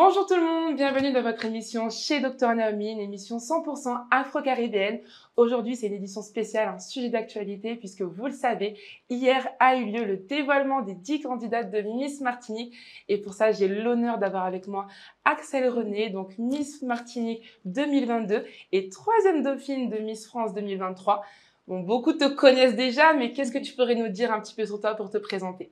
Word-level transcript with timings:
Bonjour 0.00 0.26
tout 0.26 0.36
le 0.36 0.44
monde, 0.44 0.76
bienvenue 0.76 1.10
dans 1.10 1.22
votre 1.22 1.44
émission 1.44 1.90
chez 1.90 2.20
Dr 2.20 2.54
Naomi, 2.54 2.92
une 2.92 3.00
émission 3.00 3.38
100% 3.38 4.04
afro-caribéenne. 4.12 5.00
Aujourd'hui, 5.36 5.74
c'est 5.74 5.88
une 5.88 5.94
édition 5.94 6.22
spéciale, 6.22 6.68
un 6.68 6.78
sujet 6.78 7.08
d'actualité, 7.08 7.74
puisque 7.74 8.02
vous 8.02 8.26
le 8.26 8.32
savez, 8.32 8.78
hier 9.10 9.48
a 9.58 9.74
eu 9.74 9.86
lieu 9.86 10.04
le 10.04 10.16
dévoilement 10.16 10.82
des 10.82 10.94
10 10.94 11.22
candidates 11.22 11.72
de 11.72 11.80
Miss 11.80 12.20
Martinique. 12.20 12.76
Et 13.08 13.18
pour 13.18 13.34
ça, 13.34 13.50
j'ai 13.50 13.66
l'honneur 13.66 14.18
d'avoir 14.18 14.44
avec 14.44 14.68
moi 14.68 14.86
Axel 15.24 15.68
René, 15.68 16.10
donc 16.10 16.38
Miss 16.38 16.80
Martinique 16.82 17.42
2022 17.64 18.44
et 18.70 18.88
troisième 18.90 19.42
dauphine 19.42 19.90
de 19.90 19.98
Miss 19.98 20.28
France 20.28 20.54
2023. 20.54 21.24
Bon, 21.66 21.80
beaucoup 21.80 22.12
te 22.12 22.28
connaissent 22.28 22.76
déjà, 22.76 23.14
mais 23.14 23.32
qu'est-ce 23.32 23.50
que 23.50 23.58
tu 23.58 23.74
pourrais 23.74 23.96
nous 23.96 24.06
dire 24.06 24.32
un 24.32 24.38
petit 24.40 24.54
peu 24.54 24.64
sur 24.64 24.80
toi 24.80 24.94
pour 24.94 25.10
te 25.10 25.18
présenter? 25.18 25.68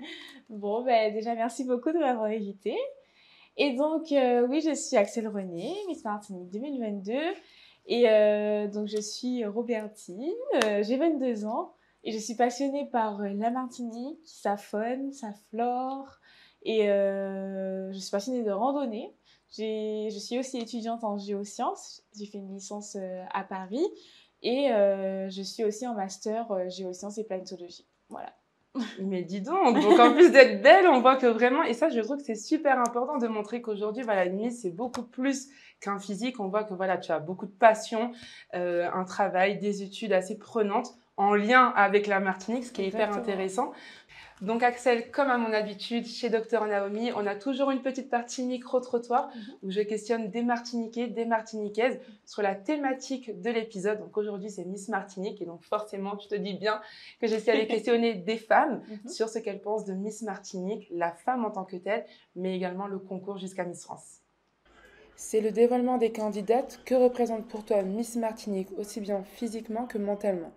Bon, 0.50 0.82
ben 0.82 1.14
déjà, 1.14 1.36
merci 1.36 1.62
beaucoup 1.62 1.92
de 1.92 1.98
m'avoir 1.98 2.24
invité. 2.24 2.74
Et 3.56 3.74
donc, 3.74 4.12
euh, 4.12 4.46
oui, 4.48 4.60
je 4.60 4.74
suis 4.74 4.96
Axel 4.96 5.28
René, 5.28 5.74
Miss 5.88 6.04
Martinique 6.04 6.50
2022. 6.50 7.12
Et 7.86 8.08
euh, 8.08 8.68
donc, 8.68 8.86
je 8.86 9.00
suis 9.00 9.44
Robertine, 9.46 10.32
euh, 10.64 10.82
j'ai 10.82 10.96
22 10.96 11.46
ans 11.46 11.72
et 12.04 12.12
je 12.12 12.18
suis 12.18 12.34
passionnée 12.34 12.86
par 12.90 13.18
la 13.18 13.50
Martinique, 13.50 14.20
sa 14.24 14.56
faune, 14.56 15.12
sa 15.12 15.32
flore. 15.50 16.18
Et 16.62 16.86
je 16.86 17.98
suis 17.98 18.10
passionnée 18.10 18.42
de 18.42 18.50
randonnée. 18.50 19.14
Je 19.50 20.18
suis 20.18 20.38
aussi 20.38 20.58
étudiante 20.58 21.04
en 21.04 21.16
géosciences. 21.16 22.02
J'ai 22.16 22.26
fait 22.26 22.38
une 22.38 22.54
licence 22.54 22.96
à 23.32 23.44
Paris. 23.44 23.86
Et 24.42 24.68
je 24.68 25.42
suis 25.42 25.64
aussi 25.64 25.86
en 25.86 25.94
master 25.94 26.68
géosciences 26.68 27.18
et 27.18 27.24
planétologie. 27.24 27.86
Voilà. 28.08 28.32
Mais 29.00 29.22
dis 29.22 29.40
donc, 29.40 29.80
donc 29.80 29.98
en 29.98 30.12
plus 30.12 30.30
d'être 30.30 30.62
belle, 30.62 30.86
on 30.88 31.00
voit 31.00 31.16
que 31.16 31.26
vraiment, 31.26 31.62
et 31.62 31.74
ça 31.74 31.88
je 31.88 32.00
trouve 32.00 32.16
que 32.18 32.24
c'est 32.24 32.34
super 32.34 32.78
important 32.78 33.18
de 33.18 33.26
montrer 33.28 33.60
qu'aujourd'hui, 33.62 34.02
voilà, 34.02 34.24
une 34.24 34.36
mise 34.36 34.62
c'est 34.62 34.70
beaucoup 34.70 35.02
plus 35.02 35.48
qu'un 35.80 35.98
physique. 35.98 36.40
On 36.40 36.48
voit 36.48 36.64
que 36.64 36.74
voilà, 36.74 36.96
tu 36.98 37.12
as 37.12 37.18
beaucoup 37.18 37.46
de 37.46 37.52
passion, 37.58 38.12
euh, 38.54 38.88
un 38.92 39.04
travail, 39.04 39.58
des 39.58 39.82
études 39.82 40.12
assez 40.12 40.38
prenantes 40.38 40.94
en 41.16 41.34
lien 41.34 41.72
avec 41.76 42.06
la 42.06 42.20
Martinique, 42.20 42.64
ce 42.64 42.72
qui 42.72 42.82
est 42.82 42.88
hyper 42.88 43.16
intéressant. 43.16 43.72
Donc 44.42 44.62
Axel, 44.62 45.10
comme 45.10 45.30
à 45.30 45.38
mon 45.38 45.52
habitude, 45.52 46.06
chez 46.06 46.28
Docteur 46.28 46.66
Naomi, 46.66 47.10
on 47.16 47.26
a 47.26 47.34
toujours 47.34 47.70
une 47.70 47.80
petite 47.80 48.10
partie 48.10 48.44
micro-trottoir 48.44 49.28
mhm. 49.28 49.42
où 49.62 49.70
je 49.70 49.80
questionne 49.80 50.30
des 50.30 50.42
Martiniquais, 50.42 51.06
des 51.06 51.24
Martiniquaises 51.24 51.98
sur 52.26 52.42
la 52.42 52.54
thématique 52.54 53.40
de 53.40 53.50
l'épisode. 53.50 53.98
Donc 53.98 54.16
aujourd'hui, 54.18 54.50
c'est 54.50 54.66
Miss 54.66 54.88
Martinique 54.88 55.40
et 55.40 55.46
donc 55.46 55.62
forcément, 55.62 56.16
tu 56.16 56.28
te 56.28 56.34
dis 56.34 56.52
bien 56.52 56.82
que 57.18 57.26
j'essaie 57.26 57.52
d'aller 57.52 57.66
questionner 57.68 58.14
des 58.14 58.36
femmes 58.36 58.82
mhm. 58.88 59.08
sur 59.08 59.30
ce 59.30 59.38
qu'elles 59.38 59.62
pensent 59.62 59.86
de 59.86 59.94
Miss 59.94 60.20
Martinique, 60.20 60.86
la 60.90 61.12
femme 61.12 61.46
en 61.46 61.50
tant 61.50 61.64
que 61.64 61.76
telle, 61.76 62.04
mais 62.34 62.54
également 62.54 62.88
le 62.88 62.98
concours 62.98 63.38
jusqu'à 63.38 63.64
Miss 63.64 63.84
France. 63.84 64.20
C'est 65.18 65.40
le 65.40 65.50
dévoilement 65.50 65.96
des 65.96 66.12
candidates. 66.12 66.80
Que 66.84 66.94
représente 66.94 67.46
pour 67.46 67.64
toi 67.64 67.80
Miss 67.80 68.16
Martinique, 68.16 68.68
aussi 68.76 69.00
bien 69.00 69.22
physiquement 69.22 69.86
que 69.86 69.96
mentalement? 69.96 70.52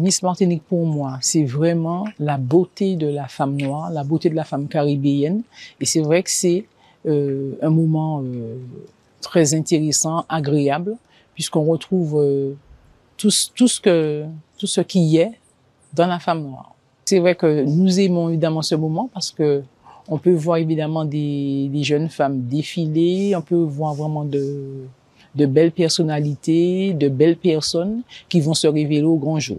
Miss 0.00 0.22
Martinique, 0.22 0.64
pour 0.64 0.86
moi, 0.86 1.18
c'est 1.20 1.44
vraiment 1.44 2.04
la 2.18 2.36
beauté 2.36 2.96
de 2.96 3.06
la 3.06 3.28
femme 3.28 3.56
noire, 3.56 3.90
la 3.90 4.02
beauté 4.02 4.28
de 4.28 4.34
la 4.34 4.44
femme 4.44 4.66
caribéenne. 4.66 5.42
Et 5.80 5.84
c'est 5.84 6.00
vrai 6.00 6.22
que 6.22 6.30
c'est 6.30 6.64
euh, 7.06 7.52
un 7.62 7.70
moment 7.70 8.22
euh, 8.24 8.56
très 9.20 9.54
intéressant, 9.54 10.24
agréable, 10.28 10.96
puisqu'on 11.34 11.64
retrouve 11.64 12.18
euh, 12.18 12.54
tout, 13.16 13.30
tout, 13.54 13.68
ce 13.68 13.80
que, 13.80 14.24
tout 14.58 14.66
ce 14.66 14.80
qui 14.80 15.16
est 15.16 15.32
dans 15.92 16.06
la 16.06 16.18
femme 16.18 16.42
noire. 16.42 16.74
C'est 17.04 17.20
vrai 17.20 17.34
que 17.34 17.64
nous 17.64 18.00
aimons 18.00 18.30
évidemment 18.30 18.62
ce 18.62 18.74
moment 18.74 19.08
parce 19.12 19.30
que 19.30 19.62
on 20.08 20.18
peut 20.18 20.32
voir 20.32 20.58
évidemment 20.58 21.04
des, 21.04 21.68
des 21.72 21.82
jeunes 21.82 22.08
femmes 22.08 22.42
défiler, 22.42 23.34
on 23.36 23.42
peut 23.42 23.54
voir 23.54 23.94
vraiment 23.94 24.24
de, 24.24 24.84
de 25.34 25.46
belles 25.46 25.72
personnalités, 25.72 26.92
de 26.92 27.08
belles 27.08 27.36
personnes 27.36 28.02
qui 28.28 28.40
vont 28.40 28.54
se 28.54 28.66
révéler 28.66 29.02
au 29.02 29.16
grand 29.16 29.38
jour. 29.38 29.58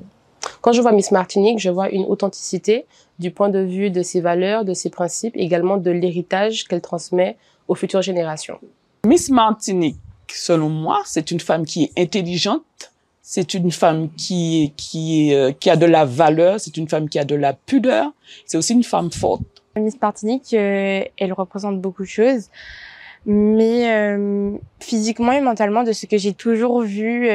Quand 0.61 0.72
je 0.72 0.81
vois 0.81 0.91
Miss 0.91 1.11
Martinique, 1.11 1.59
je 1.59 1.69
vois 1.69 1.89
une 1.89 2.06
authenticité 2.06 2.85
du 3.19 3.31
point 3.31 3.50
de 3.50 3.59
vue 3.59 3.89
de 3.89 4.01
ses 4.01 4.22
valeurs, 4.22 4.66
de 4.66 4.73
ses 4.73 4.89
principes, 4.89 5.35
également 5.35 5.78
de 5.78 5.91
l'héritage 5.91 6.66
qu'elle 6.66 6.81
transmet 6.81 7.38
aux 7.67 7.75
futures 7.75 8.01
générations. 8.01 8.59
Miss 9.05 9.29
Martinique, 9.29 9.97
selon 10.31 10.69
moi, 10.69 11.01
c'est 11.05 11.31
une 11.31 11.39
femme 11.39 11.66
qui 11.66 11.84
est 11.84 12.01
intelligente, 12.01 12.63
c'est 13.22 13.53
une 13.53 13.72
femme 13.72 14.09
qui 14.16 14.73
qui 14.78 15.34
euh, 15.34 15.51
qui 15.51 15.69
a 15.69 15.75
de 15.75 15.85
la 15.85 16.05
valeur, 16.05 16.59
c'est 16.59 16.78
une 16.78 16.88
femme 16.88 17.09
qui 17.09 17.19
a 17.19 17.25
de 17.25 17.35
la 17.35 17.53
pudeur, 17.53 18.11
c'est 18.45 18.57
aussi 18.57 18.73
une 18.73 18.84
femme 18.84 19.11
forte. 19.11 19.41
Miss 19.75 20.00
Martinique, 20.01 20.53
euh, 20.53 21.03
elle 21.17 21.34
représente 21.34 21.81
beaucoup 21.81 22.03
de 22.03 22.07
choses, 22.07 22.50
mais 23.25 23.94
euh, 23.94 24.51
physiquement 24.79 25.31
et 25.31 25.41
mentalement, 25.41 25.84
de 25.84 25.91
ce 25.91 26.05
que 26.05 26.17
j'ai 26.17 26.34
toujours 26.34 26.81
vu 26.81 27.28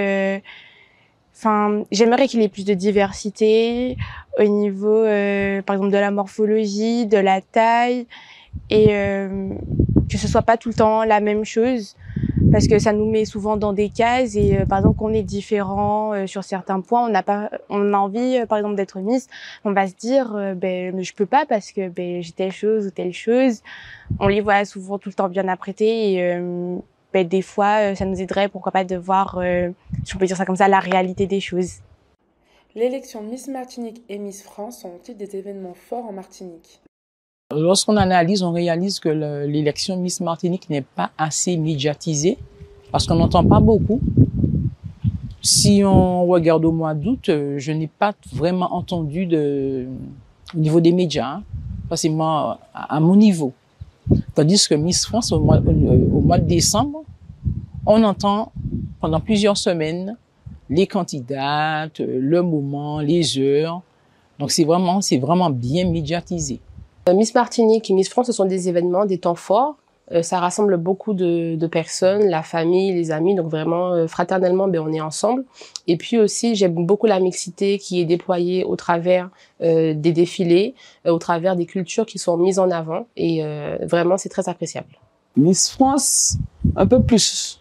Enfin, 1.40 1.84
j'aimerais 1.90 2.28
qu'il 2.28 2.42
y 2.42 2.44
ait 2.44 2.50
plus 2.50 2.66
de 2.66 2.74
diversité 2.74 3.96
au 4.38 4.42
niveau, 4.42 5.04
euh, 5.04 5.62
par 5.62 5.76
exemple, 5.76 5.90
de 5.90 5.96
la 5.96 6.10
morphologie, 6.10 7.06
de 7.06 7.16
la 7.16 7.40
taille, 7.40 8.06
et 8.68 8.88
euh, 8.90 9.48
que 10.10 10.18
ce 10.18 10.28
soit 10.28 10.42
pas 10.42 10.58
tout 10.58 10.68
le 10.68 10.74
temps 10.74 11.02
la 11.02 11.20
même 11.20 11.46
chose, 11.46 11.96
parce 12.52 12.68
que 12.68 12.78
ça 12.78 12.92
nous 12.92 13.10
met 13.10 13.24
souvent 13.24 13.56
dans 13.56 13.72
des 13.72 13.88
cases. 13.88 14.36
Et 14.36 14.58
euh, 14.58 14.66
par 14.66 14.80
exemple, 14.80 14.98
qu'on 14.98 15.14
est 15.14 15.22
différent 15.22 16.12
euh, 16.12 16.26
sur 16.26 16.44
certains 16.44 16.82
points, 16.82 17.06
on 17.06 17.08
n'a 17.08 17.22
pas, 17.22 17.48
on 17.70 17.94
a 17.94 17.96
envie, 17.96 18.44
par 18.46 18.58
exemple, 18.58 18.74
d'être 18.74 18.98
Miss, 18.98 19.26
on 19.64 19.72
va 19.72 19.86
se 19.86 19.94
dire, 19.94 20.36
ben, 20.56 21.02
je 21.02 21.12
peux 21.14 21.24
pas 21.24 21.46
parce 21.46 21.72
que 21.72 21.88
ben, 21.88 22.22
j'ai 22.22 22.32
telle 22.32 22.52
chose 22.52 22.88
ou 22.88 22.90
telle 22.90 23.14
chose. 23.14 23.62
On 24.18 24.28
les 24.28 24.42
voit 24.42 24.66
souvent 24.66 24.98
tout 24.98 25.08
le 25.08 25.14
temps 25.14 25.30
bien 25.30 25.48
apprêtés 25.48 26.12
et 26.12 26.38
ben, 27.12 27.26
des 27.26 27.42
fois, 27.42 27.90
euh, 27.90 27.94
ça 27.94 28.04
nous 28.04 28.20
aiderait, 28.20 28.48
pourquoi 28.48 28.72
pas, 28.72 28.84
de 28.84 28.96
voir, 28.96 29.38
euh, 29.38 29.70
si 30.04 30.14
on 30.14 30.18
peut 30.18 30.26
dire 30.26 30.36
ça 30.36 30.44
comme 30.44 30.56
ça, 30.56 30.68
la 30.68 30.80
réalité 30.80 31.26
des 31.26 31.40
choses. 31.40 31.76
L'élection 32.76 33.22
Miss 33.22 33.48
Martinique 33.48 34.02
et 34.08 34.18
Miss 34.18 34.42
France 34.42 34.82
sont-ils 34.82 35.16
des 35.16 35.34
événements 35.34 35.74
forts 35.74 36.06
en 36.06 36.12
Martinique? 36.12 36.80
Lorsqu'on 37.52 37.96
analyse, 37.96 38.44
on 38.44 38.52
réalise 38.52 39.00
que 39.00 39.08
l'élection 39.08 39.96
Miss 39.96 40.20
Martinique 40.20 40.70
n'est 40.70 40.82
pas 40.82 41.10
assez 41.18 41.56
médiatisée 41.56 42.38
parce 42.92 43.06
qu'on 43.06 43.16
n'entend 43.16 43.44
pas 43.44 43.58
beaucoup. 43.58 44.00
Si 45.42 45.82
on 45.84 46.26
regarde 46.26 46.64
au 46.64 46.70
mois 46.70 46.94
d'août, 46.94 47.28
euh, 47.28 47.58
je 47.58 47.72
n'ai 47.72 47.88
pas 47.88 48.12
vraiment 48.32 48.72
entendu 48.74 49.26
de, 49.26 49.88
au 50.54 50.58
niveau 50.58 50.80
des 50.80 50.92
médias, 50.92 51.36
hein, 51.36 51.42
parce 51.88 52.02
que 52.02 52.08
moi, 52.08 52.60
à 52.72 53.00
mon 53.00 53.16
niveau. 53.16 53.52
Tandis 54.34 54.68
que 54.68 54.74
Miss 54.74 55.06
France, 55.06 55.32
au 55.32 55.40
mois, 55.40 55.58
au 55.58 55.72
de 56.38 56.44
décembre, 56.44 57.04
on 57.86 58.02
entend 58.02 58.52
pendant 59.00 59.20
plusieurs 59.20 59.56
semaines 59.56 60.16
les 60.68 60.86
candidates, 60.86 62.00
le 62.00 62.42
moment, 62.42 63.00
les 63.00 63.38
heures. 63.38 63.82
Donc 64.38 64.50
c'est 64.50 64.64
vraiment, 64.64 65.00
c'est 65.00 65.18
vraiment 65.18 65.50
bien 65.50 65.88
médiatisé. 65.90 66.60
Miss 67.12 67.34
Martinique 67.34 67.90
et 67.90 67.94
Miss 67.94 68.08
France, 68.08 68.26
ce 68.26 68.32
sont 68.32 68.44
des 68.44 68.68
événements, 68.68 69.04
des 69.04 69.18
temps 69.18 69.34
forts 69.34 69.76
euh, 70.12 70.22
ça 70.22 70.40
rassemble 70.40 70.76
beaucoup 70.76 71.14
de, 71.14 71.54
de, 71.54 71.66
personnes, 71.66 72.28
la 72.28 72.42
famille, 72.42 72.92
les 72.92 73.10
amis. 73.10 73.34
Donc 73.34 73.48
vraiment, 73.48 73.92
euh, 73.92 74.06
fraternellement, 74.06 74.66
ben, 74.66 74.80
on 74.80 74.92
est 74.92 75.00
ensemble. 75.00 75.44
Et 75.86 75.96
puis 75.96 76.18
aussi, 76.18 76.54
j'aime 76.56 76.74
beaucoup 76.74 77.06
la 77.06 77.20
mixité 77.20 77.78
qui 77.78 78.00
est 78.00 78.04
déployée 78.04 78.64
au 78.64 78.76
travers 78.76 79.30
euh, 79.62 79.94
des 79.94 80.12
défilés, 80.12 80.74
au 81.06 81.18
travers 81.18 81.54
des 81.54 81.66
cultures 81.66 82.06
qui 82.06 82.18
sont 82.18 82.36
mises 82.36 82.58
en 82.58 82.70
avant. 82.70 83.06
Et 83.16 83.42
vraiment, 83.82 84.16
c'est 84.16 84.28
très 84.28 84.48
appréciable. 84.48 84.88
Miss 85.36 85.70
France, 85.70 86.36
un 86.76 86.86
peu 86.86 87.02
plus. 87.02 87.60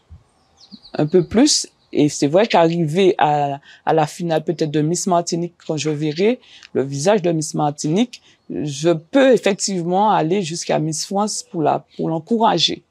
Un 0.94 1.06
peu 1.06 1.26
plus. 1.26 1.68
Et 1.92 2.10
c'est 2.10 2.28
vrai 2.28 2.48
qu'arriver 2.48 3.16
à, 3.18 3.60
la 3.86 4.08
finale 4.08 4.44
peut-être 4.44 4.72
de 4.72 4.82
Miss 4.82 5.08
Martinique, 5.08 5.56
quand 5.66 5.78
je 5.78 5.90
verrai 5.90 6.40
le 6.74 6.84
visage 6.84 7.22
de 7.22 7.32
Miss 7.32 7.56
Martinique, 7.56 8.22
je 8.50 8.92
peux 8.92 9.34
effectivement 9.34 10.12
aller 10.12 10.42
jusqu'à 10.42 10.80
Miss 10.80 11.06
France 11.06 11.44
pour 11.52 12.10
l'encourager. 12.10 12.84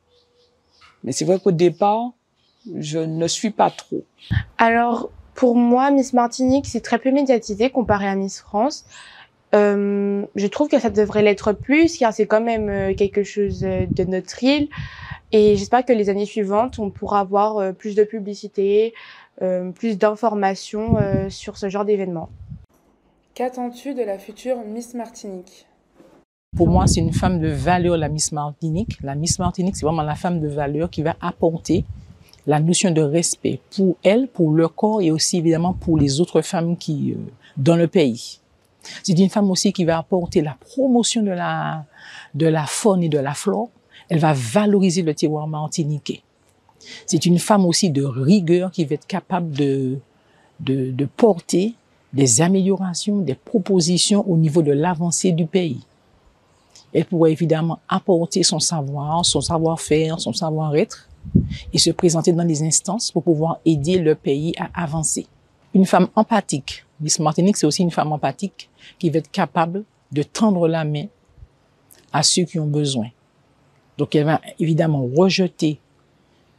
Mais 1.05 1.13
c'est 1.13 1.25
vrai 1.25 1.39
qu'au 1.39 1.53
départ, 1.53 2.11
je 2.77 2.99
ne 2.99 3.29
suis 3.29 3.51
pas 3.51 3.71
trop. 3.71 4.05
Alors 4.59 5.11
pour 5.39 5.55
moi, 5.55 5.93
Miss 5.93 6.15
Martinique, 6.15 6.67
c'est 6.67 6.81
très 6.81 6.99
peu 6.99 7.13
médiatisé 7.13 7.71
comparé 7.71 8.09
à 8.09 8.17
Miss 8.17 8.41
France. 8.41 8.85
Euh, 9.55 10.25
je 10.35 10.47
trouve 10.47 10.69
que 10.69 10.79
ça 10.79 10.91
devrait 10.91 11.23
l'être 11.23 11.53
plus, 11.53 11.97
car 11.97 12.12
c'est 12.12 12.27
quand 12.27 12.41
même 12.41 12.69
euh, 12.69 12.95
quelque 12.95 13.23
chose 13.23 13.65
euh, 13.65 13.87
de 13.87 14.05
notre 14.05 14.43
île. 14.45 14.69
Et 15.33 15.56
j'espère 15.56 15.85
que 15.85 15.93
les 15.93 16.09
années 16.09 16.27
suivantes, 16.27 16.79
on 16.79 16.91
pourra 16.91 17.21
avoir 17.21 17.75
plus 17.75 17.95
de 17.95 18.03
publicité, 18.03 18.95
plus 19.75 19.99
d'informations 19.99 20.97
sur 21.29 21.59
ce 21.59 21.69
genre 21.69 21.85
d'événements. 21.85 22.31
Qu'attends-tu 23.35 23.93
de 23.93 24.03
la 24.03 24.19
future 24.19 24.56
Miss 24.67 24.95
Martinique? 24.95 25.67
Pour 26.56 26.67
moi, 26.67 26.87
c'est 26.87 27.01
une 27.01 27.12
femme 27.12 27.41
de 27.41 27.49
valeur, 27.49 27.99
la 27.99 28.09
Miss 28.09 28.33
Martinique. 28.33 28.97
La 29.03 29.15
Miss 29.15 29.39
Martinique, 29.39 29.77
c'est 29.77 29.85
vraiment 29.85 30.01
la 30.01 30.15
femme 30.15 30.41
de 30.41 30.49
valeur 30.49 30.89
qui 30.89 31.03
va 31.03 31.15
apporter 31.21 31.85
la 32.49 32.59
notion 32.59 32.91
de 32.91 33.03
respect 33.03 33.61
pour 33.77 33.97
elle, 34.03 34.27
pour 34.27 34.53
leur 34.53 34.75
corps 34.75 35.03
et 35.03 35.11
aussi 35.11 35.37
évidemment 35.37 35.75
pour 35.75 35.99
les 35.99 36.21
autres 36.21 36.41
femmes 36.41 36.79
qui 36.79 37.12
euh, 37.12 37.17
dans 37.59 37.77
le 37.77 37.87
pays. 37.87 38.41
C'est 39.03 39.19
une 39.19 39.29
femme 39.29 39.51
aussi 39.51 39.73
qui 39.73 39.85
va 39.85 39.99
apporter 39.99 40.41
la 40.41 40.57
promotion 40.59 41.23
de 41.23 41.31
la 41.31 41.85
de 42.35 42.47
la 42.47 42.67
faune 42.67 43.03
et 43.03 43.09
de 43.09 43.19
la 43.19 43.35
flore 43.35 43.69
Elle 44.09 44.21
va 44.21 44.33
valoriser 44.33 45.03
le 45.03 45.15
terroir 45.15 45.47
martiniquais. 45.47 46.23
C'est 47.07 47.27
une 47.27 47.39
femme 47.39 47.67
aussi 47.67 47.91
de 47.91 48.05
rigueur 48.05 48.71
qui 48.71 48.85
va 48.85 48.95
être 48.95 49.07
capable 49.07 49.51
de, 49.51 49.99
de, 50.61 51.05
porter 51.17 51.75
des 52.13 52.41
améliorations, 52.41 53.19
des 53.19 53.35
propositions 53.35 54.29
au 54.29 54.37
niveau 54.37 54.63
de 54.63 54.73
l'avancée 54.73 55.33
du 55.33 55.47
pays. 55.47 55.81
Elle 56.95 57.05
pourrait 57.05 57.33
évidemment 57.33 57.81
apporter 57.89 58.43
son 58.43 58.61
savoir, 58.61 59.25
son 59.27 59.43
savoir-faire, 59.43 60.21
son 60.21 60.33
savoir-être 60.33 61.09
et 61.73 61.79
se 61.79 61.91
présenter 61.91 62.33
dans 62.33 62.45
les 62.45 62.63
instances 62.63 63.11
pour 63.11 63.23
pouvoir 63.23 63.59
aider 63.67 63.99
le 63.99 64.15
pays 64.15 64.55
à 64.59 64.83
avancer. 64.83 65.27
Une 65.75 65.85
femme 65.85 66.09
empathique. 66.15 66.87
Miss 67.00 67.19
Martinique, 67.19 67.56
c'est 67.56 67.67
aussi 67.67 67.83
une 67.83 67.91
femme 67.91 68.12
empathique 68.12 68.69
qui 68.99 69.11
va 69.11 69.19
être 69.19 69.31
capable 69.31 69.85
de 70.11 70.23
tendre 70.23 70.67
la 70.67 70.85
main 70.85 71.06
à 72.12 72.23
ceux 72.23 72.45
qui 72.45 72.59
ont 72.59 72.67
besoin. 72.67 73.09
Donc, 73.97 74.15
elle 74.15 74.25
va 74.25 74.41
évidemment 74.59 75.09
rejeter 75.17 75.79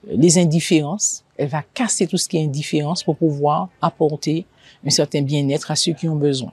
les 0.07 0.37
indifférences. 0.37 1.23
Elle 1.37 1.49
va 1.49 1.63
casser 1.73 2.07
tout 2.07 2.17
ce 2.17 2.27
qui 2.27 2.37
est 2.37 2.43
indifférence 2.43 3.03
pour 3.03 3.17
pouvoir 3.17 3.69
apporter 3.81 4.45
un 4.85 4.89
certain 4.89 5.21
bien-être 5.21 5.71
à 5.71 5.75
ceux 5.75 5.93
qui 5.93 6.07
ont 6.07 6.15
besoin. 6.15 6.51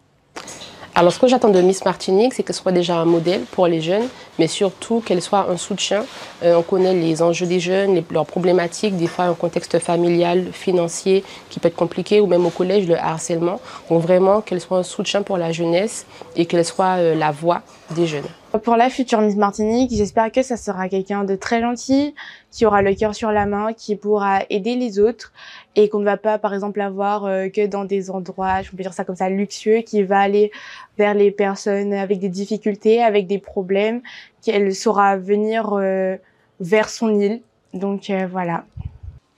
Alors, 0.98 1.12
ce 1.12 1.18
que 1.18 1.26
j'attends 1.26 1.50
de 1.50 1.60
Miss 1.60 1.84
Martinique, 1.84 2.32
c'est 2.32 2.42
qu'elle 2.42 2.56
soit 2.56 2.72
déjà 2.72 2.96
un 2.96 3.04
modèle 3.04 3.42
pour 3.42 3.66
les 3.66 3.82
jeunes, 3.82 4.08
mais 4.38 4.46
surtout 4.46 5.02
qu'elle 5.04 5.20
soit 5.20 5.46
un 5.50 5.58
soutien. 5.58 6.06
Euh, 6.42 6.54
on 6.56 6.62
connaît 6.62 6.94
les 6.94 7.20
enjeux 7.20 7.44
des 7.44 7.60
jeunes, 7.60 8.02
leurs 8.10 8.24
problématiques, 8.24 8.96
des 8.96 9.06
fois 9.06 9.26
un 9.26 9.34
contexte 9.34 9.78
familial, 9.78 10.46
financier 10.52 11.22
qui 11.50 11.60
peut 11.60 11.68
être 11.68 11.76
compliqué, 11.76 12.18
ou 12.18 12.26
même 12.26 12.46
au 12.46 12.50
collège, 12.50 12.88
le 12.88 12.96
harcèlement. 12.96 13.60
Donc, 13.90 14.00
vraiment 14.00 14.40
qu'elle 14.40 14.58
soit 14.62 14.78
un 14.78 14.82
soutien 14.82 15.20
pour 15.20 15.36
la 15.36 15.52
jeunesse 15.52 16.06
et 16.34 16.46
qu'elle 16.46 16.64
soit 16.64 16.96
euh, 16.96 17.14
la 17.14 17.30
voix 17.30 17.60
des 17.90 18.06
jeunes. 18.06 18.24
Pour 18.62 18.76
la 18.76 18.88
future 18.88 19.20
Miss 19.20 19.36
Martinique, 19.36 19.90
j'espère 19.94 20.32
que 20.32 20.42
ça 20.42 20.56
sera 20.56 20.88
quelqu'un 20.88 21.24
de 21.24 21.36
très 21.36 21.60
gentil, 21.60 22.14
qui 22.56 22.64
aura 22.64 22.80
le 22.80 22.94
cœur 22.94 23.14
sur 23.14 23.30
la 23.32 23.44
main, 23.44 23.74
qui 23.74 23.96
pourra 23.96 24.40
aider 24.48 24.76
les 24.76 24.98
autres 24.98 25.30
et 25.74 25.90
qu'on 25.90 25.98
ne 25.98 26.06
va 26.06 26.16
pas, 26.16 26.38
par 26.38 26.54
exemple, 26.54 26.80
avoir 26.80 27.26
euh, 27.26 27.48
que 27.50 27.66
dans 27.66 27.84
des 27.84 28.10
endroits, 28.10 28.62
je 28.62 28.70
peux 28.70 28.78
dire 28.78 28.94
ça 28.94 29.04
comme 29.04 29.14
ça, 29.14 29.28
luxueux, 29.28 29.82
qui 29.82 30.02
va 30.02 30.20
aller 30.20 30.50
vers 30.96 31.12
les 31.12 31.30
personnes 31.30 31.92
avec 31.92 32.18
des 32.18 32.30
difficultés, 32.30 33.02
avec 33.02 33.26
des 33.26 33.38
problèmes, 33.38 34.00
qu'elle 34.42 34.74
saura 34.74 35.18
venir 35.18 35.74
euh, 35.74 36.16
vers 36.58 36.88
son 36.88 37.20
île. 37.20 37.42
Donc 37.74 38.08
euh, 38.08 38.26
voilà. 38.26 38.64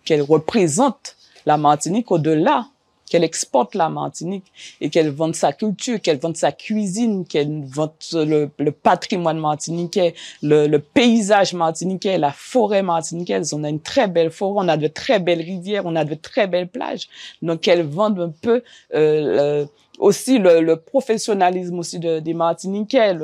Qu'elle 0.04 0.22
représente 0.22 1.16
la 1.44 1.56
Martinique 1.56 2.12
au-delà 2.12 2.68
qu'elle 3.08 3.24
exporte 3.24 3.74
la 3.74 3.88
Martinique 3.88 4.44
et 4.80 4.90
qu'elle 4.90 5.10
vende 5.10 5.34
sa 5.34 5.52
culture, 5.52 6.00
qu'elle 6.00 6.18
vende 6.18 6.36
sa 6.36 6.52
cuisine, 6.52 7.26
qu'elle 7.26 7.64
vende 7.64 7.92
le, 8.12 8.50
le 8.58 8.72
patrimoine 8.72 9.38
martiniquais, 9.38 10.14
le, 10.42 10.66
le, 10.66 10.78
paysage 10.78 11.54
martiniquais, 11.54 12.18
la 12.18 12.32
forêt 12.32 12.82
martiniquaise. 12.82 13.52
On 13.52 13.64
a 13.64 13.68
une 13.68 13.80
très 13.80 14.08
belle 14.08 14.30
forêt, 14.30 14.64
on 14.64 14.68
a 14.68 14.76
de 14.76 14.88
très 14.88 15.18
belles 15.20 15.42
rivières, 15.42 15.86
on 15.86 15.96
a 15.96 16.04
de 16.04 16.14
très 16.14 16.46
belles 16.46 16.68
plages. 16.68 17.08
Donc, 17.42 17.60
qu'elle 17.60 17.82
vende 17.82 18.20
un 18.20 18.32
peu 18.42 18.62
euh, 18.94 19.66
aussi 19.98 20.38
le, 20.38 20.60
le, 20.60 20.76
professionnalisme 20.76 21.78
aussi 21.78 21.98
de, 21.98 22.20
des 22.20 22.34
Martiniquais 22.34 23.16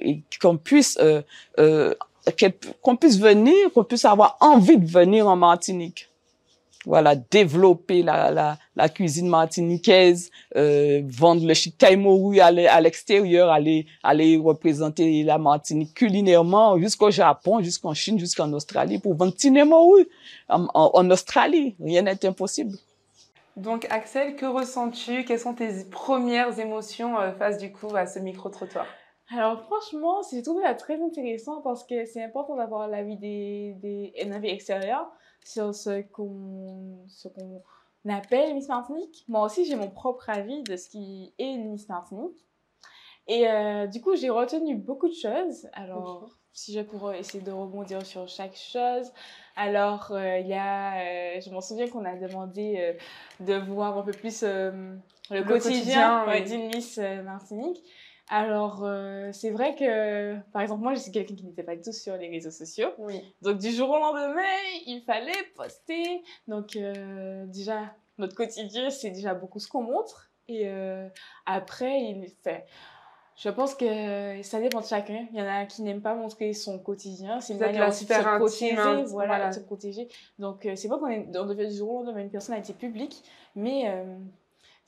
et 0.00 0.22
qu'on 0.40 0.56
puisse 0.56 0.98
euh, 1.00 1.22
euh, 1.58 1.94
qu'on 2.82 2.96
puisse 2.96 3.18
venir, 3.18 3.72
qu'on 3.74 3.84
puisse 3.84 4.04
avoir 4.04 4.36
envie 4.40 4.78
de 4.78 4.86
venir 4.86 5.26
en 5.26 5.36
Martinique 5.36 6.09
voilà, 6.86 7.14
développer 7.14 8.02
la, 8.02 8.30
la, 8.30 8.58
la 8.74 8.88
cuisine 8.88 9.28
martiniquaise, 9.28 10.30
euh, 10.56 11.02
vendre 11.04 11.46
le 11.46 11.54
chitaï 11.54 11.96
à 12.40 12.80
l'extérieur, 12.80 13.50
aller, 13.50 13.86
aller 14.02 14.36
représenter 14.38 15.22
la 15.22 15.38
Martinique 15.38 15.94
culinairement 15.94 16.78
jusqu'au 16.78 17.10
Japon, 17.10 17.60
jusqu'en 17.62 17.92
Chine, 17.94 18.18
jusqu'en 18.18 18.50
Australie 18.52 18.98
pour 18.98 19.14
vendre 19.14 19.34
Tinemoru 19.34 20.08
en, 20.48 20.64
en, 20.74 20.90
en 20.94 21.10
Australie. 21.10 21.76
Rien 21.80 22.02
n'est 22.02 22.24
impossible. 22.24 22.76
Donc 23.56 23.86
Axel, 23.90 24.36
que 24.36 24.46
ressens-tu? 24.46 25.24
Quelles 25.24 25.40
sont 25.40 25.54
tes 25.54 25.84
premières 25.90 26.58
émotions 26.58 27.18
euh, 27.18 27.32
face 27.32 27.58
du 27.58 27.72
coup 27.72 27.94
à 27.94 28.06
ce 28.06 28.18
micro-trottoir? 28.18 28.86
Alors 29.36 29.60
franchement, 29.64 30.22
j'ai 30.32 30.42
trouvé 30.42 30.64
ça 30.64 30.74
très 30.74 31.00
intéressant 31.00 31.60
parce 31.62 31.84
que 31.84 32.04
c'est 32.06 32.24
important 32.24 32.56
d'avoir 32.56 32.88
l'avis 32.88 33.16
des, 33.16 33.74
des, 33.82 34.12
un 34.24 34.32
avis 34.32 34.48
extérieur 34.48 35.06
sur 35.44 35.74
ce 35.74 36.02
qu'on 36.02 37.04
ce 37.08 37.28
qu'on 37.28 37.62
appelle 38.08 38.54
Miss 38.54 38.68
Martinique. 38.68 39.24
Moi 39.28 39.44
aussi, 39.44 39.64
j'ai 39.64 39.76
mon 39.76 39.90
propre 39.90 40.30
avis 40.30 40.62
de 40.62 40.76
ce 40.76 40.88
qui 40.88 41.34
est 41.38 41.52
une 41.52 41.70
Miss 41.70 41.88
Martinique. 41.88 42.46
Et 43.26 43.48
euh, 43.48 43.86
du 43.86 44.00
coup, 44.00 44.16
j'ai 44.16 44.30
retenu 44.30 44.76
beaucoup 44.76 45.08
de 45.08 45.14
choses. 45.14 45.68
Alors, 45.72 46.30
si 46.52 46.72
je 46.72 46.80
pourrais 46.80 47.20
essayer 47.20 47.42
de 47.42 47.52
rebondir 47.52 48.04
sur 48.04 48.26
chaque 48.28 48.56
chose. 48.56 49.12
Alors, 49.54 50.10
euh, 50.10 50.38
il 50.38 50.48
y 50.48 50.54
a, 50.54 51.00
euh, 51.00 51.40
je 51.40 51.50
m'en 51.50 51.60
souviens 51.60 51.88
qu'on 51.88 52.04
a 52.04 52.16
demandé 52.16 52.96
de 53.38 53.54
voir 53.54 53.98
un 53.98 54.02
peu 54.02 54.10
plus 54.10 54.42
le, 54.42 54.98
le, 55.30 55.44
quotidien, 55.44 56.24
quotidien 56.24 56.58
d'une 56.58 56.68
Miss 56.74 56.98
Martinique. 56.98 57.80
Alors, 58.32 58.84
euh, 58.84 59.30
c'est 59.32 59.50
vrai 59.50 59.74
que, 59.74 60.38
par 60.52 60.62
exemple, 60.62 60.82
moi, 60.82 60.94
je 60.94 61.00
suis 61.00 61.10
quelqu'un 61.10 61.34
qui 61.34 61.44
n'était 61.44 61.64
pas 61.64 61.74
du 61.74 61.82
tout 61.82 61.92
sur 61.92 62.16
les 62.16 62.30
réseaux 62.30 62.52
sociaux. 62.52 62.90
Oui. 62.98 63.20
Donc, 63.42 63.58
du 63.58 63.72
jour 63.72 63.90
au 63.90 63.98
lendemain, 63.98 64.40
il 64.86 65.02
fallait 65.04 65.32
poster. 65.56 66.22
Donc, 66.46 66.76
euh, 66.76 67.44
déjà, 67.46 67.92
notre 68.18 68.36
quotidien, 68.36 68.88
c'est 68.88 69.10
déjà 69.10 69.34
beaucoup 69.34 69.58
ce 69.58 69.66
qu'on 69.66 69.82
montre. 69.82 70.30
Et 70.46 70.68
euh, 70.68 71.08
après, 71.44 72.02
il 72.02 72.30
fait... 72.44 72.66
Je 73.34 73.48
pense 73.48 73.74
que 73.74 74.40
ça 74.42 74.60
dépend 74.60 74.80
de 74.80 74.86
chacun. 74.86 75.26
Il 75.32 75.38
y 75.38 75.42
en 75.42 75.48
a 75.48 75.64
qui 75.64 75.82
n'aiment 75.82 76.02
pas 76.02 76.14
montrer 76.14 76.52
son 76.52 76.78
quotidien. 76.78 77.40
C'est 77.40 77.54
une 77.54 77.58
manière 77.58 77.88
de 77.88 77.92
se 77.92 78.04
protéger, 78.04 78.74
voilà, 78.76 79.04
voilà, 79.06 79.48
de 79.48 79.54
se 79.54 79.60
protéger. 79.60 80.08
Donc, 80.38 80.68
c'est 80.76 80.88
pas 80.88 80.98
qu'on 80.98 81.08
est, 81.08 81.26
on 81.34 81.46
devient 81.46 81.66
du 81.66 81.74
jour 81.74 81.90
au 81.90 82.04
lendemain 82.04 82.20
une 82.20 82.30
personnalité 82.30 82.74
publique, 82.74 83.24
mais 83.56 83.90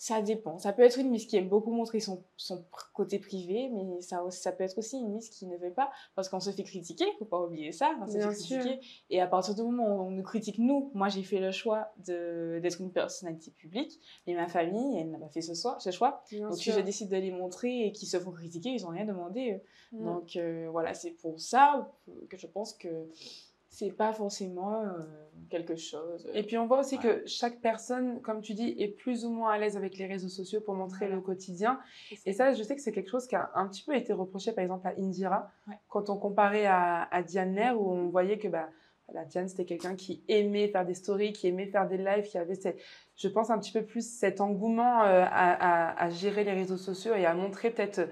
ça 0.02 0.20
dépend. 0.20 0.58
Ça 0.58 0.72
peut 0.72 0.82
être 0.82 0.98
une 0.98 1.10
Miss 1.10 1.26
qui 1.26 1.36
aime 1.36 1.48
beaucoup 1.48 1.70
montrer 1.70 2.00
son, 2.00 2.24
son 2.36 2.64
côté 2.92 3.20
privé, 3.20 3.70
mais 3.72 4.00
ça, 4.00 4.20
ça 4.30 4.50
peut 4.50 4.64
être 4.64 4.76
aussi 4.76 4.96
une 4.96 5.12
Miss 5.12 5.28
qui 5.28 5.46
ne 5.46 5.56
veut 5.56 5.72
pas, 5.72 5.92
parce 6.16 6.28
qu'on 6.28 6.40
se 6.40 6.50
fait 6.50 6.64
critiquer, 6.64 7.04
faut 7.20 7.24
pas 7.24 7.40
oublier 7.40 7.70
ça, 7.70 7.94
on 8.00 8.08
se 8.08 8.18
fait 8.18 8.26
critiquer. 8.26 8.80
Et 9.10 9.20
à 9.20 9.28
partir 9.28 9.54
du 9.54 9.62
moment 9.62 9.84
où 9.84 10.00
on 10.08 10.10
nous 10.10 10.24
critique, 10.24 10.58
nous, 10.58 10.90
moi 10.92 11.08
j'ai 11.08 11.22
fait 11.22 11.38
le 11.38 11.52
choix 11.52 11.92
d'être 11.98 12.80
une 12.80 12.90
personnalité 12.90 13.52
publique, 13.52 14.00
et 14.26 14.34
ma 14.34 14.48
famille, 14.48 14.98
elle 14.98 15.12
n'a 15.12 15.18
pas 15.18 15.28
fait 15.28 15.40
ce, 15.40 15.54
choix. 15.54 15.78
Ce 15.78 15.92
choix. 15.92 16.24
Bien 16.32 16.48
Donc 16.48 16.58
sûr. 16.58 16.72
si 16.72 16.80
je 16.80 16.84
décide 16.84 17.08
de 17.08 17.18
les 17.18 17.30
montrer 17.30 17.86
et 17.86 17.92
qu'ils 17.92 18.08
se 18.08 18.18
font 18.18 18.32
critiquer, 18.32 18.70
ils 18.70 18.82
n'ont 18.82 18.88
rien 18.88 19.04
demandé. 19.04 19.62
Mmh. 19.92 20.04
Donc 20.04 20.34
euh, 20.34 20.66
voilà, 20.72 20.94
c'est 20.94 21.12
pour 21.12 21.38
ça 21.38 21.88
que 22.28 22.36
je 22.36 22.48
pense 22.48 22.74
que 22.74 23.06
c'est 23.72 23.90
pas 23.90 24.12
forcément 24.12 24.82
euh, 24.82 24.88
quelque 25.48 25.76
chose. 25.76 26.28
Et 26.34 26.42
puis 26.42 26.58
on 26.58 26.66
voit 26.66 26.80
aussi 26.80 26.96
ouais. 26.96 27.02
que 27.02 27.26
chaque 27.26 27.60
personne, 27.60 28.20
comme 28.20 28.42
tu 28.42 28.52
dis, 28.52 28.76
est 28.78 28.88
plus 28.88 29.24
ou 29.24 29.30
moins 29.30 29.52
à 29.52 29.58
l'aise 29.58 29.78
avec 29.78 29.96
les 29.96 30.06
réseaux 30.06 30.28
sociaux 30.28 30.60
pour 30.60 30.74
montrer 30.74 31.06
voilà. 31.06 31.16
le 31.16 31.22
quotidien. 31.22 31.80
Et 32.26 32.34
ça, 32.34 32.52
je 32.52 32.62
sais 32.62 32.76
que 32.76 32.82
c'est 32.82 32.92
quelque 32.92 33.10
chose 33.10 33.26
qui 33.26 33.34
a 33.34 33.50
un 33.54 33.66
petit 33.66 33.82
peu 33.82 33.96
été 33.96 34.12
reproché, 34.12 34.52
par 34.52 34.62
exemple, 34.62 34.86
à 34.86 34.92
Indira, 34.98 35.50
ouais. 35.66 35.74
quand 35.88 36.10
on 36.10 36.18
comparait 36.18 36.66
à, 36.66 37.08
à 37.10 37.22
Diane 37.22 37.54
Nair, 37.54 37.80
où 37.80 37.90
on 37.90 38.08
voyait 38.10 38.38
que 38.38 38.48
bah, 38.48 38.68
la 39.14 39.24
Diane, 39.24 39.48
c'était 39.48 39.64
quelqu'un 39.64 39.96
qui 39.96 40.22
aimait 40.28 40.68
faire 40.68 40.84
des 40.84 40.94
stories, 40.94 41.32
qui 41.32 41.48
aimait 41.48 41.66
faire 41.66 41.88
des 41.88 41.98
lives, 41.98 42.24
qui 42.24 42.36
avait, 42.36 42.54
cette, 42.54 42.78
je 43.16 43.28
pense, 43.28 43.48
un 43.48 43.58
petit 43.58 43.72
peu 43.72 43.84
plus 43.84 44.06
cet 44.06 44.42
engouement 44.42 45.02
euh, 45.02 45.24
à, 45.24 45.28
à, 45.30 46.04
à, 46.04 46.10
gérer 46.10 46.44
les 46.44 46.52
réseaux 46.52 46.76
sociaux 46.76 47.14
et 47.14 47.24
à 47.24 47.34
montrer 47.34 47.70
peut-être 47.70 48.06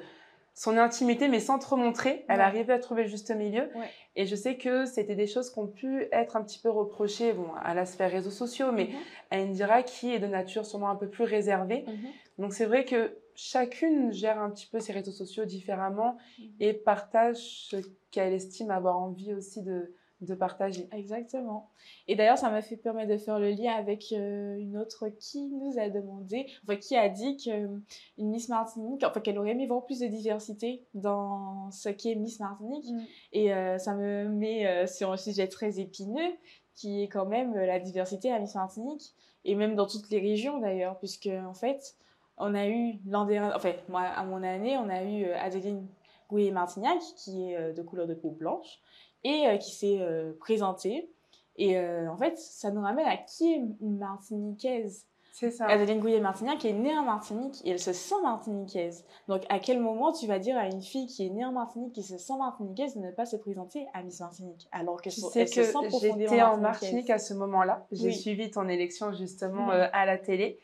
son 0.61 0.77
intimité, 0.77 1.29
mais 1.29 1.41
sans 1.41 1.59
trop 1.59 1.77
montrer. 1.77 2.27
Elle 2.29 2.37
ouais. 2.37 2.45
arrivait 2.45 2.75
à 2.75 2.79
trouver 2.79 3.05
le 3.05 3.09
juste 3.09 3.31
milieu. 3.35 3.71
Ouais. 3.75 3.89
Et 4.15 4.27
je 4.27 4.37
sais 4.37 4.59
que 4.59 4.85
c'était 4.85 5.15
des 5.15 5.27
choses 5.27 5.49
qui 5.51 5.59
ont 5.59 5.67
pu 5.67 6.07
être 6.13 6.37
un 6.37 6.43
petit 6.45 6.59
peu 6.59 6.69
reprochées 6.69 7.33
bon, 7.33 7.47
à 7.63 7.73
la 7.73 7.87
sphère 7.87 8.11
réseaux 8.11 8.31
sociaux, 8.31 8.71
mais 8.71 8.85
mm 8.85 8.89
-hmm. 8.89 9.31
à 9.31 9.37
Indira 9.39 9.83
qui 9.83 10.13
est 10.13 10.19
de 10.19 10.27
nature 10.27 10.67
sûrement 10.67 10.91
un 10.91 10.97
peu 10.97 11.09
plus 11.09 11.25
réservée. 11.25 11.85
Mm 11.87 11.93
-hmm. 11.93 12.41
Donc 12.43 12.53
c'est 12.53 12.67
vrai 12.67 12.85
que 12.85 13.01
chacune 13.35 14.13
gère 14.13 14.39
un 14.39 14.51
petit 14.51 14.69
peu 14.73 14.81
ses 14.81 14.93
réseaux 14.93 15.17
sociaux 15.23 15.47
différemment 15.47 16.13
mm 16.13 16.43
-hmm. 16.43 16.65
et 16.65 16.71
partage 16.75 17.41
ce 17.71 17.77
qu'elle 18.13 18.35
estime 18.35 18.71
avoir 18.71 18.97
envie 19.09 19.33
aussi 19.33 19.63
de, 19.63 19.79
de 20.21 20.35
partager. 20.35 20.89
Exactement. 20.93 21.71
Et 22.07 22.15
d'ailleurs, 22.15 22.37
ça 22.37 22.51
m'a 22.51 22.61
fait 22.61 22.77
permettre 22.77 23.11
de 23.11 23.17
faire 23.17 23.39
le 23.39 23.51
lien 23.51 23.73
avec 23.73 24.13
euh, 24.13 24.57
une 24.59 24.77
autre 24.77 25.09
qui 25.09 25.49
nous 25.49 25.79
a 25.79 25.89
demandé, 25.89 26.47
enfin 26.65 26.77
qui 26.77 26.97
a 26.97 27.09
dit 27.09 27.37
qu'une 27.37 27.83
euh, 28.19 28.25
Miss 28.25 28.49
Martinique, 28.49 29.03
enfin 29.05 29.21
qu'elle 29.21 29.39
aurait 29.39 29.53
aimé 29.53 29.67
voir 29.67 29.85
plus 29.85 30.01
de 30.01 30.07
diversité 30.07 30.85
dans 30.95 31.71
ce 31.71 31.89
qui 31.89 32.13
est 32.13 32.17
Miss 32.17 32.39
Martinique. 32.39 32.91
Mm. 32.91 33.01
Et 33.33 33.55
euh, 33.55 33.79
ça 33.79 33.95
me 33.95 34.29
met 34.29 34.87
sur 34.87 35.11
un 35.13 35.17
sujet 35.17 35.49
très 35.49 35.81
épineux, 35.81 36.33
qui 36.75 37.03
est 37.03 37.09
quand 37.09 37.27
même 37.27 37.55
la 37.55 37.79
diversité 37.79 38.31
à 38.31 38.39
Miss 38.39 38.55
Martinique, 38.55 39.15
et 39.45 39.55
même 39.55 39.75
dans 39.75 39.87
toutes 39.87 40.11
les 40.11 40.21
régions 40.21 40.59
d'ailleurs, 40.59 40.99
puisque 40.99 41.31
en 41.47 41.55
fait, 41.55 41.97
on 42.37 42.55
a 42.55 42.67
eu 42.67 42.99
l'an 43.07 43.25
dernier, 43.25 43.53
enfin 43.55 43.73
moi 43.89 44.03
à 44.03 44.25
mon 44.25 44.43
année, 44.43 44.77
on 44.77 44.89
a 44.89 45.03
eu 45.03 45.25
Adeline 45.31 45.87
Gouet-Martignac, 46.29 47.01
qui 47.17 47.53
est 47.53 47.73
de 47.73 47.83
couleur 47.83 48.07
de 48.07 48.15
peau 48.15 48.31
blanche, 48.31 48.81
et 49.25 49.47
euh, 49.47 49.57
qui 49.57 49.73
s'est 49.75 49.99
euh, 50.01 50.33
présentée. 50.39 51.11
Et 51.57 51.77
euh, 51.79 52.11
en 52.11 52.17
fait, 52.17 52.39
ça 52.39 52.71
nous 52.71 52.81
ramène 52.81 53.07
à 53.07 53.17
qui 53.17 53.53
est 53.53 53.57
une 53.81 53.99
Martiniquaise 53.99 55.07
C'est 55.33 55.51
ça. 55.51 55.67
Adeline 55.67 56.01
Gouillet-Martignac 56.01 56.65
est 56.65 56.73
née 56.73 56.97
en 56.97 57.03
Martinique 57.03 57.61
et 57.65 57.71
elle 57.71 57.79
se 57.79 57.93
sent 57.93 58.15
martiniquaise. 58.23 59.05
Donc, 59.29 59.43
à 59.49 59.59
quel 59.59 59.79
moment 59.81 60.13
tu 60.13 60.27
vas 60.27 60.39
dire 60.39 60.57
à 60.57 60.67
une 60.67 60.81
fille 60.81 61.07
qui 61.07 61.27
est 61.27 61.31
née 61.31 61.45
en 61.45 61.53
Martinique, 61.53 61.93
qui 61.93 62.03
se 62.03 62.17
sent 62.17 62.37
martiniquaise, 62.39 62.97
de 62.97 63.01
ne 63.01 63.11
pas 63.11 63.27
se 63.27 63.37
présenter 63.37 63.87
à 63.93 64.03
Miss 64.03 64.21
Martinique? 64.21 64.69
Alors 64.73 65.03
qu'elle 65.03 65.13
Tu 65.13 65.21
se, 65.21 65.29
sais 65.29 65.41
elle 65.41 65.49
se 65.49 65.65
sent 65.65 65.73
que 65.83 65.89
profondément 65.89 66.31
j'étais 66.31 66.43
en. 66.43 66.57
Martinique 66.59 67.11
à 67.11 67.19
ce 67.19 67.35
moment-là. 67.35 67.87
J'ai 67.93 68.07
Oui. 68.09 68.15
suivi 68.15 68.51
ton 68.51 68.67
élection 68.69 69.13
justement 69.13 69.69
à 69.69 70.07
la 70.07 70.17
télé. 70.17 70.59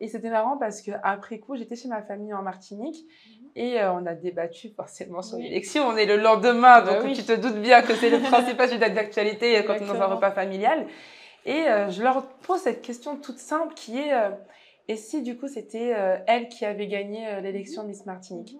Et 0.00 0.08
c'était 0.08 0.30
marrant 0.30 0.58
parce 0.58 0.82
que 0.82 0.90
après 1.04 1.38
coup, 1.38 1.54
j'étais 1.56 1.76
chez 1.76 1.88
ma 1.88 2.02
famille 2.02 2.34
en 2.34 2.42
Martinique 2.42 3.06
et 3.56 3.80
euh, 3.80 3.92
on 3.92 4.06
a 4.06 4.14
débattu 4.14 4.70
forcément 4.70 5.22
sur 5.22 5.36
Mhm. 5.36 5.42
Oui. 5.42 5.48
l'élection. 5.50 5.86
On 5.86 5.96
est 5.96 6.06
le 6.06 6.16
lendemain, 6.16 6.80
Bah 6.82 6.94
donc 6.94 7.04
oui. 7.04 7.12
tu 7.12 7.22
te 7.24 7.32
doutes 7.32 7.60
bien 7.60 7.82
que 7.82 7.94
c'est 7.94 8.10
le 8.10 8.18
principal 8.30 8.68
sujet 8.68 8.90
d'actualité 8.90 9.62
quand 9.66 9.74
on 9.74 9.76
est 9.84 9.86
dans 9.86 10.00
un 10.02 10.06
repas 10.06 10.30
familial. 10.32 10.86
Et 11.44 11.68
euh, 11.68 11.90
je 11.90 12.02
leur 12.02 12.26
pose 12.46 12.60
cette 12.60 12.82
question 12.82 13.16
toute 13.16 13.38
simple 13.38 13.74
qui 13.74 13.98
est 13.98 14.12
euh, 14.12 14.30
et 14.88 14.96
si 14.96 15.22
du 15.22 15.36
coup 15.36 15.48
c'était 15.48 15.92
euh, 15.96 16.16
elle 16.26 16.48
qui 16.48 16.64
avait 16.64 16.86
gagné 16.86 17.26
euh, 17.28 17.40
l'élection 17.40 17.82
de 17.82 17.88
Miss 17.88 18.06
Martinique? 18.06 18.56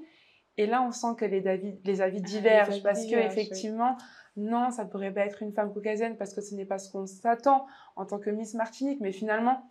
Et 0.59 0.67
là, 0.67 0.83
on 0.83 0.91
sent 0.93 1.15
que 1.19 1.25
les, 1.25 1.47
avis- 1.47 1.79
les 1.85 2.03
avis 2.03 2.19
Ah, 2.19 2.21
les 2.21 2.27
divergent 2.41 2.83
parce 2.83 3.01
que 3.01 3.07
divergent, 3.07 3.27
oui. 3.37 3.41
effectivement, 3.43 3.97
non, 4.37 4.71
ça 4.71 4.85
pourrait 4.85 5.11
pas 5.13 5.23
être 5.23 5.43
une 5.43 5.53
femme 5.55 5.73
caucasienne 5.73 6.17
parce 6.19 6.35
que 6.35 6.43
ce 6.43 6.55
n'est 6.55 6.67
pas 6.67 6.79
ce 6.79 6.91
qu'on 6.93 7.07
s'attend 7.07 7.65
en 7.97 8.05
tant 8.05 8.19
que 8.19 8.29
Miss 8.29 8.53
Martinique. 8.55 8.99
Mais 9.01 9.13
finalement, 9.13 9.63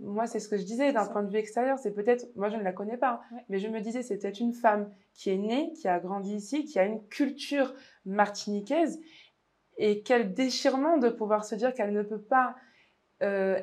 moi, 0.00 0.26
c'est 0.26 0.38
ce 0.38 0.48
que 0.48 0.56
je 0.56 0.62
disais 0.64 0.92
d'un 0.92 1.06
point 1.06 1.22
de 1.22 1.30
vue 1.30 1.38
extérieur. 1.38 1.78
C'est 1.78 1.92
peut-être, 1.92 2.26
moi, 2.36 2.48
je 2.48 2.56
ne 2.56 2.62
la 2.62 2.72
connais 2.72 2.96
pas, 2.96 3.20
hein, 3.30 3.36
Ouais. 3.36 3.44
mais 3.48 3.58
je 3.58 3.68
me 3.68 3.80
disais, 3.80 4.02
c'est 4.02 4.18
peut-être 4.18 4.40
une 4.40 4.52
femme 4.52 4.92
qui 5.12 5.30
est 5.30 5.36
née, 5.36 5.72
qui 5.72 5.88
a 5.88 5.98
grandi 5.98 6.34
ici, 6.34 6.64
qui 6.64 6.78
a 6.78 6.84
une 6.84 7.04
culture 7.08 7.74
martiniquaise 8.04 9.00
et 9.76 10.02
quel 10.02 10.34
déchirement 10.34 10.98
de 10.98 11.08
pouvoir 11.08 11.44
se 11.44 11.54
dire 11.54 11.72
qu'elle 11.72 11.92
ne 11.92 12.02
peut 12.02 12.20
pas 12.20 12.56
euh, 13.22 13.60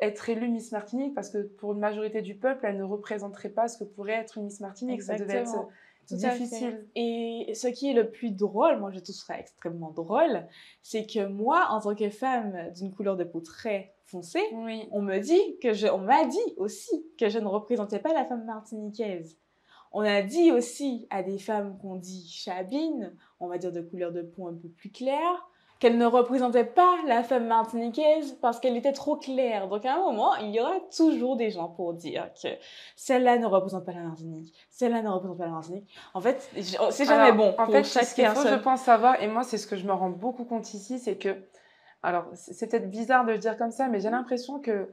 être 0.00 0.28
élue 0.28 0.48
Miss 0.48 0.72
Martinique 0.72 1.14
parce 1.14 1.30
que 1.30 1.38
pour 1.38 1.72
une 1.72 1.78
majorité 1.80 2.22
du 2.22 2.34
peuple, 2.36 2.66
elle 2.66 2.76
ne 2.76 2.84
représenterait 2.84 3.50
pas 3.50 3.68
ce 3.68 3.78
que 3.78 3.84
pourrait 3.84 4.12
être 4.12 4.38
une 4.38 4.44
Miss 4.44 4.60
Martinique. 4.60 5.02
Ça 5.02 5.16
devait 5.16 5.38
être. 5.38 5.68
Tout 6.08 6.16
difficile. 6.16 6.86
Et 6.94 7.52
ce 7.54 7.68
qui 7.68 7.90
est 7.90 7.94
le 7.94 8.10
plus 8.10 8.30
drôle, 8.30 8.78
moi 8.78 8.90
je 8.90 9.00
trouve 9.00 9.14
ça 9.14 9.38
extrêmement 9.38 9.90
drôle, 9.90 10.46
c'est 10.82 11.06
que 11.06 11.26
moi, 11.26 11.66
en 11.70 11.80
tant 11.80 11.94
que 11.94 12.10
femme 12.10 12.72
d'une 12.74 12.92
couleur 12.94 13.16
de 13.16 13.24
peau 13.24 13.40
très 13.40 13.94
foncée, 14.06 14.42
Oui. 14.52 14.86
on 14.92 15.00
me 15.02 15.18
dit 15.18 15.58
que 15.62 15.72
je, 15.72 15.86
on 15.86 15.98
m'a 15.98 16.24
dit 16.26 16.54
aussi 16.56 17.06
que 17.18 17.28
je 17.28 17.38
ne 17.38 17.46
représentais 17.46 17.98
pas 17.98 18.12
la 18.12 18.24
femme 18.24 18.44
martiniquaise. 18.44 19.38
On 19.92 20.00
a 20.00 20.22
dit 20.22 20.50
aussi 20.50 21.06
à 21.10 21.22
des 21.22 21.38
femmes 21.38 21.78
qu'on 21.78 21.96
dit 21.96 22.28
chabines, 22.28 23.14
on 23.38 23.46
va 23.46 23.58
dire 23.58 23.72
de 23.72 23.80
couleur 23.80 24.12
de 24.12 24.22
peau 24.22 24.48
un 24.48 24.54
peu 24.54 24.68
plus 24.68 24.90
claire, 24.90 25.48
qu'elles 25.84 25.98
ne 25.98 26.06
représentaient 26.06 26.64
pas 26.64 26.96
la 27.06 27.22
femme 27.22 27.46
martiniquaise 27.46 28.38
parce 28.40 28.58
qu'elle 28.58 28.74
était 28.78 28.94
trop 28.94 29.16
claire. 29.16 29.68
Donc 29.68 29.84
à 29.84 29.96
un 29.96 29.98
moment, 29.98 30.34
il 30.36 30.48
y 30.50 30.58
aura 30.58 30.76
toujours 30.96 31.36
des 31.36 31.50
gens 31.50 31.68
pour 31.68 31.92
dire 31.92 32.30
que 32.42 32.48
celle-là 32.96 33.36
ne 33.36 33.44
représente 33.44 33.84
pas 33.84 33.92
la 33.92 34.00
Martinique, 34.00 34.54
celle-là 34.70 35.02
ne 35.02 35.10
représente 35.10 35.36
pas 35.36 35.44
la 35.44 35.50
Martinique. 35.52 35.86
En 36.14 36.22
fait, 36.22 36.48
je- 36.56 36.76
c'est 36.90 37.04
jamais 37.04 37.24
Alors, 37.24 37.36
bon 37.36 37.54
En 37.58 37.64
pour 37.66 37.74
fait, 37.74 37.84
chaque 37.84 38.04
ce 38.04 38.14
qu'il 38.14 38.26
faut, 38.28 38.40
je 38.48 38.54
pense, 38.54 38.80
savoir, 38.80 39.22
et 39.22 39.26
moi, 39.28 39.42
c'est 39.44 39.58
ce 39.58 39.66
que 39.66 39.76
je 39.76 39.86
me 39.86 39.92
rends 39.92 40.08
beaucoup 40.08 40.44
compte 40.44 40.72
ici, 40.72 40.98
c'est 40.98 41.16
que, 41.16 41.36
alors, 42.02 42.24
c'est 42.32 42.66
peut-être 42.70 42.88
bizarre 42.88 43.26
de 43.26 43.32
le 43.32 43.38
dire 43.38 43.58
comme 43.58 43.70
ça, 43.70 43.86
mais 43.88 44.00
j'ai 44.00 44.08
l'impression 44.10 44.60
que 44.60 44.88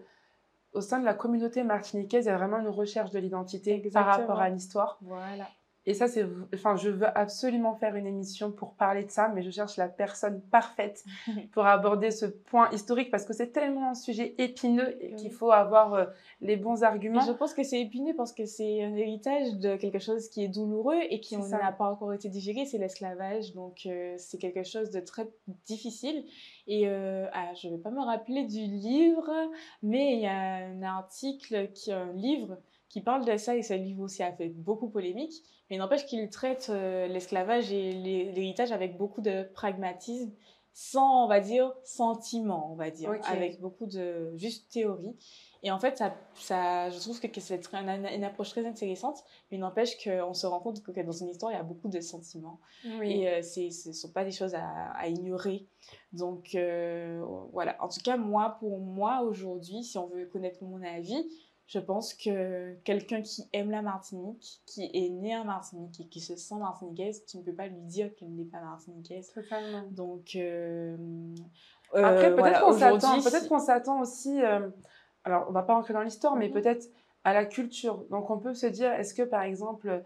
au 0.74 0.82
sein 0.82 1.00
de 1.00 1.06
la 1.06 1.14
communauté 1.14 1.64
martiniquaise, 1.64 2.26
il 2.26 2.30
y 2.30 2.32
a 2.32 2.38
vraiment 2.38 2.60
une 2.60 2.68
recherche 2.68 3.12
de 3.12 3.20
l'identité 3.20 3.78
par 3.94 4.06
rapport 4.22 4.40
à 4.42 4.50
l'histoire. 4.50 4.98
Voilà. 5.02 5.48
Et 5.88 5.96
ça, 5.96 6.08
c'est, 6.08 6.26
enfin, 6.54 6.76
je 6.76 6.90
veux 6.90 7.18
absolument 7.18 7.74
faire 7.76 7.96
une 7.96 8.06
émission 8.06 8.52
pour 8.52 8.76
parler 8.76 9.04
de 9.04 9.10
ça, 9.10 9.30
mais 9.30 9.42
je 9.42 9.50
cherche 9.50 9.78
la 9.78 9.88
personne 9.88 10.40
parfaite 10.52 11.04
pour 11.54 11.66
aborder 11.66 12.12
ce 12.12 12.28
point 12.28 12.70
historique 12.72 13.10
parce 13.10 13.26
que 13.26 13.34
c'est 13.34 13.52
tellement 13.52 13.90
un 13.90 13.96
sujet 13.96 14.36
épineux 14.38 14.96
et 15.04 15.16
qu'il 15.16 15.32
faut 15.32 15.52
avoir 15.52 15.94
euh, 15.96 16.06
les 16.40 16.56
bons 16.56 16.84
Et 16.84 16.86
arguments. 16.86 17.22
je 17.22 17.32
pense 17.32 17.56
que 17.56 17.64
c'est 17.64 17.82
épineux 17.82 18.14
parce 18.16 18.32
que 18.32 18.46
c'est 18.46 18.84
un 18.84 18.96
héritage 18.96 19.56
de 19.56 19.76
quelque 19.76 19.98
chose 19.98 20.30
qui 20.30 20.44
est 20.44 20.50
douloureux 20.50 21.00
et 21.10 21.20
qui 21.20 21.36
n'a 21.38 21.72
pas 21.72 21.90
encore 21.90 22.14
été 22.14 22.30
digéré, 22.30 22.66
c'est 22.66 22.78
l'esclavage. 22.78 23.54
Donc 23.54 23.88
euh, 23.88 24.14
c'est 24.18 24.38
quelque 24.38 24.64
chose 24.64 24.92
de 24.92 25.00
très 25.00 25.28
difficile. 25.66 26.26
Et 26.68 26.88
euh, 26.88 27.28
ah, 27.34 27.54
je 27.56 27.68
ne 27.68 27.76
vais 27.76 27.82
pas 27.82 27.90
me 27.90 28.02
rappeler 28.02 28.46
du 28.46 28.60
livre, 28.60 29.32
mais 29.82 30.14
il 30.14 30.22
y 30.22 30.28
a 30.28 30.58
un 30.68 30.84
article, 30.84 31.72
qui, 31.74 31.92
un 31.92 32.14
livre 32.14 32.60
qui 32.92 33.00
parle 33.02 33.24
de 33.26 33.38
ça 33.38 33.56
et 33.56 33.64
ce 33.64 33.74
livre 33.74 34.04
aussi 34.04 34.22
a 34.22 34.34
fait 34.34 34.50
beaucoup 34.50 34.90
polémique. 34.90 35.34
Mais 35.70 35.78
n'empêche 35.78 36.06
qu'il 36.06 36.30
traite 36.30 36.68
euh, 36.70 37.08
l'esclavage 37.08 37.72
et 37.72 37.94
l'hé- 37.94 38.32
l'héritage 38.34 38.74
avec 38.74 38.98
beaucoup 38.98 39.22
de 39.22 39.44
pragmatisme, 39.54 40.32
sans, 40.74 41.24
on 41.24 41.28
va 41.28 41.40
dire, 41.40 41.72
sentiment, 41.86 42.70
on 42.72 42.76
va 42.76 42.90
dire, 42.90 43.10
avec 43.24 43.62
beaucoup 43.62 43.86
de 43.86 44.34
juste 44.36 44.70
théorie. 44.72 45.16
Et 45.64 45.72
en 45.72 45.80
fait, 45.80 45.98
ça, 45.98 46.14
ça, 46.36 46.90
je 46.90 47.00
trouve 47.00 47.20
que, 47.20 47.40
c'est 47.40 47.62
une, 47.74 48.24
approche 48.24 48.50
très 48.50 48.66
intéressante, 48.66 49.24
mais 49.52 49.58
n'empêche 49.58 50.02
qu'on 50.04 50.34
se 50.34 50.46
rend 50.48 50.60
compte 50.60 50.82
que, 50.82 50.92
dans 51.02 51.12
une 51.12 51.30
histoire, 51.30 51.52
il 51.52 51.56
y 51.56 51.60
a 51.60 51.64
beaucoup 51.64 51.88
de 51.88 52.02
sentiments. 52.02 52.60
Oui. 53.00 53.22
Et 53.22 53.30
euh, 53.30 53.42
ce 53.42 53.88
ne 53.88 53.94
sont 53.94 54.12
pas 54.12 54.26
des 54.26 54.32
choses 54.32 54.56
à, 54.56 54.92
à 54.96 55.08
ignorer. 55.08 55.66
Donc, 56.14 56.56
euh, 56.56 57.24
voilà. 57.54 57.78
En 57.82 57.88
tout 57.88 58.02
cas, 58.04 58.18
moi, 58.18 58.58
pour 58.60 58.80
moi, 58.80 59.22
aujourd'hui, 59.22 59.84
si 59.84 59.98
on 59.98 60.08
veut 60.08 60.26
connaître 60.26 60.64
mon 60.64 60.82
avis, 60.82 61.26
je 61.72 61.80
pense 61.80 62.14
que 62.14 62.74
quelqu'un 62.84 63.22
qui 63.22 63.48
aime 63.54 63.72
la 63.72 63.82
Martinique, 63.82 64.62
qui 64.66 64.90
est 64.94 65.10
né 65.10 65.38
en 65.38 65.46
Martinique 65.46 66.02
et 66.02 66.08
qui 66.08 66.20
se 66.20 66.36
sent 66.36 66.56
martiniquaise, 66.56 67.24
tu 67.26 67.38
ne 67.38 67.44
peux 67.44 67.54
pas 67.54 67.68
lui 67.68 67.80
dire 67.84 68.14
qu'elle 68.16 68.36
n'est 68.36 68.44
pas 68.44 68.60
martiniquaise. 68.60 69.32
Totalement. 69.34 69.84
Donc, 69.92 70.36
euh, 70.36 70.98
Après, 71.94 72.26
euh, 72.26 72.36
peut-être 72.36 72.38
voilà, 72.38 72.60
qu'on 72.60 72.74
s'attend, 72.74 73.22
peut-être 73.22 73.44
si- 73.44 73.48
qu'on 73.48 73.60
s'attend 73.60 74.02
aussi. 74.02 74.42
euh, 74.44 74.70
alors, 75.24 75.46
on 75.48 75.54
va 75.54 75.64
pas 75.64 75.76
rentrer 75.76 75.94
dans 75.94 76.02
l'histoire, 76.02 76.36
mais 76.36 76.48
Mhm. 76.50 76.54
peut-être 76.56 76.88
à 77.24 77.34
la 77.34 77.46
culture. 77.46 78.04
Donc, 78.10 78.30
on 78.30 78.38
peut 78.38 78.54
se 78.54 78.66
dire, 78.68 78.92
est-ce 78.92 79.14
que, 79.14 79.22
par 79.24 79.44
exemple, 79.44 80.04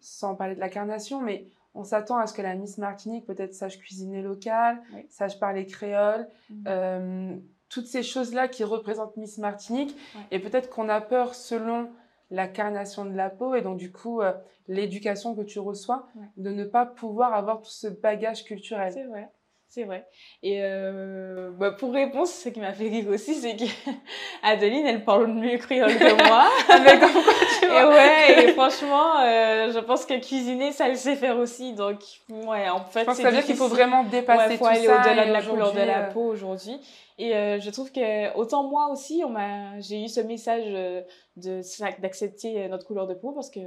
sans 0.00 0.36
parler 0.36 0.54
de 0.54 0.60
la 0.60 0.68
carnation, 0.68 1.20
mais 1.20 1.46
on 1.74 1.82
s'attend 1.82 2.18
à 2.18 2.28
ce 2.28 2.34
que 2.34 2.42
la 2.42 2.54
Miss 2.54 2.78
Martinique 2.78 3.24
peut-être 3.26 3.54
sache 3.54 3.78
cuisiner 3.78 4.22
local, 4.22 4.80
Oui. 4.94 5.06
sache 5.10 5.40
parler 5.40 5.66
créole, 5.66 6.28
Mhm. 6.50 6.64
euh, 6.68 7.36
toutes 7.72 7.86
ces 7.86 8.02
choses-là 8.02 8.48
qui 8.48 8.64
représentent 8.64 9.16
Miss 9.16 9.38
Martinique. 9.38 9.96
Ouais. 10.14 10.22
Et 10.30 10.38
peut-être 10.38 10.68
qu'on 10.70 10.88
a 10.88 11.00
peur 11.00 11.34
selon 11.34 11.90
la 12.30 12.48
carnation 12.48 13.04
de 13.04 13.14
la 13.14 13.30
peau 13.30 13.54
et 13.54 13.62
donc 13.62 13.78
du 13.78 13.92
coup 13.92 14.20
euh, 14.22 14.32
l'éducation 14.68 15.34
que 15.34 15.42
tu 15.42 15.58
reçois 15.58 16.06
Ouais. 16.16 16.26
de 16.36 16.50
ne 16.50 16.64
pas 16.64 16.86
pouvoir 16.86 17.34
avoir 17.34 17.60
tout 17.60 17.70
ce 17.70 17.88
bagage 17.88 18.44
culturel. 18.44 18.92
C'est 18.92 19.04
vrai, 19.04 19.28
c'est 19.72 19.84
vrai. 19.84 20.06
Et 20.42 20.58
euh, 20.60 21.50
bah, 21.58 21.70
pour 21.70 21.94
réponse, 21.94 22.30
ce 22.30 22.50
qui 22.50 22.60
m'a 22.60 22.74
fait 22.74 22.90
rire 22.90 23.08
aussi, 23.08 23.34
c'est 23.34 23.56
que 23.56 23.64
Adeline, 24.42 24.86
elle 24.86 25.02
parle 25.02 25.28
mieux 25.28 25.56
créole 25.56 25.96
que 25.96 26.28
moi. 26.28 26.50
Comme 27.00 27.22
quoi, 27.24 27.32
tu 27.58 27.64
et 27.64 27.84
ouais, 27.84 28.44
et 28.44 28.52
franchement, 28.52 29.20
euh, 29.20 29.72
je 29.72 29.78
pense 29.78 30.04
que 30.04 30.20
cuisiner, 30.20 30.72
ça 30.72 30.90
le 30.90 30.94
sait 30.94 31.16
faire 31.16 31.38
aussi. 31.38 31.72
Donc, 31.72 32.00
ouais, 32.28 32.68
en 32.68 32.84
fait, 32.84 33.00
Je 33.00 33.04
pense 33.06 33.16
que 33.16 33.22
c'est 33.22 33.22
ça 33.22 33.30
veut 33.30 33.36
dire 33.36 33.46
qu'il 33.46 33.56
faut 33.56 33.68
vraiment 33.68 34.04
dépasser 34.04 34.50
Ouais, 34.50 34.56
faut 34.58 34.64
tout 34.64 34.70
aller 34.70 34.88
au-delà 34.88 35.24
de 35.24 35.32
la 35.32 35.42
couleur 35.42 35.72
de 35.72 35.80
la 35.80 35.98
euh, 36.00 36.12
peau 36.12 36.24
aujourd'hui. 36.24 36.78
Et 37.18 37.36
euh, 37.36 37.60
je 37.60 37.70
trouve 37.70 37.92
que 37.92 38.36
autant 38.36 38.68
moi 38.68 38.88
aussi, 38.90 39.22
on 39.24 39.30
m'a, 39.30 39.78
j'ai 39.80 40.02
eu 40.02 40.08
ce 40.08 40.20
message 40.20 40.64
euh, 40.66 41.02
de 41.36 41.60
d'accepter 42.00 42.64
euh, 42.64 42.68
notre 42.68 42.86
couleur 42.86 43.06
de 43.06 43.14
peau 43.14 43.32
parce 43.32 43.50
que 43.50 43.60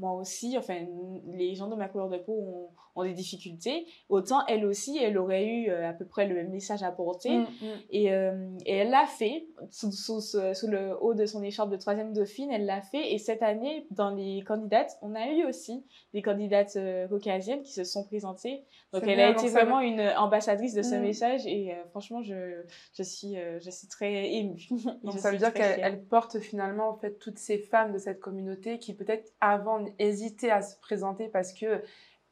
moi 0.00 0.12
aussi, 0.14 0.58
enfin, 0.58 0.78
les 1.32 1.54
gens 1.54 1.68
de 1.68 1.76
ma 1.76 1.86
couleur 1.88 2.08
de 2.08 2.18
peau 2.18 2.32
ont, 2.32 2.68
ont 2.96 3.04
des 3.04 3.12
difficultés. 3.12 3.86
Autant 4.08 4.44
elle 4.48 4.64
aussi, 4.66 4.98
elle 4.98 5.16
aurait 5.16 5.46
eu 5.46 5.70
euh, 5.70 5.88
à 5.88 5.92
peu 5.92 6.04
près 6.04 6.26
le 6.26 6.34
même 6.34 6.50
message 6.50 6.82
à 6.82 6.90
porter. 6.90 7.30
mm, 7.38 7.42
mm. 7.42 7.66
Et, 7.90 8.12
euh, 8.12 8.48
et 8.66 8.74
elle 8.78 8.90
l'a 8.90 9.06
fait, 9.06 9.46
sous, 9.70 9.92
sous, 9.92 10.20
sous- 10.20 10.54
sous 10.54 10.66
le 10.66 10.96
haut 11.00 11.14
de 11.14 11.24
son 11.26 11.42
écharpe 11.42 11.70
de 11.70 11.76
troisième 11.76 12.12
dauphine, 12.12 12.50
elle 12.50 12.66
l'a 12.66 12.80
fait. 12.82 13.12
Et 13.12 13.18
cette 13.18 13.42
année, 13.42 13.86
dans 13.92 14.10
les 14.10 14.42
candidates, 14.42 14.98
on 15.02 15.14
a 15.14 15.28
eu 15.28 15.44
aussi 15.44 15.84
des 16.14 16.22
candidates 16.22 16.74
euh, 16.76 17.06
caucasiennes 17.06 17.62
qui 17.62 17.72
se 17.72 17.84
sont 17.84 18.02
présentées. 18.04 18.64
Donc 18.92 19.04
elle 19.06 19.20
a 19.20 19.30
été 19.30 19.48
vraiment 19.48 19.80
une 19.80 20.00
ambassadrice 20.16 20.74
de 20.74 20.82
ce 20.82 20.96
Mm. 20.96 21.00
message. 21.02 21.46
Et 21.46 21.72
euh, 21.72 21.84
franchement, 21.90 22.22
je, 22.22 22.62
je, 22.94 23.02
suis, 23.02 23.36
je 23.60 23.70
suis 23.70 23.86
très 23.86 24.32
émue. 24.32 24.66
Donc 25.04 25.18
ça 25.18 25.30
veut 25.30 25.36
dire 25.38 25.52
qu'elle 25.52 26.02
porte 26.04 26.38
finalement 26.40 26.88
en 26.88 26.96
fait 26.96 27.18
toutes 27.18 27.38
ces 27.38 27.58
femmes 27.58 27.92
de 27.92 27.98
cette 27.98 28.18
communauté 28.20 28.78
qui 28.78 28.94
peut-être 28.94 29.30
avant 29.40 29.84
hésitaient 29.98 30.50
à 30.50 30.62
se 30.62 30.76
présenter 30.80 31.28
parce 31.28 31.52
que 31.52 31.82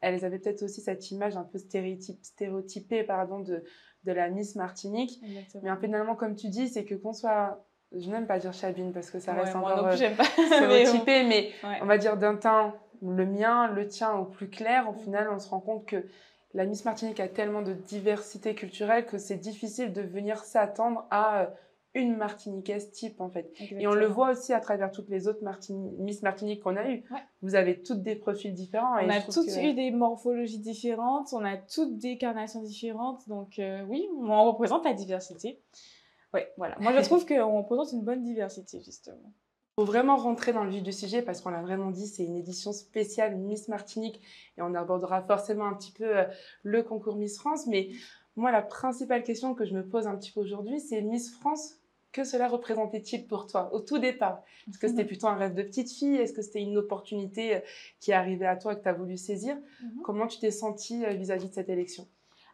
elles 0.01 0.23
avaient 0.23 0.39
peut-être 0.39 0.63
aussi 0.63 0.81
cette 0.81 1.11
image 1.11 1.35
un 1.35 1.43
peu 1.43 1.57
stéréotype, 1.57 2.19
stéréotypée 2.23 3.03
pardon 3.03 3.39
de 3.39 3.63
de 4.05 4.11
la 4.13 4.29
Miss 4.29 4.55
Martinique. 4.55 5.19
Exactement. 5.23 5.63
Mais 5.75 5.79
finalement 5.81 6.15
comme 6.15 6.35
tu 6.35 6.47
dis 6.49 6.69
c'est 6.69 6.85
que 6.85 6.95
qu'on 6.95 7.13
soit 7.13 7.65
je 7.91 8.09
n'aime 8.09 8.27
pas 8.27 8.37
dire 8.39 8.53
chabine 8.53 8.93
parce 8.93 9.09
que 9.11 9.19
ça 9.19 9.33
Ouais, 9.33 9.41
reste 9.41 9.55
moi 9.55 9.73
encore 9.73 9.89
plus, 9.89 10.03
euh, 10.03 10.15
pas. 10.15 10.23
Mais 10.37 10.85
stéréotypé 10.85 11.23
mais 11.23 11.49
Ouais. 11.63 11.79
on 11.81 11.85
va 11.85 11.97
dire 11.97 12.17
d'un 12.17 12.35
teint 12.35 12.75
le 13.01 13.25
mien, 13.25 13.67
le 13.71 13.87
tien 13.87 14.13
au 14.13 14.25
plus 14.25 14.49
clair, 14.49 14.89
au 14.89 14.93
final, 14.93 15.29
on 15.31 15.39
se 15.39 15.47
rend 15.49 15.61
compte 15.61 15.85
que 15.85 16.05
la 16.53 16.65
Miss 16.65 16.83
Martinique 16.83 17.21
a 17.21 17.29
tellement 17.29 17.61
de 17.61 17.71
diversité 17.73 18.55
culturelle 18.55 19.05
que 19.05 19.17
c'est 19.17 19.37
difficile 19.37 19.93
de 19.93 20.01
venir 20.01 20.43
s'attendre 20.43 21.05
à 21.09 21.43
euh, 21.43 21.45
une 21.95 22.15
Martiniquaise 22.17 22.91
type, 22.91 23.19
en 23.19 23.29
fait. 23.29 23.51
Et 23.71 23.87
on 23.87 23.93
le 23.93 24.05
voit 24.05 24.31
aussi 24.31 24.53
à 24.53 24.59
travers 24.59 24.91
toutes 24.91 25.09
les 25.09 25.27
autres 25.27 25.43
Martini- 25.43 25.95
Miss 25.97 26.21
Martinique 26.21 26.61
qu'on 26.61 26.75
a 26.75 26.87
eues. 26.87 27.03
Ouais. 27.11 27.19
Vous 27.41 27.55
avez 27.55 27.81
toutes 27.81 28.03
des 28.03 28.15
profils 28.15 28.53
différents. 28.53 28.93
On 29.03 29.09
a 29.09 29.21
toutes 29.21 29.47
que- 29.47 29.59
eu 29.65 29.73
des 29.73 29.89
morphologies 29.91 30.59
différentes, 30.59 31.29
on 31.33 31.43
a 31.43 31.57
toutes 31.57 31.97
des 31.97 32.17
carnations 32.17 32.61
différentes, 32.61 33.27
donc 33.27 33.57
euh, 33.59 33.83
oui, 33.89 34.07
on 34.21 34.43
représente 34.51 34.85
la 34.85 34.93
diversité. 34.93 35.59
Ouais, 36.33 36.51
voilà. 36.57 36.75
Moi, 36.79 36.93
je 36.95 37.03
trouve 37.05 37.25
qu'on 37.25 37.57
représente 37.57 37.91
une 37.93 38.03
bonne 38.03 38.21
diversité, 38.21 38.79
justement. 38.81 39.33
Il 39.79 39.81
faut 39.81 39.85
vraiment 39.85 40.17
rentrer 40.17 40.51
dans 40.53 40.63
le 40.65 40.69
vif 40.69 40.83
du 40.83 40.91
sujet 40.93 41.21
parce 41.21 41.41
qu'on 41.41 41.49
l'a 41.49 41.61
vraiment 41.61 41.89
dit, 41.89 42.05
c'est 42.05 42.25
une 42.25 42.35
édition 42.35 42.71
spéciale 42.73 43.35
Miss 43.37 43.67
Martinique 43.69 44.21
et 44.57 44.61
on 44.61 44.75
abordera 44.75 45.21
forcément 45.23 45.65
un 45.65 45.73
petit 45.73 45.93
peu 45.93 46.17
euh, 46.17 46.25
le 46.63 46.83
concours 46.83 47.15
Miss 47.15 47.37
France. 47.39 47.65
Mais 47.65 47.89
moi, 48.35 48.51
la 48.51 48.61
principale 48.61 49.23
question 49.23 49.55
que 49.55 49.63
je 49.65 49.73
me 49.73 49.87
pose 49.87 50.05
un 50.05 50.15
petit 50.17 50.31
peu 50.33 50.41
aujourd'hui, 50.41 50.81
c'est 50.81 51.01
Miss 51.01 51.31
France, 51.31 51.78
que 52.11 52.23
cela 52.23 52.47
représentait-il 52.47 53.27
pour 53.27 53.47
toi 53.47 53.73
au 53.73 53.79
tout 53.79 53.99
départ? 53.99 54.43
Est-ce 54.67 54.79
que 54.79 54.87
c'était 54.87 55.03
mhm. 55.03 55.07
plutôt 55.07 55.27
un 55.27 55.35
rêve 55.35 55.53
de 55.53 55.63
petite 55.63 55.91
fille? 55.91 56.15
Est-ce 56.15 56.33
que 56.33 56.41
c'était 56.41 56.61
une 56.61 56.77
opportunité 56.77 57.55
euh, 57.55 57.59
qui 57.99 58.11
est 58.11 58.15
arrivée 58.15 58.47
à 58.47 58.55
toi 58.55 58.73
et 58.73 58.77
que 58.77 58.83
tu 58.83 58.89
as 58.89 58.93
voulu 58.93 59.17
saisir? 59.17 59.57
Mhm. 59.83 60.01
Comment 60.03 60.27
tu 60.27 60.39
t'es 60.39 60.51
sentie 60.51 61.05
euh, 61.05 61.13
vis-à-vis 61.13 61.49
de 61.49 61.53
cette 61.53 61.69
élection? 61.69 62.07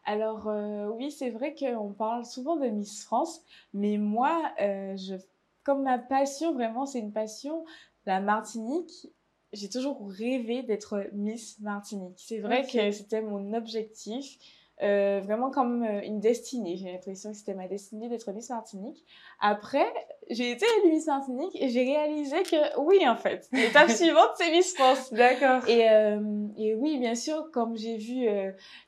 Alors 0.04 0.48
euh, 0.48 0.88
oui, 0.88 1.10
c'est 1.10 1.30
vrai 1.30 1.54
qu'on 1.54 1.92
parle 1.92 2.24
souvent 2.24 2.56
de 2.56 2.66
Miss 2.68 3.02
France, 3.02 3.42
mais 3.74 3.98
moi, 3.98 4.52
je, 4.58 5.16
comme 5.64 5.82
ma 5.82 5.98
passion, 5.98 6.52
vraiment, 6.54 6.86
c'est 6.86 7.00
une 7.00 7.12
passion, 7.12 7.64
la 8.04 8.20
Martinique, 8.20 9.08
j'ai 9.52 9.68
toujours 9.68 10.08
rêvé 10.08 10.62
d'être 10.62 11.08
Miss 11.12 11.58
Martinique. 11.60 12.18
C'est 12.18 12.38
vrai 12.38 12.64
que 12.64 12.90
c'était 12.92 13.22
mon 13.22 13.52
objectif. 13.52 14.38
Euh, 14.82 15.22
vraiment 15.24 15.50
comme 15.50 15.82
euh, 15.84 16.02
une 16.02 16.20
destinée. 16.20 16.76
J'ai 16.76 16.92
l'impression 16.92 17.30
que 17.30 17.36
c'était 17.38 17.54
ma 17.54 17.66
destinée 17.66 18.10
d'être 18.10 18.30
Miss 18.32 18.50
Martinique. 18.50 19.06
Après, 19.40 19.86
j'ai 20.28 20.50
été 20.50 20.66
élue 20.82 20.92
Miss 20.92 21.06
Martinique 21.06 21.56
et 21.58 21.70
j'ai 21.70 21.82
réalisé 21.82 22.42
que 22.42 22.78
oui, 22.80 23.08
en 23.08 23.16
fait, 23.16 23.48
l'étape 23.52 23.90
suivante, 23.90 24.30
c'est 24.36 24.50
Miss 24.50 24.74
France. 24.74 25.10
D'accord. 25.14 25.66
Et, 25.66 25.88
euh, 25.88 26.20
et 26.58 26.74
oui, 26.74 26.98
bien 26.98 27.14
sûr, 27.14 27.50
comme 27.52 27.74
j'ai 27.76 27.96
vu 27.96 28.28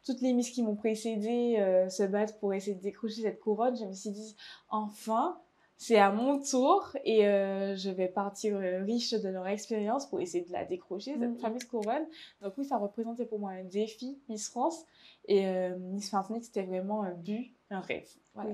toutes 0.04 0.20
les 0.20 0.34
Miss 0.34 0.50
qui 0.50 0.62
m'ont 0.62 0.76
précédée 0.76 1.56
se 1.88 2.02
battre 2.02 2.38
pour 2.38 2.52
essayer 2.52 2.76
de 2.76 2.82
décrocher 2.82 3.22
cette 3.22 3.40
couronne, 3.40 3.76
je 3.76 3.86
me 3.86 3.92
suis 3.92 4.10
dit, 4.10 4.36
enfin, 4.68 5.38
c'est 5.80 5.96
à 5.96 6.10
mon 6.10 6.40
tour 6.40 6.90
et 7.04 7.24
euh, 7.28 7.76
je 7.76 7.88
vais 7.88 8.08
partir 8.08 8.56
euh, 8.56 8.82
riche 8.82 9.12
de 9.12 9.28
leur 9.28 9.46
expérience 9.46 10.06
pour 10.06 10.20
essayer 10.20 10.44
de 10.44 10.52
la 10.52 10.64
décrocher, 10.64 11.12
cette 11.12 11.30
mm. 11.30 11.38
fameuse 11.38 11.64
couronne. 11.64 12.04
Donc 12.42 12.54
oui, 12.58 12.64
ça 12.64 12.78
représentait 12.78 13.24
pour 13.24 13.38
moi 13.38 13.52
un 13.52 13.62
défi, 13.62 14.18
Miss 14.28 14.48
France. 14.48 14.84
Et 15.28 15.46
euh, 15.46 15.76
Miss 15.78 16.12
Martinique, 16.12 16.44
c'était 16.44 16.62
vraiment 16.62 17.02
un 17.02 17.12
but, 17.12 17.54
un 17.70 17.80
rêve. 17.80 18.08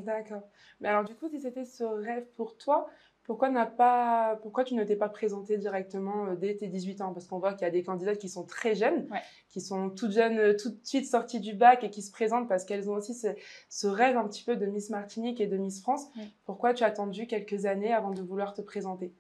D'accord. 0.05 0.43
Mais 0.81 0.89
alors 0.89 1.05
du 1.05 1.15
coup, 1.15 1.29
si 1.29 1.41
c'était 1.41 1.65
ce 1.65 1.85
rêve 1.85 2.27
pour 2.37 2.57
toi, 2.57 2.89
pourquoi, 3.23 3.49
n'a 3.49 3.65
pas, 3.65 4.39
pourquoi 4.43 4.65
tu 4.65 4.75
ne 4.75 4.85
t'es 4.85 4.97
pas 4.97 5.09
présentée 5.09 5.57
directement 5.57 6.27
euh, 6.27 6.35
dès 6.35 6.57
tes 6.57 6.67
18 6.67 7.01
ans? 7.01 7.13
Parce 7.15 7.27
qu'on 7.27 7.39
voit 7.39 7.55
qu'il 7.55 7.63
y 7.63 7.69
a 7.69 7.71
des 7.71 7.83
candidates 7.83 8.19
qui 8.19 8.29
sont 8.29 8.45
très 8.45 8.75
jeunes, 8.75 9.09
qui 9.49 9.61
sont 9.61 9.89
toutes 9.89 10.13
jeunes, 10.13 10.39
euh, 10.39 10.57
tout 10.57 10.71
de 10.71 10.79
suite 10.85 11.07
sorties 11.07 11.41
du 11.41 11.55
bac 11.55 11.85
et 11.85 11.91
qui 11.91 12.03
se 12.03 12.11
présentent 12.11 12.49
parce 12.49 12.65
qu'elles 12.65 12.91
ont 12.91 12.95
aussi 12.95 13.15
ce, 13.15 13.87
rêve 13.87 14.17
un 14.17 14.27
petit 14.27 14.45
peu 14.45 14.57
de 14.57 14.67
Miss 14.67 14.91
Martinique 14.91 15.41
et 15.41 15.47
de 15.47 15.57
Miss 15.57 15.81
France. 15.81 16.09
Pourquoi 16.45 16.75
tu 16.75 16.85
as 16.85 16.89
attendu 16.89 17.27
quelques 17.27 17.67
années 17.67 17.93
avant 17.93 18.11
de 18.11 18.21
vouloir 18.21 18.53
te 18.53 18.61
présenter? 18.61 19.15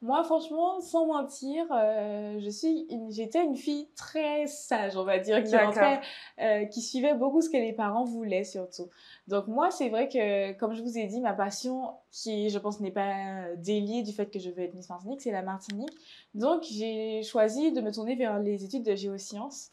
Moi, 0.00 0.22
franchement, 0.24 0.80
sans 0.80 1.06
mentir, 1.06 1.64
euh, 1.72 2.38
je 2.40 2.50
suis, 2.50 2.86
j'étais 3.10 3.44
une 3.44 3.56
fille 3.56 3.88
très 3.96 4.46
sage, 4.46 4.96
on 4.96 5.04
va 5.04 5.18
dire, 5.18 5.42
qui 5.42 5.54
euh, 5.54 6.64
qui 6.66 6.80
suivait 6.80 7.14
beaucoup 7.14 7.40
ce 7.40 7.50
que 7.50 7.56
les 7.56 7.72
parents 7.72 8.04
voulaient 8.04 8.44
surtout. 8.44 8.88
Donc 9.28 9.46
moi, 9.48 9.70
c'est 9.70 9.88
vrai 9.88 10.08
que, 10.08 10.52
comme 10.58 10.74
je 10.74 10.82
vous 10.82 10.98
ai 10.98 11.06
dit, 11.06 11.20
ma 11.20 11.32
passion, 11.32 11.90
qui, 12.10 12.50
je 12.50 12.58
pense, 12.58 12.80
n'est 12.80 12.90
pas 12.90 13.54
déliée 13.56 14.02
du 14.02 14.12
fait 14.12 14.26
que 14.26 14.38
je 14.38 14.50
veux 14.50 14.62
être 14.62 14.74
Miss 14.74 14.88
Martinique, 14.88 15.20
c'est 15.20 15.30
la 15.30 15.42
Martinique. 15.42 15.92
Donc 16.34 16.62
j'ai 16.64 17.22
choisi 17.22 17.72
de 17.72 17.80
me 17.80 17.92
tourner 17.92 18.16
vers 18.16 18.38
les 18.38 18.64
études 18.64 18.84
de 18.84 18.94
géosciences. 18.94 19.70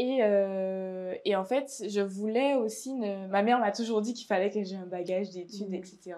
Et, 0.00 0.20
euh, 0.22 1.14
et, 1.26 1.36
en 1.36 1.44
fait, 1.44 1.84
je 1.86 2.00
voulais 2.00 2.54
aussi... 2.54 2.94
Ne... 2.94 3.26
Ma 3.26 3.42
mère 3.42 3.58
m'a 3.58 3.70
toujours 3.70 4.00
dit 4.00 4.14
qu'il 4.14 4.26
fallait 4.26 4.50
que 4.50 4.64
j'ai 4.64 4.76
un 4.76 4.86
bagage 4.86 5.28
d'études, 5.28 5.68
mmh. 5.68 5.74
etc. 5.74 6.14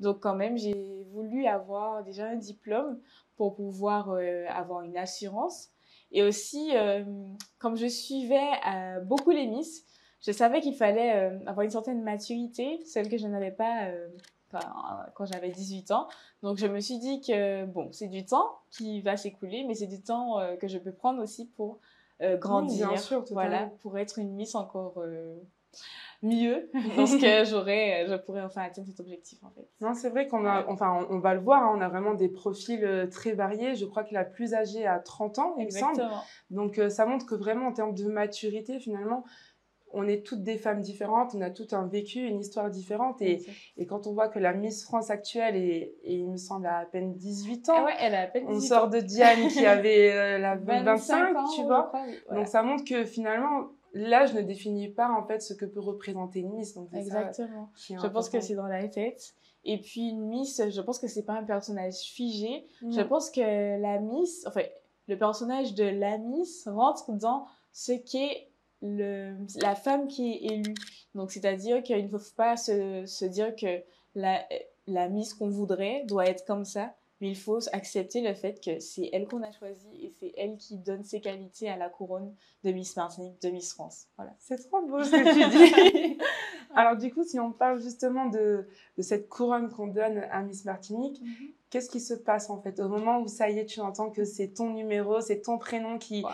Donc 0.00 0.20
quand 0.20 0.34
même, 0.34 0.56
j'ai 0.56 1.04
voulu 1.10 1.44
avoir 1.44 2.02
déjà 2.02 2.26
un 2.26 2.36
diplôme 2.36 2.98
pour 3.36 3.54
pouvoir 3.54 4.12
euh, 4.12 4.46
avoir 4.48 4.80
une 4.80 4.96
assurance. 4.96 5.68
Et 6.10 6.22
aussi, 6.22 6.70
euh, 6.74 7.04
comme 7.58 7.76
je 7.76 7.86
suivais 7.86 8.48
beaucoup 9.04 9.30
les 9.30 9.46
Miss, 9.46 9.84
je 10.22 10.32
savais 10.32 10.62
qu'il 10.62 10.74
fallait 10.74 11.38
avoir 11.46 11.64
une 11.64 11.70
certaine 11.70 12.02
maturité, 12.02 12.80
celle 12.86 13.10
que 13.10 13.18
je 13.18 13.26
n'avais 13.26 13.50
pas 13.50 13.90
quand 15.12 15.26
j'avais 15.26 15.50
18 15.50 15.90
ans. 15.90 16.08
Donc 16.42 16.56
je 16.56 16.66
me 16.66 16.80
suis 16.80 16.98
dit 16.98 17.20
que, 17.20 17.66
bon, 17.66 17.90
c'est 17.92 18.08
du 18.08 18.24
temps 18.24 18.58
qui 18.70 19.02
va 19.02 19.18
s'écouler, 19.18 19.64
mais 19.68 19.74
c'est 19.74 19.86
du 19.86 20.00
temps 20.00 20.38
que 20.58 20.66
je 20.66 20.78
peux 20.78 20.92
prendre 20.92 21.22
aussi 21.22 21.44
pour 21.44 21.78
euh, 22.22 22.36
grandir, 22.36 22.90
voilà, 23.30 23.70
pour 23.82 23.98
être 23.98 24.18
une 24.18 24.32
Miss 24.34 24.54
encore 24.54 24.98
euh, 24.98 25.36
mieux 26.22 26.70
dans 26.96 27.06
ce 27.06 27.16
que 27.16 27.44
j'aurais, 27.48 28.06
je 28.08 28.14
pourrais 28.16 28.42
enfin 28.42 28.62
atteindre 28.62 28.88
cet 28.88 29.00
objectif 29.00 29.38
en 29.44 29.50
fait. 29.50 29.68
Non, 29.80 29.94
c'est 29.94 30.10
vrai 30.10 30.26
qu'on 30.26 30.44
a, 30.44 30.66
enfin, 30.68 31.06
on, 31.10 31.18
va 31.18 31.34
le 31.34 31.40
voir, 31.40 31.62
hein, 31.62 31.74
on 31.76 31.80
a 31.80 31.88
vraiment 31.88 32.14
des 32.14 32.28
profils 32.28 32.84
euh, 32.84 33.06
très 33.06 33.32
variés. 33.32 33.76
Je 33.76 33.84
crois 33.84 34.02
que 34.02 34.14
la 34.14 34.24
plus 34.24 34.54
âgée 34.54 34.86
a 34.86 34.98
30 34.98 35.38
ans, 35.38 35.54
il 35.58 35.66
me 35.66 35.70
semble. 35.70 36.02
Donc 36.50 36.80
ça 36.88 37.06
montre 37.06 37.26
que 37.26 37.34
vraiment 37.34 37.68
en 37.68 37.72
termes 37.72 37.94
de 37.94 38.08
maturité, 38.08 38.80
finalement, 38.80 39.24
on 39.92 40.06
est 40.06 40.24
toutes 40.24 40.42
des 40.42 40.58
femmes 40.58 40.80
différentes, 40.80 41.34
on 41.34 41.40
a 41.40 41.50
tout 41.50 41.68
un 41.72 41.86
vécu, 41.86 42.20
une 42.20 42.40
histoire 42.40 42.70
différente. 42.70 43.20
Et, 43.22 43.44
et 43.76 43.86
quand 43.86 44.06
on 44.06 44.12
voit 44.12 44.28
que 44.28 44.38
la 44.38 44.52
Miss 44.52 44.84
France 44.84 45.10
actuelle 45.10 45.56
est, 45.56 45.94
il 46.04 46.30
me 46.30 46.36
semble, 46.36 46.66
à 46.66 46.78
à 46.78 46.84
peine 46.84 47.14
18 47.14 47.68
ans. 47.70 47.74
Ah 47.76 47.84
ouais, 47.84 47.94
elle 48.00 48.14
a 48.14 48.22
à 48.22 48.26
peine 48.26 48.46
18 48.46 48.56
on 48.56 48.60
sort 48.60 48.88
de 48.88 49.00
Diane 49.00 49.48
qui 49.48 49.64
avait 49.66 50.12
euh, 50.12 50.38
la 50.38 50.56
25, 50.56 51.36
tu 51.54 51.62
vois. 51.62 51.92
Donc 52.30 52.46
ça 52.46 52.62
montre 52.62 52.84
que 52.84 53.04
finalement, 53.04 53.68
l'âge 53.94 54.34
ne 54.34 54.42
définit 54.42 54.88
pas 54.88 55.10
en 55.10 55.26
fait 55.26 55.40
ce 55.40 55.54
que 55.54 55.64
peut 55.64 55.80
représenter 55.80 56.40
une 56.40 56.52
Miss. 56.52 56.74
Donc, 56.74 56.88
Exactement. 56.92 57.70
je 57.88 58.06
pense 58.06 58.28
que 58.28 58.40
c'est 58.40 58.54
dans 58.54 58.66
la 58.66 58.86
tête. 58.88 59.34
Et 59.64 59.78
puis 59.78 60.10
une 60.10 60.28
Miss, 60.28 60.62
je 60.70 60.80
pense 60.80 60.98
que 60.98 61.08
c'est 61.08 61.24
pas 61.24 61.34
un 61.34 61.44
personnage 61.44 61.96
figé. 61.96 62.64
Je 62.82 63.00
pense 63.02 63.30
que 63.30 63.80
la 63.80 63.98
Miss, 63.98 64.46
enfin, 64.46 64.62
le 65.08 65.18
personnage 65.18 65.74
de 65.74 65.84
la 65.84 66.18
Miss 66.18 66.68
rentre 66.68 67.12
dans 67.12 67.46
ce 67.72 67.92
qu'est 67.92 68.47
le, 68.82 69.34
la 69.60 69.74
femme 69.74 70.08
qui 70.08 70.32
est 70.32 70.52
élue. 70.52 70.74
Donc, 71.14 71.30
c'est-à-dire 71.30 71.82
qu'il 71.82 72.04
ne 72.04 72.18
faut 72.18 72.34
pas 72.36 72.56
se, 72.56 73.04
se 73.06 73.24
dire 73.24 73.54
que 73.56 73.82
la, 74.14 74.44
la 74.86 75.08
mise 75.08 75.34
qu'on 75.34 75.48
voudrait 75.48 76.04
doit 76.06 76.26
être 76.26 76.44
comme 76.46 76.64
ça, 76.64 76.94
mais 77.20 77.30
il 77.30 77.36
faut 77.36 77.58
accepter 77.72 78.20
le 78.20 78.34
fait 78.34 78.60
que 78.64 78.78
c'est 78.78 79.10
elle 79.12 79.26
qu'on 79.26 79.42
a 79.42 79.50
choisie 79.50 79.88
et 80.00 80.12
c'est 80.20 80.32
elle 80.36 80.56
qui 80.56 80.76
donne 80.76 81.02
ses 81.02 81.20
qualités 81.20 81.68
à 81.68 81.76
la 81.76 81.88
couronne 81.88 82.34
de 82.62 82.70
Miss 82.70 82.96
Martinique, 82.96 83.40
de 83.42 83.50
Miss 83.50 83.72
France. 83.72 84.06
Voilà. 84.16 84.32
C'est 84.38 84.58
trop 84.68 84.86
beau 84.86 85.02
ce 85.02 85.10
que 85.10 85.32
tu 85.32 86.12
dis. 86.12 86.18
Alors 86.74 86.96
du 86.96 87.12
coup, 87.12 87.24
si 87.24 87.40
on 87.40 87.50
parle 87.52 87.80
justement 87.80 88.26
de, 88.26 88.68
de 88.96 89.02
cette 89.02 89.28
couronne 89.28 89.70
qu'on 89.70 89.88
donne 89.88 90.18
à 90.30 90.42
Miss 90.42 90.64
Martinique, 90.64 91.20
mhm. 91.20 91.52
Qu'est-ce 91.70 91.90
qui 91.90 92.00
se 92.00 92.14
passe 92.14 92.50
en 92.50 92.60
fait? 92.60 92.80
Au 92.80 92.88
moment 92.88 93.20
où 93.20 93.28
ça 93.28 93.50
y 93.50 93.58
est, 93.58 93.66
tu 93.66 93.80
entends 93.80 94.10
que 94.10 94.24
c'est 94.24 94.48
ton 94.48 94.70
numéro, 94.70 95.20
c'est 95.20 95.42
ton 95.42 95.58
prénom 95.58 95.98
qui, 95.98 96.24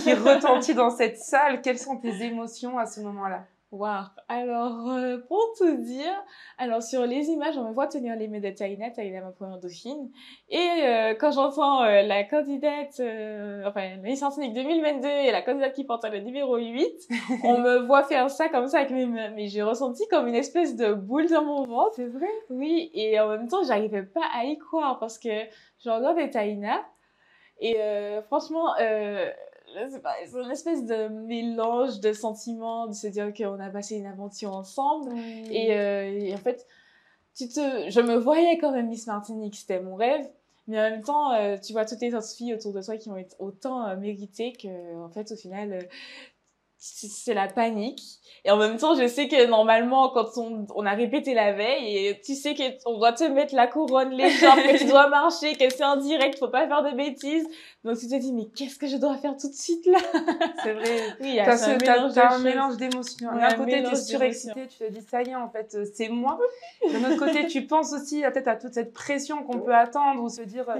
qui 0.00 0.14
retentit 0.14 0.74
dans 0.74 0.90
cette 0.90 1.18
salle 1.18 1.60
Quelles 1.62 1.78
sont 1.78 1.96
tes 1.96 2.22
émotions 2.22 2.78
à 2.78 2.86
ce 2.86 3.00
moment-là? 3.00 3.46
Wow. 3.70 4.04
Alors, 4.28 4.88
euh, 4.88 5.18
pour 5.28 5.52
tout 5.58 5.76
dire, 5.76 6.24
alors 6.56 6.82
sur 6.82 7.04
les 7.04 7.26
images, 7.28 7.58
on 7.58 7.68
me 7.68 7.74
voit 7.74 7.86
tenir 7.86 8.16
les 8.16 8.26
mains 8.26 8.40
de 8.40 8.48
Taïna, 8.48 8.88
Taïna 8.90 9.20
ma 9.20 9.30
première 9.30 9.58
dauphine. 9.58 10.10
Et 10.48 10.56
euh, 10.58 11.14
quand 11.14 11.32
j'entends 11.32 11.82
euh, 11.82 12.00
la 12.00 12.24
candidate, 12.24 12.98
enfin, 13.66 13.96
Miss 14.02 14.22
Martinique 14.22 14.54
2022 14.54 15.06
et 15.06 15.32
la 15.32 15.42
candidate 15.42 15.74
qui 15.74 15.84
porte 15.84 16.06
le 16.10 16.20
numéro 16.20 16.56
8, 16.56 17.08
on 17.44 17.58
me 17.58 17.80
voit 17.80 18.04
faire 18.04 18.30
ça 18.30 18.48
comme 18.48 18.68
ça 18.68 18.78
avec 18.78 18.90
mes 18.90 19.04
mains. 19.04 19.30
Mais 19.32 19.48
j'ai 19.48 19.62
ressenti 19.62 20.02
comme 20.08 20.28
une 20.28 20.34
espèce 20.34 20.74
de 20.74 20.94
boule 20.94 21.28
dans 21.28 21.44
mon 21.44 21.64
ventre. 21.64 21.92
C'est 21.96 22.06
vrai? 22.06 22.30
Oui, 22.48 22.90
et 22.94 23.20
en 23.20 23.28
même 23.28 23.48
temps, 23.48 23.62
j'arrivais 23.64 24.02
pas 24.02 24.24
à 24.34 24.44
y 24.44 24.56
croire 24.56 24.98
parce 24.98 25.18
que 25.18 25.28
je 25.84 25.90
regarde 25.90 26.30
Taïna 26.30 26.80
et 27.60 27.76
franchement 28.28 28.72
c'est 29.74 30.38
une 30.38 30.50
espèce 30.50 30.84
de 30.84 31.08
mélange 31.08 32.00
de 32.00 32.12
sentiments, 32.12 32.86
de 32.86 32.94
se 32.94 33.06
dire 33.06 33.32
qu'on 33.34 33.60
a 33.60 33.70
passé 33.70 33.96
une 33.96 34.06
aventure 34.06 34.54
ensemble. 34.54 35.12
Et, 35.50 35.74
euh, 35.74 36.10
et, 36.10 36.34
en 36.34 36.38
fait, 36.38 36.66
tu 37.36 37.48
te, 37.48 37.88
je 37.88 38.00
me 38.00 38.16
voyais 38.16 38.58
quand 38.58 38.72
même 38.72 38.88
Miss 38.88 39.06
Martinique, 39.06 39.56
c'était 39.56 39.80
mon 39.80 39.94
rêve. 39.94 40.28
Mais 40.66 40.78
en 40.78 40.90
même 40.90 41.02
temps, 41.02 41.32
euh, 41.32 41.56
tu 41.56 41.72
vois 41.72 41.86
toutes 41.86 42.00
les 42.00 42.14
autres 42.14 42.28
filles 42.28 42.52
autour 42.54 42.74
de 42.74 42.82
toi 42.82 42.96
qui 42.98 43.08
ont 43.08 43.16
été 43.16 43.34
autant 43.38 43.86
euh, 43.86 43.96
méritées 43.96 44.52
que, 44.52 44.96
en 44.96 45.08
fait, 45.08 45.32
au 45.32 45.36
final, 45.36 45.88
c'est 46.78 47.34
la 47.34 47.48
panique. 47.48 48.00
Et 48.44 48.50
en 48.50 48.56
même 48.56 48.76
temps, 48.76 48.94
je 48.94 49.06
sais 49.08 49.26
que 49.26 49.46
normalement, 49.46 50.10
quand 50.10 50.26
on, 50.36 50.64
on 50.74 50.86
a 50.86 50.92
répété 50.92 51.34
la 51.34 51.52
veille, 51.52 52.06
et 52.06 52.20
tu 52.20 52.34
sais 52.34 52.54
qu'on 52.54 52.96
doit 52.96 53.12
te 53.12 53.24
mettre 53.24 53.54
la 53.54 53.66
couronne, 53.66 54.10
les 54.10 54.30
jambes, 54.40 54.58
que 54.58 54.78
tu 54.78 54.84
dois 54.84 55.08
marcher, 55.08 55.56
que 55.56 55.68
c'est 55.70 55.84
en 55.84 55.96
direct, 55.96 56.38
faut 56.38 56.48
pas 56.48 56.68
faire 56.68 56.82
de 56.84 56.96
bêtises. 56.96 57.46
Donc 57.82 57.98
tu 57.98 58.06
te 58.06 58.14
dis, 58.14 58.32
mais 58.32 58.46
qu'est-ce 58.54 58.78
que 58.78 58.86
je 58.86 58.96
dois 58.96 59.16
faire 59.16 59.36
tout 59.36 59.48
de 59.48 59.54
suite 59.54 59.86
là? 59.86 59.98
C'est 60.62 60.72
vrai. 60.72 60.84
Oui, 61.20 61.30
il 61.30 61.34
y 61.34 61.40
a 61.40 62.32
un 62.32 62.38
mélange 62.38 62.76
d'émotions. 62.76 63.30
D'un 63.32 63.54
côté, 63.54 63.82
tu 63.82 63.92
es 63.92 63.96
surexcité, 63.96 64.68
tu 64.68 64.78
te 64.78 64.90
dis, 64.90 65.00
ça 65.02 65.22
y 65.22 65.30
est, 65.30 65.34
en 65.34 65.50
fait, 65.50 65.74
euh, 65.74 65.84
c'est 65.92 66.08
moi. 66.08 66.38
D'un 66.92 67.10
autre 67.10 67.18
côté, 67.18 67.46
tu 67.46 67.66
penses 67.66 67.92
aussi 67.92 68.22
peut-être 68.22 68.48
à 68.48 68.56
toute 68.56 68.74
cette 68.74 68.92
pression 68.92 69.42
qu'on 69.42 69.58
peut 69.60 69.74
attendre 69.74 70.22
ou 70.22 70.28
se 70.28 70.42
dire, 70.42 70.68
euh, 70.70 70.78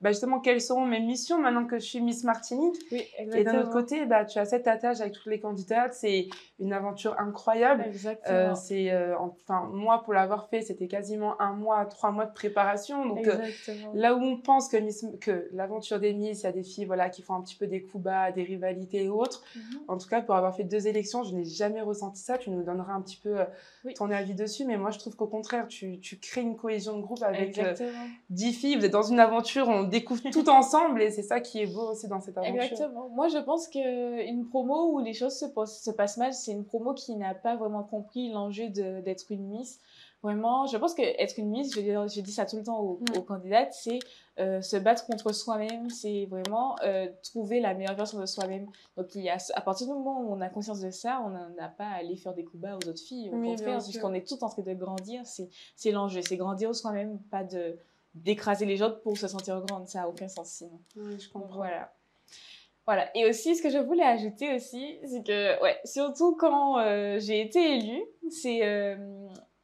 bah, 0.00 0.12
justement, 0.12 0.40
quelles 0.40 0.62
seront 0.62 0.86
mes 0.86 1.00
missions 1.00 1.38
maintenant 1.38 1.66
que 1.66 1.78
je 1.78 1.84
suis 1.84 2.00
Miss 2.00 2.24
Martinique. 2.24 2.76
Oui, 2.90 3.02
Et 3.18 3.44
d'un 3.44 3.60
autre 3.60 3.70
côté, 3.70 4.06
bah, 4.06 4.24
tu 4.24 4.38
as 4.38 4.46
cet 4.46 4.66
attache 4.66 5.00
avec 5.00 5.12
toutes 5.12 5.26
les 5.26 5.40
candidates. 5.40 5.92
C'est 5.92 6.28
une 6.58 6.72
aventure 6.72 7.18
incroyable. 7.18 7.84
Exactement. 7.86 8.34
Euh, 8.34 8.54
c'est, 8.54 8.90
euh, 8.92 9.14
enfin, 9.18 9.68
moi, 9.72 10.02
pour 10.02 10.14
l'avoir 10.14 10.48
fait, 10.48 10.62
c'était 10.62 10.88
quasiment 10.88 11.38
un 11.40 11.52
mois, 11.52 11.84
trois 11.84 12.12
mois 12.12 12.24
de 12.24 12.32
préparation. 12.32 13.04
Donc, 13.04 13.26
euh, 13.26 13.36
là 13.92 14.14
où 14.14 14.22
on 14.22 14.38
pense 14.38 14.68
que, 14.68 14.78
Miss, 14.78 15.04
que 15.20 15.48
l'aventure 15.52 16.00
des 16.00 16.14
Miss, 16.14 16.40
il 16.40 16.44
y 16.44 16.46
a 16.46 16.52
des 16.52 16.62
filles 16.62 16.86
voilà, 16.86 17.10
qui 17.10 17.20
font 17.20 17.34
un 17.34 17.42
petit 17.42 17.56
peu 17.56 17.66
des 17.66 17.82
coups 17.82 18.04
bas, 18.04 18.32
des 18.32 18.42
rivalités 18.42 19.04
et 19.04 19.08
autres. 19.10 19.42
Mhm. 19.54 19.80
En 19.88 19.98
tout 19.98 20.08
cas, 20.08 20.22
pour 20.22 20.34
avoir 20.34 20.56
fait 20.56 20.64
deux 20.64 20.86
élections, 20.86 21.24
je 21.24 21.34
n'ai 21.34 21.44
jamais 21.44 21.82
ressenti 21.82 22.22
ça. 22.22 22.38
Tu 22.38 22.48
nous 22.48 22.62
donneras 22.62 22.94
un 22.94 23.02
petit 23.02 23.20
peu 23.22 23.36
Oui. 23.84 23.92
ton 23.92 24.10
avis 24.10 24.34
dessus. 24.34 24.64
Mais 24.64 24.78
moi, 24.78 24.90
je 24.90 24.98
trouve 24.98 25.14
qu'au 25.14 25.26
contraire, 25.26 25.68
tu, 25.68 26.00
tu 26.00 26.18
crées 26.18 26.40
une 26.40 26.56
cohésion 26.56 26.96
de 26.96 27.02
groupe 27.02 27.22
avec 27.22 27.60
dix 28.30 28.54
filles. 28.54 28.76
Vous 28.76 28.86
êtes 28.86 28.92
dans 28.92 29.02
une 29.02 29.20
aventure, 29.20 29.68
on 29.68 29.89
découvre 29.90 30.22
tout 30.32 30.48
ensemble 30.48 31.02
et 31.02 31.10
c'est 31.10 31.22
ça 31.22 31.40
qui 31.40 31.60
est 31.60 31.66
beau 31.66 31.90
aussi 31.90 32.08
dans 32.08 32.20
cette 32.20 32.38
aventure. 32.38 32.62
Exactement. 32.62 33.08
Moi, 33.10 33.28
je 33.28 33.38
pense 33.38 33.68
qu'une 33.68 34.46
promo 34.48 34.92
où 34.92 34.98
les 35.00 35.12
choses 35.12 35.36
se, 35.38 35.44
passent- 35.46 35.82
se 35.82 35.90
passent 35.90 36.16
mal, 36.16 36.32
c'est 36.32 36.52
une 36.52 36.64
promo 36.64 36.94
qui 36.94 37.14
n'a 37.16 37.34
pas 37.34 37.56
vraiment 37.56 37.82
compris 37.82 38.30
l'enjeu 38.30 38.68
d'être 38.68 39.26
une 39.30 39.46
Miss. 39.48 39.78
Vraiment, 40.22 40.66
je 40.66 40.76
pense 40.76 40.92
que 40.92 41.00
être 41.00 41.38
une 41.38 41.48
Miss, 41.48 41.74
je, 41.74 41.80
dis- 41.80 42.14
je 42.14 42.20
dis 42.20 42.32
ça 42.32 42.44
tout 42.44 42.56
le 42.56 42.62
temps 42.62 42.78
aux, 42.80 42.98
Mm. 43.00 43.18
aux 43.18 43.22
candidates, 43.22 43.72
c'est 43.72 43.98
euh, 44.38 44.60
se 44.60 44.76
battre 44.76 45.06
contre 45.06 45.32
soi-même, 45.32 45.88
c'est 45.88 46.26
vraiment 46.26 46.76
euh, 46.82 47.08
trouver 47.22 47.58
la 47.60 47.72
meilleure 47.74 47.94
version 47.94 48.18
de 48.20 48.26
soi-même. 48.26 48.66
Donc, 48.98 49.14
il 49.14 49.22
y 49.22 49.30
a, 49.30 49.38
à 49.54 49.60
partir 49.62 49.86
du 49.86 49.92
moment 49.94 50.20
où 50.20 50.30
on 50.32 50.40
a 50.42 50.48
conscience 50.50 50.80
de 50.80 50.90
ça, 50.90 51.22
on 51.26 51.30
n'a 51.56 51.68
pas 51.68 51.86
à 51.86 51.94
aller 52.00 52.16
faire 52.16 52.34
des 52.34 52.44
coups 52.44 52.62
bas 52.62 52.74
aux 52.76 52.88
autres 52.88 53.00
filles. 53.02 53.30
Au 53.30 53.40
contraire, 53.42 53.78
puisqu'on 53.82 54.12
est 54.14 54.26
toutes 54.28 54.42
en 54.42 54.48
train 54.50 54.62
de 54.62 54.74
grandir, 54.74 55.22
c'est 55.24 55.90
l'enjeu. 55.90 56.20
C'est 56.22 56.36
grandir 56.36 56.74
soi-même, 56.74 57.18
pas 57.30 57.42
de 57.44 57.78
d'écraser 58.14 58.66
les 58.66 58.82
autres 58.82 59.00
pour 59.02 59.16
se 59.16 59.28
sentir 59.28 59.60
grande. 59.62 59.88
Ça 59.88 60.00
n'a 60.00 60.08
aucun 60.08 60.28
sens 60.28 60.50
sinon. 60.50 60.80
Oui, 60.96 61.18
je 61.18 61.28
comprends. 61.28 61.56
Voilà. 61.56 61.92
Voilà. 62.86 63.08
Et 63.16 63.24
aussi, 63.24 63.54
ce 63.54 63.62
que 63.62 63.70
je 63.70 63.78
voulais 63.78 64.04
ajouter 64.04 64.54
aussi, 64.54 64.98
c'est 65.04 65.22
que, 65.24 65.62
ouais, 65.62 65.78
surtout 65.84 66.34
quand 66.34 66.78
euh, 66.78 67.18
j'ai 67.20 67.40
été 67.40 67.76
élue, 67.76 68.02
c'est, 68.30 68.64
euh, 68.64 68.96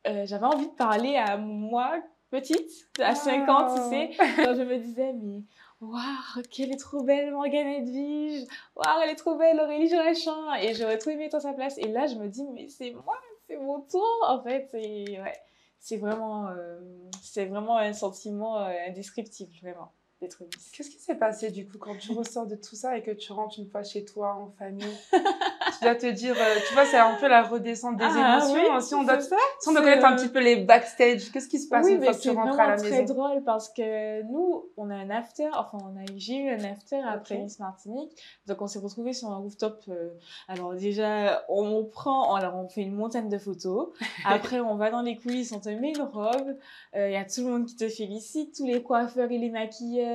euh, 0.06 0.26
j'avais 0.26 0.46
envie 0.46 0.68
de 0.68 0.74
parler 0.74 1.16
à 1.16 1.37
moi, 1.37 2.00
petite, 2.30 2.70
à 3.00 3.14
5 3.14 3.48
ans, 3.48 3.74
tu 3.74 3.82
sais, 3.90 4.11
quand 4.37 4.54
je 4.54 4.62
me 4.62 4.78
disais, 4.78 5.12
mais, 5.12 5.42
waouh, 5.80 6.42
quelle 6.52 6.72
est 6.72 6.78
trop 6.78 7.02
belle 7.02 7.32
Morgane 7.32 7.66
Edwige, 7.66 8.46
waouh, 8.76 9.00
elle 9.02 9.11
est 9.11 9.16
trop 9.16 9.37
belle 9.37 9.59
Aurélie 9.61 9.88
Jurachin, 9.88 10.54
et 10.61 10.74
j'aurais 10.74 10.98
trop 10.98 11.11
aimé 11.11 11.24
être 11.24 11.35
à 11.35 11.40
sa 11.40 11.52
place. 11.52 11.78
Et 11.78 11.88
là, 11.88 12.06
je 12.06 12.14
me 12.14 12.28
dis, 12.28 12.44
mais 12.52 12.68
c'est 12.68 12.92
moi, 12.92 13.18
c'est 13.48 13.56
mon 13.56 13.80
tour, 13.80 14.24
en 14.28 14.40
fait, 14.40 14.68
et 14.74 15.20
ouais, 15.20 15.37
c'est 15.80 15.96
vraiment, 15.96 16.48
euh, 16.48 16.78
c'est 17.26 17.46
vraiment 17.46 17.78
un 17.78 17.92
sentiment 17.92 18.60
euh, 18.60 18.72
indescriptible, 18.88 19.52
vraiment, 19.62 19.92
Qu'est-ce 20.20 20.90
qui 20.90 20.98
s'est 20.98 21.14
passé 21.14 21.50
du 21.50 21.68
coup 21.68 21.76
quand 21.79 21.96
tu 21.98 22.12
ressors 22.16 22.46
de 22.46 22.57
tout 22.57 22.74
ça 22.74 22.96
et 22.96 23.02
que 23.02 23.11
tu 23.11 23.33
rentres 23.33 23.59
une 23.59 23.68
fois 23.68 23.83
chez 23.83 24.05
toi 24.05 24.35
en 24.35 24.50
famille? 24.59 24.87
Tu 25.12 25.85
dois 25.85 25.94
te 25.94 26.07
dire, 26.07 26.35
euh, 26.38 26.55
tu 26.66 26.72
vois, 26.74 26.87
c'est 26.87 26.96
un 26.96 27.14
peu 27.16 27.29
la 27.29 27.42
redescente 27.42 27.96
des 27.98 28.05
Ah, 28.07 28.38
émotions. 28.38 28.74
oui, 28.76 28.83
si 28.83 28.94
on 28.94 29.02
doit, 29.05 29.20
c'est 29.20 29.31
ça. 29.31 29.37
si 29.61 29.68
on 29.68 29.72
doit 29.72 29.83
C'est, 29.83 29.88
connaître 29.88 30.07
un 30.07 30.12
euh, 30.12 30.16
petit 30.16 30.29
peu 30.29 30.40
les 30.40 30.57
backstage, 30.57 31.31
qu'est-ce 31.31 31.48
qui 31.48 31.59
se 31.59 31.68
passe 31.68 31.85
oui, 31.85 31.94
une 31.94 32.02
fois 32.02 32.12
que 32.12 32.16
tu 32.18 32.29
c'est 32.31 32.35
rentres 32.35 32.59
à 32.59 32.66
la 32.68 32.76
très 32.76 33.02
maison? 33.02 33.14
drôle 33.14 33.42
parce 33.44 33.68
que 33.68 34.22
nous, 34.22 34.64
on 34.79 34.88
a 34.90 34.94
un 34.94 35.11
after, 35.11 35.50
enfin, 35.55 35.79
on 35.83 35.96
a, 36.00 36.05
j'ai 36.16 36.37
eu 36.38 36.48
un 36.50 36.64
after 36.64 37.00
après 37.07 37.35
Ok. 37.37 37.42
Miss 37.42 37.59
Martinique. 37.59 38.16
Donc, 38.46 38.62
on 38.62 38.66
s'est 38.68 38.79
retrouvés 38.79 39.12
sur 39.12 39.29
un 39.31 39.37
rooftop. 39.37 39.83
euh, 39.88 40.11
alors, 40.48 40.72
déjà, 40.74 41.44
on 41.50 41.85
prend, 41.85 42.35
alors, 42.37 42.55
on 42.57 42.68
fait 42.68 42.83
une 42.83 42.94
montagne 42.94 43.29
de 43.29 43.38
photos. 43.38 43.88
Après, 44.24 44.61
on 44.61 44.76
va 44.76 44.90
dans 44.90 45.02
les 45.02 45.16
coulisses, 45.16 45.52
on 45.52 45.61
te 45.61 45.68
met 45.68 45.90
une 45.90 46.02
robe. 46.02 46.57
Il 46.94 47.11
y 47.12 47.16
a 47.16 47.24
tout 47.24 47.42
le 47.42 47.50
monde 47.50 47.66
qui 47.66 47.76
te 47.76 47.88
félicite, 47.88 48.57
tous 48.57 48.64
les 48.66 48.83
coiffeurs 48.83 49.31
et 49.31 49.38
les 49.38 49.50
maquilleurs 49.50 50.05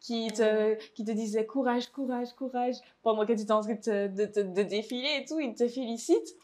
qui 0.00 0.28
te, 0.32 0.74
qui 0.94 1.04
te 1.04 1.10
disaient 1.10 1.46
courage, 1.46 1.88
courage, 1.88 2.32
courage 2.34 2.76
pendant 3.02 3.24
que 3.26 3.32
tu 3.32 3.42
es 3.42 3.52
en 3.52 3.60
train 3.60 3.74
de, 3.74 4.42
de, 4.42 4.62
défiler 4.62 5.20
et 5.20 5.24
tout. 5.24 5.40
Ils 5.40 5.54
te 5.54 5.66
félicitent. 5.68 6.34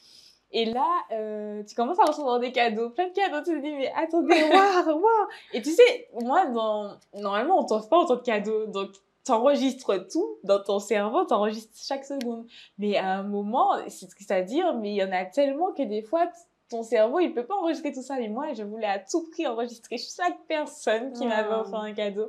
Et 0.52 0.64
là, 0.64 0.88
euh, 1.12 1.62
tu 1.62 1.74
commences 1.76 2.00
à 2.00 2.04
recevoir 2.04 2.40
des 2.40 2.50
cadeaux, 2.50 2.90
plein 2.90 3.06
de 3.08 3.12
cadeaux. 3.12 3.38
Tu 3.44 3.56
te 3.56 3.62
dis, 3.62 3.72
mais 3.72 3.92
attendez, 3.96 4.42
waouh, 4.52 4.98
waouh. 4.98 5.28
Et 5.52 5.62
tu 5.62 5.70
sais, 5.70 6.08
moi, 6.20 6.46
dans... 6.46 6.96
normalement, 7.14 7.60
on 7.60 7.64
t'offre 7.64 7.88
pas 7.88 7.98
autant 7.98 8.16
de 8.16 8.22
cadeaux. 8.22 8.66
Donc, 8.66 8.90
t'enregistres 9.24 10.08
tout 10.08 10.38
dans 10.42 10.60
ton 10.60 10.80
cerveau, 10.80 11.24
t'enregistres 11.24 11.78
chaque 11.80 12.04
seconde. 12.04 12.46
Mais 12.78 12.96
à 12.96 13.18
un 13.18 13.22
moment, 13.22 13.76
c'est 13.88 14.08
triste 14.08 14.30
à 14.32 14.42
dire, 14.42 14.74
mais 14.74 14.90
il 14.90 14.96
y 14.96 15.04
en 15.04 15.12
a 15.12 15.24
tellement 15.24 15.72
que 15.72 15.82
des 15.82 16.02
fois, 16.02 16.28
ton 16.68 16.82
cerveau, 16.82 17.20
il 17.20 17.32
peut 17.32 17.46
pas 17.46 17.54
enregistrer 17.54 17.92
tout 17.92 18.02
ça. 18.02 18.16
Mais 18.16 18.28
moi, 18.28 18.52
je 18.54 18.62
voulais 18.62 18.86
à 18.86 18.98
tout 18.98 19.28
prix 19.30 19.46
enregistrer 19.46 19.98
chaque 19.98 20.38
personne 20.48 21.12
qui 21.12 21.26
m'avait 21.26 21.48
Wow. 21.48 21.60
offert 21.60 21.80
un 21.80 21.92
cadeau. 21.92 22.28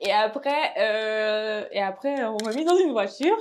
Et 0.00 0.12
après, 0.12 0.74
euh, 0.78 1.64
et 1.72 1.80
après, 1.80 2.24
on 2.24 2.36
m'a 2.44 2.52
mis 2.52 2.64
dans 2.64 2.76
une 2.76 2.92
voiture. 2.92 3.36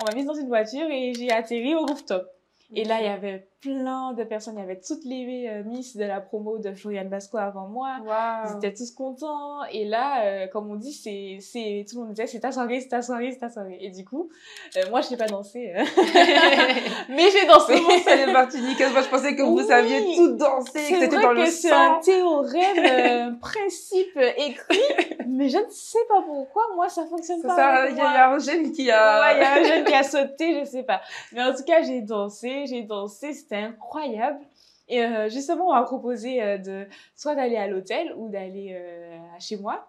On 0.00 0.06
m'a 0.06 0.14
mis 0.14 0.24
dans 0.24 0.34
une 0.34 0.48
voiture 0.48 0.86
et 0.90 1.14
j'ai 1.14 1.30
atterri 1.30 1.74
au 1.74 1.86
rooftop. 1.86 2.28
Et 2.74 2.84
là, 2.84 3.00
il 3.00 3.06
y 3.06 3.08
avait 3.08 3.46
plein 3.62 4.12
de 4.12 4.24
personnes. 4.24 4.54
Il 4.56 4.60
y 4.60 4.62
avait 4.62 4.80
toutes 4.80 5.04
les 5.04 5.46
euh, 5.48 5.62
Miss 5.64 5.96
de 5.96 6.04
la 6.04 6.20
promo 6.20 6.58
de 6.58 6.74
Floriane 6.74 7.08
Basco 7.08 7.38
avant 7.38 7.68
moi. 7.68 7.96
Ils 8.02 8.06
Waouh 8.08 8.56
étaient 8.58 8.74
tous 8.74 8.90
contents. 8.90 9.64
Et 9.72 9.84
là, 9.86 10.24
euh, 10.24 10.46
comme 10.48 10.70
on 10.70 10.74
dit, 10.74 10.92
c'est, 10.92 11.38
c'est, 11.40 11.86
tout 11.88 11.96
le 12.00 12.04
monde 12.06 12.10
disait, 12.14 12.26
c'est 12.26 12.40
ta 12.40 12.52
soirée, 12.52 12.80
c'est 12.80 12.88
ta 12.88 13.00
soirée, 13.02 13.30
c'est 13.32 13.38
ta 13.38 13.48
soirée. 13.48 13.78
Et 13.80 13.90
du 13.90 14.04
coup, 14.04 14.28
euh, 14.76 14.82
moi, 14.90 15.00
je 15.00 15.06
sais 15.06 15.16
pas 15.16 15.26
danser. 15.28 15.72
euh. 15.76 15.84
Mais 17.08 17.30
j'ai 17.30 17.46
dansé. 17.46 17.74
Comment 17.74 17.98
ça 18.00 18.16
les 18.16 18.32
Martiniquaises? 18.32 18.92
Moi, 18.92 19.02
je 19.02 19.08
pensais 19.08 19.34
que 19.36 19.42
vous 19.42 19.56
Oui. 19.58 19.64
saviez 19.66 20.16
tout 20.16 20.32
danser, 20.36 20.72
que 20.90 21.00
c'était 21.00 21.20
dans 21.20 21.32
le 21.32 21.44
que 21.44 21.50
c'est 21.50 21.70
un 21.70 21.94
sang. 21.94 22.00
théorème, 22.00 22.78
euh, 22.78 23.26
un 23.28 23.34
principe 23.40 24.18
écrit, 24.36 24.80
mais 25.28 25.48
je 25.48 25.58
ne 25.58 25.70
sais 25.70 25.98
pas 26.08 26.22
pourquoi, 26.26 26.62
moi, 26.74 26.88
ça 26.88 27.04
fonctionne 27.06 27.42
pas. 27.42 27.54
ça, 27.56 27.88
il 27.88 27.96
y, 27.96 28.00
a- 28.00 28.04
y 28.04 28.16
un 28.16 28.38
gène 28.38 28.72
qui 28.72 28.90
a... 28.90 29.20
Ouais, 29.20 29.36
il 29.36 29.40
y 29.40 29.44
a 29.44 29.52
un 29.54 29.62
jeune 29.64 29.84
qui 29.84 29.94
a 29.94 30.02
sauté, 30.02 30.60
je 30.60 30.64
sais 30.64 30.82
pas. 30.82 31.00
Mais 31.32 31.42
en 31.42 31.52
tout 31.54 31.64
cas, 31.64 31.82
j'ai 31.82 32.00
dansé, 32.00 32.64
j'ai 32.66 32.82
dansé, 32.82 33.32
c'était 33.32 33.51
incroyable. 33.56 34.40
Et 34.88 35.02
euh, 35.02 35.28
justement, 35.28 35.68
on 35.68 35.72
m'a 35.72 35.82
proposé 35.82 36.42
euh, 36.42 36.58
de 36.58 36.86
soit 37.16 37.34
d'aller 37.34 37.56
à 37.56 37.66
l'hôtel 37.66 38.12
ou 38.16 38.28
d'aller 38.28 38.72
euh, 38.74 39.18
à 39.34 39.38
chez 39.38 39.56
moi. 39.56 39.88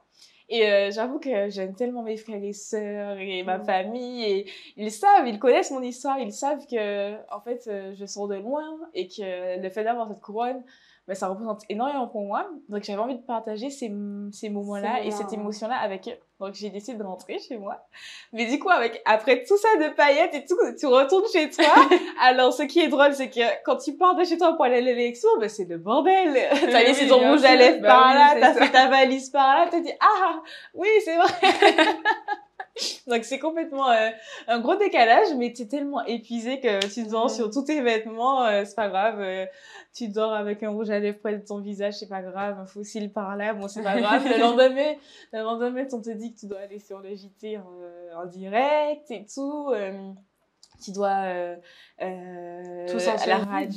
Et 0.50 0.68
euh, 0.68 0.92
j'avoue 0.92 1.20
que 1.20 1.50
j'aime 1.50 1.74
tellement 1.74 2.04
mes 2.04 2.18
frères 2.18 2.44
et 2.44 2.54
sœurs 2.54 3.18
et 3.18 3.44
ma 3.44 3.58
Mm. 3.58 3.66
famille. 3.66 4.24
Et 4.24 4.46
ils 4.78 4.92
savent, 4.92 5.28
ils 5.28 5.40
connaissent 5.40 5.72
mon 5.72 5.82
histoire, 5.82 6.20
ils 6.20 6.34
savent 6.34 6.66
que, 6.68 7.14
en 7.34 7.42
fait, 7.42 7.70
je 7.96 8.06
sors 8.06 8.28
de 8.28 8.36
loin 8.36 8.64
et 8.94 9.08
que 9.08 9.62
le 9.62 9.70
fait 9.70 9.84
d'avoir 9.84 10.08
cette 10.10 10.22
couronne, 10.22 10.64
ben, 11.08 11.16
ça 11.16 11.28
représente 11.28 11.64
énormément 11.70 12.08
pour 12.08 12.22
moi. 12.22 12.50
Donc 12.70 12.84
j'avais 12.84 13.02
envie 13.02 13.18
de 13.18 13.22
partager 13.22 13.70
ces, 13.70 13.92
ces 14.32 14.50
moments-là 14.50 15.04
et 15.04 15.12
cette 15.12 15.34
émotion-là 15.34 15.76
avec 15.76 16.08
eux. 16.08 16.18
Donc 16.40 16.54
j'ai 16.54 16.70
décidé 16.70 16.98
de 16.98 17.04
rentrer 17.04 17.40
chez 17.40 17.58
moi. 17.58 17.86
Mais 18.32 18.46
du 18.46 18.58
coup, 18.58 18.70
avec, 18.70 19.02
après 19.06 19.44
tout 19.44 19.58
ça 19.58 19.68
de 19.78 19.94
paillettes 19.94 20.34
et 20.34 20.46
tout, 20.46 20.58
tu 20.80 20.86
retournes 20.86 21.26
chez 21.32 21.50
toi. 21.50 21.66
Alors, 22.22 22.54
ce 22.54 22.64
qui 22.64 22.80
est 22.80 22.88
drôle, 22.88 23.14
c'est 23.14 23.30
que 23.30 23.42
quand 23.66 23.78
tu 23.78 23.96
pars 23.98 24.16
de 24.16 24.24
chez 24.24 24.38
toi 24.38 24.54
pour 24.54 24.64
aller 24.66 24.78
à 24.78 24.82
l'élection, 24.82 25.30
ben, 25.40 25.50
c'est 25.50 25.66
le 25.66 25.78
bordel. 25.78 26.38
T'as 26.52 26.80
Oui, 26.80 26.86
laissé 26.86 27.08
ton 27.08 27.20
bien 27.20 27.32
rouge 27.32 27.44
à 27.44 27.56
lèvres 27.56 27.82
Bah 27.82 27.88
par 27.90 28.08
oui, 28.08 28.14
là, 28.16 28.36
t'as 28.40 28.54
fait 28.54 28.72
ta 28.72 28.88
valise 28.88 29.30
par 29.30 29.58
là, 29.58 29.68
t'as 29.70 29.80
dit, 29.80 29.94
ah, 30.00 30.42
oui, 30.74 30.88
c'est 31.04 31.18
vrai. 31.18 31.28
Donc, 33.08 33.24
c'est 33.24 33.38
complètement 33.40 33.90
euh, 33.92 34.10
un 34.48 34.60
gros 34.60 34.76
décalage, 34.76 35.28
mais 35.38 35.54
t'es 35.54 35.68
tellement 35.68 36.04
épuisé 36.06 36.60
que 36.60 36.86
tu 36.92 37.04
dors 37.06 37.26
Ouais. 37.26 37.30
sur 37.30 37.52
tous 37.52 37.64
tes 37.64 37.82
vêtements, 37.82 38.46
euh, 38.46 38.64
c'est 38.66 38.76
pas 38.76 38.90
grave. 38.90 39.20
euh, 39.20 39.46
tu 39.94 40.08
dors 40.08 40.34
avec 40.34 40.64
un 40.64 40.72
rouge 40.72 40.90
à 40.90 40.98
lèvres 41.00 41.20
près 41.20 41.38
de 41.38 41.46
ton 41.46 41.60
visage, 41.60 41.94
c'est 42.00 42.10
pas 42.10 42.22
grave. 42.24 42.58
Un 42.60 42.66
fossile 42.66 43.12
par 43.14 43.36
là, 43.36 43.54
bon, 43.54 43.68
c'est 43.68 43.84
pas 43.84 44.00
grave. 44.00 44.24
le 44.26 44.40
lendemain, 44.40 44.94
le 45.32 45.40
lendemain, 45.42 45.86
on 45.94 46.02
te 46.02 46.10
dit 46.10 46.34
que 46.34 46.40
tu 46.40 46.48
dois 46.48 46.60
aller 46.62 46.80
sur 46.80 47.00
le 47.00 47.14
JT 47.16 47.58
en, 47.60 48.22
en 48.22 48.26
direct 48.26 49.12
et 49.12 49.26
tout. 49.32 49.72
tu 50.84 50.92
dois 50.92 51.26
euh, 51.26 51.56
euh, 52.02 52.88
Tout 52.88 52.98
à 53.10 53.26
la 53.28 53.38
radio, 53.38 53.72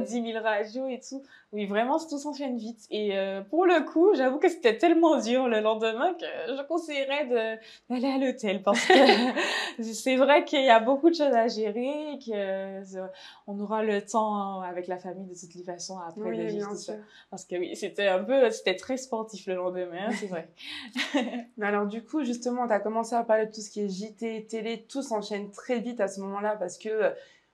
j'imagine. 0.00 0.04
10 0.24 0.32
000 0.32 0.42
radios 0.44 0.88
et 0.88 1.00
tout. 1.00 1.22
Oui, 1.52 1.66
vraiment, 1.66 1.98
tout 1.98 2.16
s'enchaîne 2.16 2.56
vite. 2.56 2.86
Et 2.90 3.18
euh, 3.18 3.42
pour 3.42 3.66
le 3.66 3.84
coup, 3.84 4.14
j'avoue 4.14 4.38
que 4.38 4.48
c'était 4.48 4.78
tellement 4.78 5.18
dur 5.20 5.48
le 5.48 5.60
lendemain 5.60 6.14
que 6.14 6.24
je 6.24 6.62
conseillerais 6.66 7.26
d'aller 7.26 8.06
à 8.06 8.16
l'hôtel 8.16 8.62
parce 8.62 8.82
que 8.86 8.94
c'est 9.82 10.16
vrai 10.16 10.44
qu'il 10.46 10.64
y 10.64 10.70
a 10.70 10.80
beaucoup 10.80 11.10
de 11.10 11.14
choses 11.14 11.34
à 11.34 11.48
gérer, 11.48 12.12
et 12.14 12.18
que 12.18 12.32
euh, 12.32 13.06
on 13.46 13.60
aura 13.60 13.82
le 13.82 14.00
temps 14.02 14.62
avec 14.62 14.86
la 14.86 14.96
famille 14.98 15.26
de 15.28 15.34
toutes 15.38 15.54
les 15.54 15.62
façons 15.64 15.98
après 15.98 16.22
Oui, 16.30 16.38
de 16.38 16.42
vivre 16.44 16.56
bien 16.56 16.68
tout 16.70 16.76
ça. 16.76 16.94
sûr. 16.94 17.02
Parce 17.30 17.44
que 17.44 17.56
oui, 17.56 17.76
c'était 17.76 18.08
un 18.08 18.24
peu, 18.24 18.50
c'était 18.50 18.76
très 18.76 18.96
sportif 18.96 19.46
le 19.46 19.56
lendemain, 19.56 20.10
c'est 20.12 20.28
vrai. 20.28 20.48
Mais 21.58 21.66
alors 21.66 21.86
du 21.86 22.02
coup, 22.02 22.24
justement, 22.24 22.66
tu 22.66 22.72
as 22.72 22.80
commencé 22.80 23.14
à 23.14 23.24
parler 23.24 23.44
de 23.46 23.52
tout 23.52 23.60
ce 23.60 23.70
qui 23.70 23.82
est 23.82 23.88
JT, 23.90 24.46
télé, 24.48 24.86
tout 24.88 25.02
s'enchaîne 25.02 25.50
très 25.50 25.80
vite 25.80 26.00
à 26.00 26.08
ce 26.08 26.20
moment-là 26.20 26.56
parce 26.56 26.78
que 26.78 26.88
euh, 26.88 27.10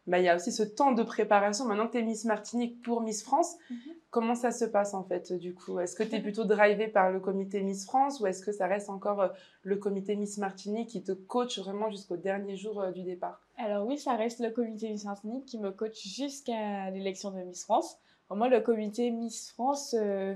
bah, 0.09 0.18
il 0.18 0.25
y 0.25 0.29
a 0.29 0.35
aussi 0.35 0.51
ce 0.53 0.62
temps 0.64 0.92
de 0.92 1.03
préparation. 1.05 1.64
Maintenant 1.66 1.87
que 1.87 1.92
tu 1.92 1.99
es 1.99 2.03
Miss 2.03 2.25
Martinique 2.25 2.83
pour 2.83 3.01
Miss 3.03 3.23
France, 3.23 3.57
Mhm. 3.71 3.77
comment 4.11 4.35
ça 4.35 4.51
se 4.51 4.64
passe 4.64 4.94
en 4.94 5.05
fait 5.05 5.33
du 5.33 5.55
coup? 5.55 5.79
Est-ce 5.79 5.94
que 5.94 6.03
tu 6.03 6.16
es 6.16 6.21
plutôt 6.21 6.44
drivé 6.44 6.88
par 6.88 7.11
le 7.12 7.21
comité 7.21 7.62
Miss 7.62 7.85
France 7.85 8.18
ou 8.21 8.27
est-ce 8.27 8.42
que 8.44 8.51
ça 8.53 8.66
reste 8.66 8.88
encore 8.90 9.21
euh, 9.21 9.29
le 9.62 9.77
comité 9.77 10.16
Miss 10.16 10.38
Martinique 10.38 10.88
qui 10.88 11.03
te 11.05 11.12
coach 11.12 11.59
vraiment 11.59 11.90
jusqu'au 11.90 12.16
dernier 12.16 12.57
jour 12.57 12.81
euh, 12.81 12.90
du 12.90 13.03
départ? 13.03 13.40
Alors 13.57 13.87
oui, 13.87 13.99
ça 13.99 14.14
reste 14.16 14.40
le 14.40 14.51
comité 14.51 14.88
Miss 14.90 15.05
Martinique 15.05 15.44
qui 15.47 15.59
me 15.59 15.71
coach 15.71 16.03
jusqu'à 16.07 16.90
l'élection 16.90 17.31
de 17.31 17.40
Miss 17.42 17.64
France. 17.64 17.99
moi, 18.31 18.49
le 18.49 18.61
comité 18.61 19.11
Miss 19.11 19.51
France, 19.53 19.94
euh, 19.99 20.35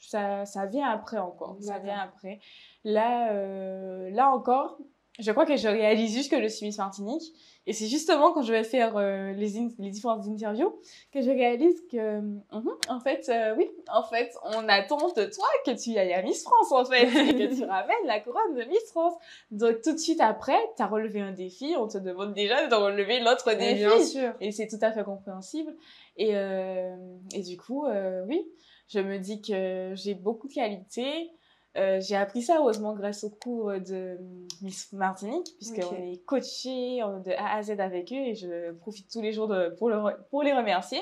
ça, 0.00 0.44
ça 0.44 0.66
vient 0.66 0.88
après 0.88 1.18
encore. 1.18 1.56
Ça 1.60 1.78
vient 1.78 1.98
après. 1.98 2.40
Là, 2.84 3.32
euh, 3.32 4.10
là 4.10 4.30
encore, 4.30 4.78
je 5.18 5.32
crois 5.32 5.46
que 5.46 5.56
je 5.56 5.66
réalise 5.66 6.14
juste 6.14 6.30
que 6.30 6.40
je 6.40 6.46
suis 6.46 6.66
Miss 6.66 6.78
Martinique. 6.78 7.34
Et 7.66 7.72
c'est 7.72 7.86
justement 7.86 8.32
quand 8.32 8.42
je 8.42 8.52
vais 8.52 8.64
faire 8.64 8.96
euh, 8.96 9.32
les, 9.32 9.68
les 9.78 9.90
différentes 9.90 10.26
interviews 10.26 10.80
que 11.12 11.20
je 11.20 11.28
réalise 11.28 11.82
que, 11.90 12.20
mhm, 12.20 12.70
en 12.88 13.00
fait, 13.00 13.28
euh, 13.28 13.54
oui, 13.56 13.68
en 13.92 14.02
fait, 14.02 14.32
on 14.54 14.66
attend 14.68 15.08
de 15.08 15.24
toi 15.24 15.46
que 15.66 15.72
tu 15.72 15.98
ailles 15.98 16.14
à 16.14 16.22
Miss 16.22 16.44
France, 16.44 16.72
en 16.72 16.84
fait, 16.84 17.04
et 17.04 17.34
que 17.34 17.54
tu 17.54 17.64
ramènes 17.66 18.06
la 18.06 18.20
couronne 18.20 18.54
de 18.54 18.64
Miss 18.64 18.90
France. 18.90 19.14
Donc, 19.50 19.82
tout 19.82 19.92
de 19.92 19.98
suite 19.98 20.20
après, 20.20 20.58
tu 20.76 20.82
as 20.82 20.86
relevé 20.86 21.20
un 21.20 21.32
défi, 21.32 21.74
on 21.76 21.88
te 21.88 21.98
demande 21.98 22.32
déjà 22.32 22.68
de 22.68 22.74
relever 22.74 23.20
l'autre 23.20 23.52
défi. 23.52 23.84
Bien 23.84 24.02
sûr. 24.02 24.32
Et 24.40 24.52
c'est 24.52 24.68
tout 24.68 24.78
à 24.80 24.92
fait 24.92 25.04
compréhensible. 25.04 25.74
Et, 26.16 26.36
euh, 26.36 26.96
et 27.34 27.42
du 27.42 27.58
coup, 27.58 27.86
oui, 28.28 28.48
je 28.88 29.00
me 29.00 29.18
dis 29.18 29.42
que 29.42 29.92
j'ai 29.94 30.14
beaucoup 30.14 30.48
de 30.48 30.54
qualités 30.54 31.32
euh, 31.76 32.00
j'ai 32.00 32.16
appris 32.16 32.42
ça 32.42 32.58
heureusement 32.58 32.94
grâce 32.94 33.24
au 33.24 33.30
cours 33.30 33.72
de 33.72 34.18
Miss 34.62 34.92
Martinique, 34.92 35.46
puisqu'on 35.58 35.94
est 35.96 36.24
coaché 36.24 36.98
de 36.98 37.32
A 37.32 37.56
à 37.56 37.62
Z 37.62 37.78
avec 37.78 38.10
eux 38.12 38.16
et 38.16 38.34
je 38.34 38.72
profite 38.72 39.10
tous 39.10 39.20
les 39.20 39.32
jours 39.32 39.48
de, 39.48 39.68
pour, 39.78 39.90
le, 39.90 39.98
pour 40.30 40.42
les 40.42 40.52
remercier. 40.52 40.98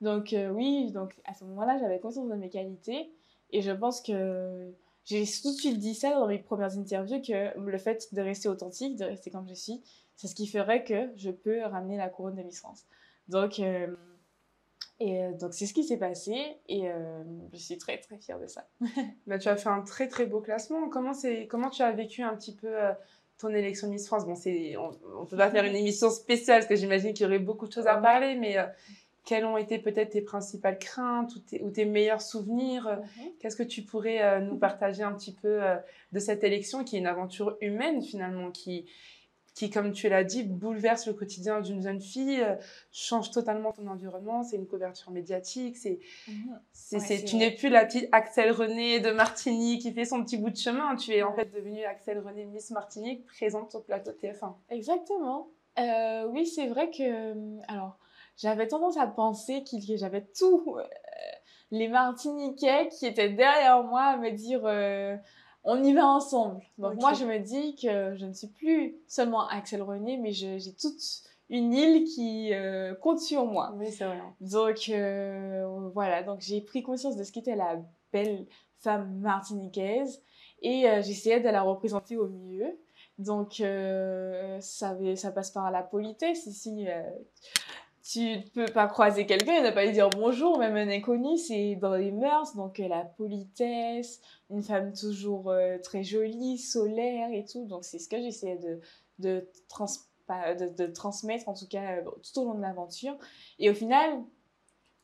Donc 0.00 0.32
euh, 0.32 0.50
oui, 0.50 0.90
donc 0.90 1.14
à 1.24 1.34
ce 1.34 1.44
moment-là, 1.44 1.78
j'avais 1.78 2.00
conscience 2.00 2.28
de 2.28 2.34
mes 2.34 2.48
qualités 2.48 3.12
et 3.50 3.60
je 3.60 3.70
pense 3.70 4.00
que 4.00 4.72
j'ai 5.04 5.24
tout 5.24 5.50
de 5.50 5.58
suite 5.58 5.78
dit 5.78 5.94
ça 5.94 6.14
dans 6.14 6.26
mes 6.26 6.38
premières 6.38 6.76
interviews 6.76 7.20
que 7.20 7.58
le 7.58 7.78
fait 7.78 8.08
de 8.12 8.20
rester 8.20 8.48
authentique, 8.48 8.96
de 8.96 9.04
rester 9.04 9.30
comme 9.30 9.48
je 9.48 9.54
suis, 9.54 9.82
c'est 10.16 10.28
ce 10.28 10.34
qui 10.34 10.46
ferait 10.46 10.84
que 10.84 11.10
je 11.16 11.30
peux 11.30 11.62
ramener 11.62 11.96
la 11.96 12.08
couronne 12.08 12.36
de 12.36 12.42
Miss 12.42 12.60
France. 12.60 12.84
Donc 13.28 13.60
euh, 13.60 13.94
et 15.00 15.24
euh, 15.24 15.32
donc, 15.32 15.54
c'est 15.54 15.64
ce 15.64 15.72
qui 15.72 15.82
s'est 15.82 15.96
passé 15.96 16.36
et 16.68 16.90
euh, 16.90 17.22
je 17.54 17.58
suis 17.58 17.78
très, 17.78 17.96
très 17.98 18.18
fière 18.18 18.38
de 18.38 18.46
ça. 18.46 18.68
bah, 19.26 19.38
tu 19.38 19.48
as 19.48 19.56
fait 19.56 19.70
un 19.70 19.80
très, 19.80 20.08
très 20.08 20.26
beau 20.26 20.40
classement. 20.40 20.90
Comment, 20.90 21.12
comment 21.48 21.70
tu 21.70 21.82
as 21.82 21.90
vécu 21.90 22.22
un 22.22 22.36
petit 22.36 22.54
peu 22.54 22.68
euh, 22.68 22.92
ton 23.38 23.48
élection 23.48 23.88
Miss 23.88 24.06
France? 24.06 24.26
Bon, 24.26 24.34
on 24.34 25.22
ne 25.22 25.26
peut 25.26 25.38
pas 25.38 25.50
faire 25.50 25.64
une 25.64 25.74
émission 25.74 26.10
spéciale 26.10 26.60
parce 26.60 26.68
que 26.68 26.76
j'imagine 26.76 27.14
qu'il 27.14 27.24
y 27.24 27.26
aurait 27.26 27.38
beaucoup 27.38 27.66
de 27.66 27.72
choses 27.72 27.86
à 27.86 27.96
parler, 27.96 28.34
mais 28.34 28.56
quelles 29.24 29.46
ont 29.46 29.56
été 29.56 29.78
peut-être 29.78 30.10
tes 30.10 30.20
principales 30.20 30.78
craintes 30.78 31.34
ou 31.34 31.38
tes, 31.38 31.62
ou 31.62 31.70
tes 31.70 31.86
meilleurs 31.86 32.20
souvenirs? 32.20 33.00
Mhm. 33.16 33.30
Qu'est-ce 33.40 33.56
que 33.56 33.62
tu 33.62 33.80
pourrais 33.80 34.42
nous 34.42 34.58
partager 34.58 35.02
un 35.02 35.12
petit 35.12 35.32
peu 35.32 35.60
de 36.12 36.18
cette 36.18 36.44
élection 36.44 36.84
qui 36.84 36.96
est 36.96 36.98
une 36.98 37.06
aventure 37.06 37.56
humaine 37.62 38.02
finalement, 38.02 38.50
qui, 38.50 38.84
qui, 39.54 39.70
comme 39.70 39.92
tu 39.92 40.08
l'as 40.08 40.24
dit, 40.24 40.42
bouleverse 40.42 41.06
le 41.06 41.12
quotidien 41.12 41.60
d'une 41.60 41.82
jeune 41.82 42.00
fille, 42.00 42.40
euh, 42.40 42.56
change 42.92 43.30
totalement 43.30 43.72
ton 43.72 43.86
environnement. 43.88 44.42
C'est 44.42 44.56
une 44.56 44.66
couverture 44.66 45.10
médiatique. 45.10 45.76
C'est, 45.76 46.00
mhm. 46.28 46.60
c'est, 46.72 47.24
tu 47.24 47.36
n'es 47.36 47.50
plus 47.50 47.68
la 47.68 47.84
petite 47.84 48.08
Axel 48.12 48.52
René 48.52 49.00
de 49.00 49.10
Martinique 49.10 49.82
qui 49.82 49.92
fait 49.92 50.04
son 50.04 50.22
petit 50.22 50.36
bout 50.36 50.50
de 50.50 50.56
chemin. 50.56 50.96
Tu 50.96 51.12
es 51.12 51.22
en 51.22 51.34
fait 51.34 51.52
devenue 51.52 51.84
Axel 51.84 52.20
René 52.20 52.44
Miss 52.46 52.70
Martinique, 52.70 53.26
présente 53.26 53.74
le 53.74 53.80
plateau 53.80 54.12
TF1. 54.12 54.54
Exactement. 54.70 55.48
Euh, 55.78 56.26
oui, 56.28 56.46
c'est 56.46 56.66
vrai 56.66 56.90
que. 56.90 57.02
Euh, 57.02 57.60
alors, 57.68 57.98
j'avais 58.36 58.68
tendance 58.68 58.96
à 58.96 59.06
penser 59.06 59.62
qu'il, 59.64 59.86
que 59.86 59.96
j'avais 59.96 60.24
tout. 60.38 60.78
les 61.70 61.88
Martiniquais 61.88 62.88
qui 62.88 63.06
étaient 63.06 63.30
derrière 63.30 63.82
moi 63.82 64.02
à 64.02 64.16
me 64.16 64.30
dire 64.30 64.62
on 65.64 65.82
y 65.82 65.92
va 65.92 66.06
ensemble. 66.06 66.62
Donc 66.78 66.94
moi, 67.00 67.12
je 67.12 67.24
me 67.24 67.38
dis 67.38 67.76
que 67.76 68.16
je 68.16 68.26
ne 68.26 68.32
suis 68.32 68.48
plus 68.48 68.96
seulement 69.06 69.46
Axel 69.48 69.82
René, 69.82 70.16
mais 70.16 70.32
j'ai 70.32 70.74
toute 70.74 71.00
une 71.50 71.74
île 71.74 72.04
qui 72.04 72.54
euh, 72.54 72.94
compte 72.94 73.20
sur 73.20 73.44
moi. 73.44 73.74
Oui, 73.76 73.90
c'est 73.90 74.04
vrai. 74.04 74.20
Donc 74.40 74.88
euh, 74.88 75.90
voilà, 75.92 76.22
donc 76.22 76.40
j'ai 76.40 76.60
pris 76.60 76.82
conscience 76.82 77.16
de 77.16 77.24
ce 77.24 77.32
qu'était 77.32 77.56
la 77.56 77.82
belle 78.12 78.46
femme 78.78 79.18
martiniquaise 79.18 80.22
et 80.62 80.88
euh, 80.88 81.02
j'essayais 81.02 81.40
de 81.40 81.48
la 81.48 81.62
représenter 81.62 82.16
au 82.16 82.28
mieux. 82.28 82.78
Donc 83.18 83.62
ça, 84.60 84.96
ça 85.16 85.30
passe 85.30 85.50
par 85.50 85.70
la 85.70 85.82
politesse 85.82 86.46
ici 86.46 86.86
tu 88.02 88.20
ne 88.20 88.48
peux 88.50 88.72
pas 88.72 88.86
croiser 88.86 89.26
quelqu'un 89.26 89.56
et 89.56 89.62
ne 89.62 89.70
pas 89.70 89.84
lui 89.84 89.92
dire 89.92 90.08
bonjour, 90.08 90.58
même 90.58 90.76
un 90.76 90.88
inconnu, 90.88 91.36
c'est 91.36 91.76
dans 91.76 91.94
les 91.94 92.10
mœurs, 92.10 92.54
donc 92.56 92.80
euh, 92.80 92.88
la 92.88 93.04
politesse, 93.04 94.20
une 94.48 94.62
femme 94.62 94.92
toujours 94.92 95.50
euh, 95.50 95.76
très 95.78 96.02
jolie, 96.02 96.56
solaire 96.56 97.28
et 97.32 97.44
tout. 97.44 97.66
Donc 97.66 97.84
c'est 97.84 97.98
ce 97.98 98.08
que 98.08 98.16
j'essayais 98.16 98.56
de, 98.56 98.80
de, 99.18 99.46
de, 100.76 100.86
transmettre, 100.86 101.48
en 101.48 101.54
tout 101.54 101.68
cas 101.68 101.96
euh, 101.96 102.02
tout 102.22 102.40
au 102.40 102.44
long 102.46 102.54
de 102.54 102.62
l'aventure. 102.62 103.18
Et 103.58 103.68
au 103.68 103.74
final, 103.74 104.22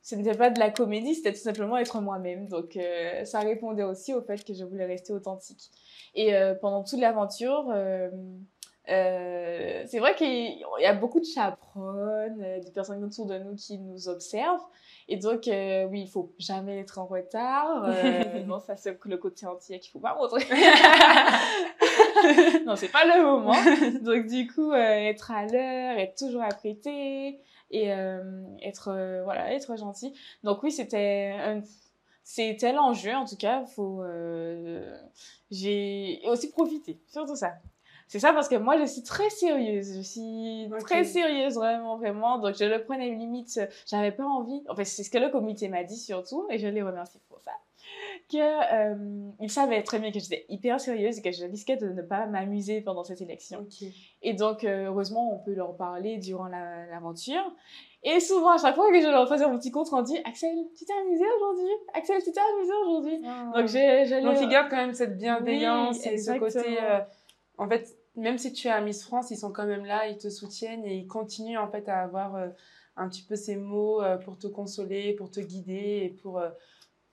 ce 0.00 0.14
n'était 0.14 0.36
pas 0.36 0.48
de 0.48 0.58
la 0.58 0.70
comédie, 0.70 1.14
c'était 1.14 1.32
tout 1.32 1.40
simplement 1.40 1.76
être 1.76 2.00
moi-même. 2.00 2.48
Donc 2.48 2.78
ça 3.24 3.40
répondait 3.40 3.82
aussi 3.82 4.14
au 4.14 4.22
fait 4.22 4.44
que 4.44 4.54
je 4.54 4.64
voulais 4.64 4.86
rester 4.86 5.12
authentique. 5.12 5.72
Et 6.14 6.32
pendant 6.60 6.84
toute 6.84 7.00
l'aventure, 7.00 7.74
euh, 8.88 9.82
c'est 9.86 9.98
vrai 9.98 10.14
qu'il 10.14 10.64
y 10.80 10.84
a 10.84 10.94
beaucoup 10.94 11.18
de 11.18 11.24
chaperones, 11.24 12.40
euh, 12.40 12.60
des 12.60 12.70
personnes 12.70 13.02
autour 13.02 13.26
de 13.26 13.36
nous 13.38 13.56
qui 13.56 13.78
nous 13.78 14.08
observent. 14.08 14.62
Et 15.08 15.16
donc, 15.16 15.48
euh, 15.48 15.86
oui, 15.86 16.02
il 16.02 16.08
faut 16.08 16.32
jamais 16.38 16.78
être 16.80 16.98
en 16.98 17.06
retard. 17.06 17.84
Euh, 17.84 18.42
non, 18.46 18.60
ça, 18.60 18.76
c'est 18.76 18.96
le 19.04 19.16
côté 19.16 19.46
entier 19.46 19.80
qu'il 19.80 19.90
faut 19.90 19.98
pas 19.98 20.14
montrer. 20.14 20.44
non, 22.64 22.76
c'est 22.76 22.92
pas 22.92 23.04
le 23.04 23.24
moment. 23.24 23.56
Donc, 24.02 24.26
du 24.26 24.46
coup, 24.46 24.72
être 24.72 25.32
à 25.32 25.46
l'heure, 25.46 25.98
être 25.98 26.16
toujours 26.16 26.42
apprêté 26.42 27.40
et 27.70 27.88
être, 28.62 29.22
voilà, 29.24 29.52
être 29.52 29.76
gentil. 29.76 30.14
Donc, 30.44 30.62
oui, 30.62 30.70
c'était 30.70 31.60
c'était 32.22 32.72
l'enjeu, 32.72 33.14
en 33.14 33.24
tout 33.24 33.36
cas. 33.36 33.64
Faut, 33.66 34.04
j'ai 35.50 36.20
aussi 36.26 36.50
profité, 36.50 37.00
surtout 37.08 37.36
ça. 37.36 37.54
C'est 38.08 38.20
ça 38.20 38.32
parce 38.32 38.48
que 38.48 38.54
moi, 38.54 38.78
je 38.78 38.84
suis 38.84 39.02
très 39.02 39.28
sérieuse. 39.30 39.96
Je 39.96 40.00
suis 40.00 40.68
très 40.80 41.04
sérieuse, 41.04 41.54
vraiment, 41.54 41.96
vraiment. 41.96 42.38
Donc, 42.38 42.54
je 42.56 42.64
le 42.64 42.82
prenais 42.84 43.10
limite. 43.10 43.60
J'avais 43.86 44.12
pas 44.12 44.24
envie. 44.24 44.62
En 44.68 44.76
fait, 44.76 44.84
c'est 44.84 45.02
ce 45.02 45.10
que 45.10 45.18
le 45.18 45.28
comité 45.28 45.68
m'a 45.68 45.82
dit 45.82 45.96
surtout, 45.96 46.46
et 46.50 46.58
je 46.58 46.68
les 46.68 46.82
remercie 46.82 47.20
pour 47.28 47.40
ça. 47.40 47.50
Que 48.30 48.38
euh, 48.38 49.30
il 49.40 49.50
savait 49.50 49.82
très 49.82 49.98
bien 49.98 50.10
que 50.10 50.18
j'étais 50.18 50.46
hyper 50.48 50.80
sérieuse 50.80 51.18
et 51.18 51.22
que 51.22 51.30
je 51.30 51.44
risquais 51.44 51.76
de 51.76 51.88
ne 51.88 52.02
pas 52.02 52.26
m'amuser 52.26 52.80
pendant 52.80 53.04
cette 53.04 53.20
élection. 53.20 53.66
Et 54.22 54.34
donc, 54.34 54.64
euh, 54.64 54.86
heureusement, 54.86 55.34
on 55.34 55.38
peut 55.44 55.54
leur 55.54 55.76
parler 55.76 56.18
durant 56.18 56.48
l'aventure. 56.48 57.52
et 58.02 58.18
souvent, 58.20 58.50
à 58.50 58.58
chaque 58.58 58.74
fois 58.74 58.90
que 58.90 59.00
je 59.00 59.06
leur 59.06 59.28
faisais 59.28 59.46
mon 59.46 59.58
petit 59.58 59.70
compte 59.70 59.88
rendu, 59.90 60.12
Axel, 60.24 60.56
tu 60.76 60.84
t'es 60.84 60.92
amusé 60.92 61.24
aujourd'hui? 61.36 61.72
Axel, 61.94 62.22
tu 62.22 62.32
t'es 62.32 62.40
amusé 62.54 62.72
aujourd'hui? 62.84 63.20
Ah. 63.24 63.52
Donc, 63.54 63.68
j'ai, 63.68 64.20
donc, 64.20 64.36
il 64.40 64.48
garde 64.48 64.70
quand 64.70 64.76
même 64.76 64.94
cette 64.94 65.16
bienveillance 65.16 66.04
et 66.06 66.18
ce 66.18 66.32
côté. 66.38 66.78
Euh, 66.82 67.00
en 67.58 67.68
fait, 67.68 67.95
même 68.16 68.38
si 68.38 68.52
tu 68.52 68.68
es 68.68 68.70
à 68.70 68.80
Miss 68.80 69.04
France, 69.04 69.30
ils 69.30 69.36
sont 69.36 69.52
quand 69.52 69.66
même 69.66 69.84
là, 69.84 70.08
ils 70.08 70.18
te 70.18 70.28
soutiennent 70.30 70.84
et 70.84 70.96
ils 70.96 71.06
continuent 71.06 71.58
en 71.58 71.68
fait 71.70 71.88
à 71.88 72.00
avoir 72.00 72.34
euh, 72.34 72.48
un 72.96 73.08
petit 73.08 73.22
peu 73.22 73.36
ces 73.36 73.56
mots 73.56 74.02
euh, 74.02 74.16
pour 74.16 74.38
te 74.38 74.46
consoler, 74.46 75.12
pour 75.12 75.30
te 75.30 75.40
guider 75.40 76.02
et 76.04 76.08
pour, 76.22 76.38
euh, 76.38 76.48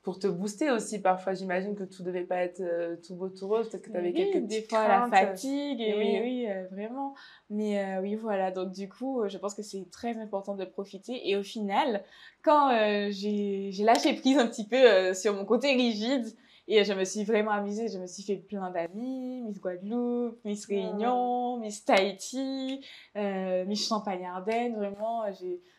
pour 0.01 0.17
te 0.17 0.27
booster 0.27 0.71
aussi. 0.71 1.01
Parfois, 1.01 1.33
j'imagine 1.33 1.75
que 1.75 1.83
tout 1.83 2.03
devait 2.03 2.23
pas 2.23 2.37
être 2.37 2.63
tout 3.05 3.15
beau, 3.15 3.27
tout 3.27 3.49
rose, 3.49 3.69
peut-être 3.69 3.83
que 3.83 3.91
tu 3.91 3.97
avais 3.97 4.13
quelques 4.13 4.45
des 4.47 4.61
fois 4.61 4.87
la 4.87 5.07
fatigue, 5.07 5.81
et 5.81 5.93
oui, 5.97 6.19
oui, 6.21 6.47
vraiment. 6.71 7.15
Mais 7.49 7.97
oui, 7.99 8.15
voilà, 8.15 8.51
donc 8.51 8.71
du 8.71 8.87
coup, 8.87 9.23
je 9.27 9.37
pense 9.37 9.53
que 9.53 9.61
c'est 9.61 9.89
très 9.91 10.17
important 10.17 10.55
de 10.55 10.63
profiter. 10.63 11.29
Et 11.29 11.35
au 11.35 11.43
final, 11.43 12.03
quand 12.43 12.69
j'ai 13.11 13.71
lâché 13.79 14.13
prise 14.13 14.37
un 14.37 14.47
petit 14.47 14.67
peu 14.67 15.13
sur 15.13 15.33
mon 15.33 15.45
côté 15.45 15.73
rigide, 15.73 16.33
et 16.67 16.83
je 16.83 16.93
me 16.93 17.03
suis 17.03 17.23
vraiment 17.25 17.51
amusée. 17.51 17.89
Je 17.89 17.99
me 17.99 18.07
suis 18.07 18.23
fait 18.23 18.37
plein 18.37 18.71
d'amis. 18.71 19.41
Miss 19.41 19.59
Guadeloupe, 19.59 20.39
Miss 20.45 20.65
Réunion, 20.65 21.57
Miss 21.57 21.83
Tahiti, 21.83 22.81
euh, 23.17 23.65
Miss 23.65 23.87
Champagne-Ardenne. 23.87 24.75
Vraiment, 24.75 25.25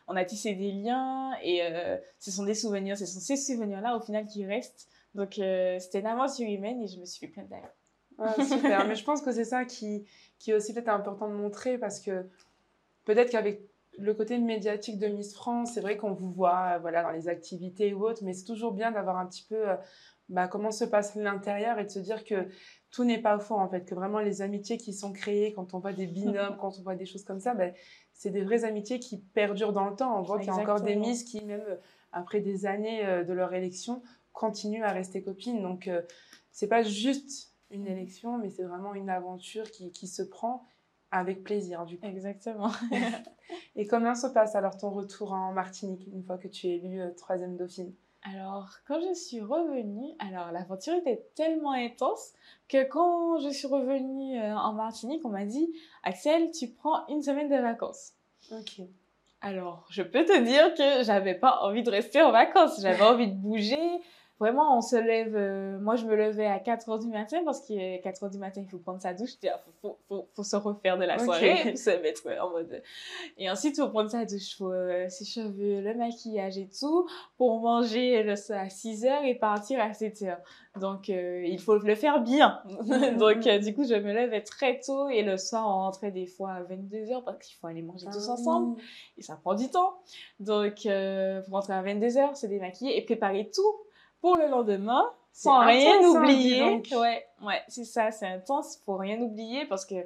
on 0.09 0.17
a 0.17 0.25
tissé 0.25 0.55
des 0.55 0.73
liens. 0.73 1.33
Et 1.43 1.63
euh, 1.63 1.97
ce 2.19 2.31
sont 2.31 2.45
des 2.45 2.55
souvenirs. 2.55 2.99
Ce 2.99 3.07
sont 3.07 3.21
ces 3.21 3.37
souvenirs-là, 3.37 3.97
au 3.97 4.01
final, 4.01 4.27
qui 4.27 4.45
restent. 4.45 4.89
Donc, 5.15 5.39
euh, 5.39 5.79
c'était 5.79 6.01
une 6.01 6.07
aventure 6.07 6.49
humaine 6.49 6.83
et 6.83 6.89
je 6.89 7.01
me 7.01 7.07
suis 7.07 7.21
fait 7.21 7.33
plein 7.33 7.45
d'amis. 7.45 7.63
Ah, 8.19 8.35
super. 8.45 8.87
Mais 8.87 8.95
je 8.95 9.05
pense 9.05 9.23
que 9.23 9.33
c'est 9.33 9.45
ça 9.45 9.65
qui, 9.65 10.05
qui 10.39 10.51
est 10.51 10.55
aussi 10.55 10.75
peut-être 10.75 10.89
important 10.89 11.29
de 11.29 11.35
montrer 11.35 11.79
parce 11.79 11.99
que 12.01 12.27
peut-être 13.05 13.31
qu'avec 13.31 13.63
le 13.97 14.13
côté 14.13 14.39
médiatique 14.39 14.99
de 14.99 15.07
Miss 15.07 15.35
France, 15.35 15.73
c'est 15.75 15.81
vrai 15.81 15.97
qu'on 15.97 16.13
vous 16.13 16.31
voit 16.31 16.79
voilà, 16.79 17.03
dans 17.05 17.11
les 17.11 17.29
activités 17.29 17.95
ou 17.95 18.05
autres, 18.05 18.25
mais 18.25 18.33
c'est 18.33 18.45
toujours 18.45 18.73
bien 18.73 18.91
d'avoir 18.91 19.19
un 19.19 19.27
petit 19.27 19.45
peu 19.49 19.65
bah, 20.29 20.49
comment 20.49 20.71
se 20.71 20.85
passe 20.85 21.15
l'intérieur 21.15 21.79
et 21.79 21.85
de 21.85 21.91
se 21.91 21.99
dire 21.99 22.25
que 22.25 22.49
tout 22.91 23.05
n'est 23.05 23.21
pas 23.21 23.39
faux 23.39 23.57
en 23.57 23.69
fait, 23.69 23.85
que 23.85 23.95
vraiment 23.95 24.21
les 24.21 24.43
amitiés 24.43 24.79
qui 24.79 24.93
sont 24.93 25.13
créées 25.13 25.53
quand 25.53 25.75
on 25.75 25.79
voit 25.79 25.93
des 25.93 26.07
binômes, 26.07 26.57
quand 26.61 26.79
on 26.79 26.83
voit 26.83 26.95
des 26.95 27.07
choses 27.07 27.25
comme 27.25 27.41
ça, 27.41 27.55
bah, 27.55 27.71
c'est 28.13 28.31
des 28.31 28.43
vraies 28.43 28.65
amitiés 28.65 28.99
qui 28.99 29.19
perdurent 29.19 29.73
dans 29.73 29.89
le 29.89 29.97
temps. 29.97 30.19
On 30.19 30.23
voit 30.23 30.39
qu'il 30.39 30.49
y 30.49 30.51
a 30.51 30.57
encore 30.57 30.81
des 30.81 30.97
miss 30.97 31.25
qui, 31.25 31.45
même 31.45 31.65
euh, 31.69 31.77
après 32.13 32.41
des 32.41 32.67
années 32.67 33.05
euh, 33.05 33.25
de 33.25 33.33
leur 33.33 33.53
élection, 33.53 34.03
continuent 34.33 34.85
à 34.85 34.93
rester 34.93 35.23
copines. 35.23 35.63
Donc 35.63 35.89
euh, 35.89 36.03
c'est 36.53 36.69
pas 36.69 36.83
juste 36.83 37.55
une 37.71 37.87
élection, 37.87 38.39
mais 38.39 38.51
c'est 38.51 38.63
vraiment 38.63 38.95
une 38.95 39.11
aventure 39.11 39.71
qui, 39.71 39.91
qui 39.91 40.07
se 40.07 40.23
prend 40.23 40.63
Avec 41.11 41.43
plaisir, 41.43 41.85
du 41.85 41.99
coup. 41.99 42.07
Exactement. 42.07 42.71
Et 43.77 43.87
comment 43.87 44.15
se 44.15 44.27
passe 44.29 44.55
alors 44.55 44.77
ton 44.77 44.91
retour 44.91 45.33
en 45.33 45.53
Martinique 45.53 46.07
une 46.13 46.23
fois 46.23 46.39
que 46.39 46.49
tu 46.49 46.69
es 46.69 46.77
élue 46.77 47.01
euh, 47.01 47.11
troisième 47.11 47.57
dauphine? 47.57 47.93
Alors, 48.25 48.71
quand 48.89 49.01
je 49.01 49.13
suis 49.13 49.41
revenue, 49.41 50.13
alors 50.19 50.51
l'aventure 50.51 50.95
était 50.95 51.27
tellement 51.35 51.73
intense 51.73 52.33
que 52.69 52.83
quand 52.85 53.39
je 53.41 53.51
suis 53.51 53.67
revenue 53.67 54.41
euh, 54.41 54.57
en 54.57 54.73
Martinique, 54.73 55.21
on 55.25 55.29
m'a 55.29 55.45
dit 55.45 55.75
Axel, 56.03 56.51
tu 56.51 56.69
prends 56.69 57.07
une 57.09 57.23
semaine 57.23 57.51
de 57.51 57.57
vacances. 57.57 58.13
Ok. 58.51 58.81
Alors, 59.43 59.87
je 59.91 60.03
peux 60.03 60.25
te 60.25 60.41
dire 60.43 60.73
que 60.73 61.05
j'avais 61.05 61.35
pas 61.35 61.61
envie 61.61 61.83
de 61.83 61.91
rester 61.91 62.23
en 62.23 62.33
vacances, 62.33 62.81
j'avais 62.81 63.03
envie 63.03 63.29
de 63.29 63.35
bouger, 63.35 64.01
vraiment, 64.39 64.77
on 64.77 64.81
se 64.81 64.97
lève. 64.97 65.35
euh, 65.37 65.79
moi, 65.79 65.97
je 65.97 66.05
me 66.07 66.15
levais 66.15 66.47
à 66.47 66.59
4 66.59 66.89
heures 66.89 66.99
du 66.99 67.09
matin 67.09 67.43
parce 67.45 67.61
qu'à 67.67 67.99
4 67.99 68.25
heures 68.25 68.31
du 68.31 68.39
matin, 68.39 68.61
il 68.63 68.69
faut 68.69 68.79
prendre 68.79 69.01
sa 69.01 69.15
douche. 69.15 69.31
Il 69.43 69.51
faut, 69.81 69.99
faut, 70.09 70.29
faut, 70.35 70.43
se 70.43 70.57
refaire 70.57 70.99
de 70.99 71.05
la 71.05 71.19
soirée, 71.19 71.77
se 71.77 71.91
mettre 72.03 72.23
en 72.41 72.51
mode. 72.51 72.83
Et 73.39 73.51
ensuite, 73.51 73.77
il 73.79 73.83
faut 73.83 73.89
prendre 73.91 74.11
sa 74.11 74.25
douche, 74.25 74.57
faut 74.57 74.73
euh, 74.73 75.09
ses 75.09 75.25
cheveux, 75.25 75.81
le 75.81 75.95
maquillage 75.95 76.59
et 76.59 76.69
tout, 76.69 77.09
pour 77.37 77.61
manger 77.61 78.23
le, 78.23 78.35
à 78.53 78.69
6 78.69 79.05
heures 79.07 79.25
et 79.25 79.35
partir 79.35 79.81
à 79.81 79.93
7 79.93 80.23
heures. 80.23 80.41
Donc, 80.81 81.09
euh, 81.09 81.45
il 81.47 81.61
faut 81.61 81.79
le 81.79 81.95
faire 81.95 82.21
bien. 82.21 82.61
Donc, 83.19 83.47
euh, 83.47 83.59
du 83.59 83.73
coup, 83.75 83.85
je 83.85 83.95
me 83.95 84.13
levais 84.13 84.41
très 84.43 84.81
tôt 84.81 85.09
et 85.09 85.23
le 85.23 85.37
soir, 85.37 85.65
on 85.69 85.71
rentrait 85.85 86.11
des 86.11 86.27
fois 86.27 86.51
à 86.53 86.63
22 86.65 87.13
heures 87.13 87.23
parce 87.25 87.39
qu'il 87.39 87.57
faut 87.57 87.69
aller 87.69 87.83
manger 87.83 88.07
tous 88.13 88.27
Ah 88.29 88.33
ensemble 88.33 88.75
oui. 88.77 88.83
et 89.19 89.23
ça 89.23 89.37
prend 89.37 89.55
du 89.55 89.71
temps. 89.71 89.95
Donc, 90.41 90.85
euh, 90.87 91.43
pour 91.43 91.55
rentrer 91.55 91.75
à 91.75 91.83
22h, 91.83 92.35
se 92.35 92.47
démaquiller 92.47 92.99
et 92.99 93.03
préparer 93.05 93.49
tout 93.55 93.63
pour 94.25 94.39
le 94.39 94.49
lendemain 94.49 95.05
C'est 95.33 95.43
sans 95.51 95.67
rien 95.67 95.99
intense, 95.99 96.17
oublier. 96.17 96.63
Ouais, 96.97 97.27
ouais, 97.43 97.61
c'est 97.69 97.85
ça, 97.85 98.11
c'est 98.11 98.27
intense, 98.27 98.81
faut 98.87 98.97
rien 98.97 99.21
oublier 99.21 99.67
parce 99.67 99.85
que 99.85 99.97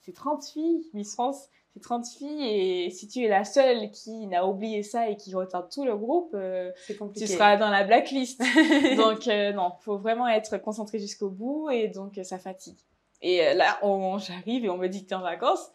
c'est 0.00 0.12
30 0.12 0.44
filles, 0.44 0.90
Miss 0.92 1.12
France, 1.14 1.46
c'est 1.72 1.80
30 1.80 2.04
filles 2.04 2.48
et 2.48 2.90
si 2.90 3.06
tu 3.06 3.22
es 3.24 3.28
la 3.28 3.44
seule 3.44 3.92
qui 3.92 4.26
n'a 4.26 4.44
oublié 4.44 4.82
ça 4.82 5.08
et 5.08 5.14
qui 5.16 5.32
retarde 5.36 5.70
tout 5.70 5.84
le 5.84 5.96
groupe, 5.96 6.32
euh, 6.34 6.72
C'est 6.84 6.96
compliqué. 6.96 7.26
tu 7.26 7.32
seras 7.32 7.56
dans 7.56 7.70
la 7.70 7.84
blacklist. 7.84 8.40
donc 8.96 9.28
euh, 9.28 9.52
non, 9.52 9.70
faut 9.82 9.98
vraiment 9.98 10.26
être 10.26 10.58
concentré 10.58 10.98
jusqu'au 10.98 11.30
bout 11.30 11.70
et 11.70 11.86
donc 11.86 12.18
euh, 12.18 12.24
ça 12.24 12.40
fatigue. 12.40 12.78
Et 13.22 13.46
euh, 13.46 13.54
là, 13.54 13.78
on, 13.82 14.18
j'arrive 14.18 14.64
et 14.64 14.68
on 14.68 14.78
me 14.78 14.88
dit 14.88 15.04
que 15.04 15.10
t'es 15.10 15.14
en 15.14 15.20
vacances. 15.20 15.70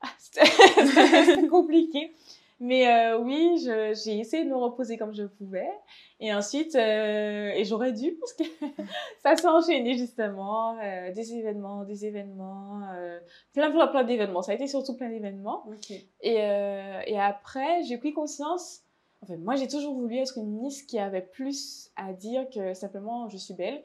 Ah, 0.00 0.08
c'était 0.18 1.46
compliqué. 1.50 2.14
Mais 2.60 2.88
euh, 2.88 3.18
oui, 3.18 3.58
j'ai 3.58 4.18
essayé 4.18 4.44
de 4.44 4.48
me 4.48 4.56
reposer 4.56 4.96
comme 4.96 5.14
je 5.14 5.24
pouvais. 5.24 5.68
Et 6.20 6.32
ensuite, 6.32 6.74
euh, 6.76 7.50
et 7.50 7.64
j'aurais 7.64 7.92
dû 7.92 8.16
parce 8.20 8.32
que 8.32 8.44
ça 9.22 9.36
s'est 9.36 9.48
enchaîné 9.48 9.98
justement, 9.98 10.78
euh, 10.80 11.12
des 11.12 11.34
événements, 11.34 11.84
des 11.84 12.06
événements, 12.06 12.80
plein 13.52 13.70
plein 13.70 13.86
plein 13.88 14.04
d'événements. 14.04 14.42
Ça 14.42 14.52
a 14.52 14.54
été 14.54 14.66
surtout 14.66 14.96
plein 14.96 15.10
d'événements. 15.10 15.66
Et, 16.20 16.36
et 16.36 17.20
après, 17.20 17.82
j'ai 17.84 17.98
pris 17.98 18.12
conscience. 18.12 18.82
Enfin, 19.22 19.36
moi, 19.38 19.56
j'ai 19.56 19.68
toujours 19.68 19.94
voulu 19.94 20.16
être 20.18 20.36
une 20.36 20.60
Miss 20.60 20.82
qui 20.82 20.98
avait 20.98 21.22
plus 21.22 21.90
à 21.96 22.12
dire 22.12 22.46
que 22.50 22.74
simplement 22.74 23.28
je 23.28 23.36
suis 23.36 23.54
belle. 23.54 23.82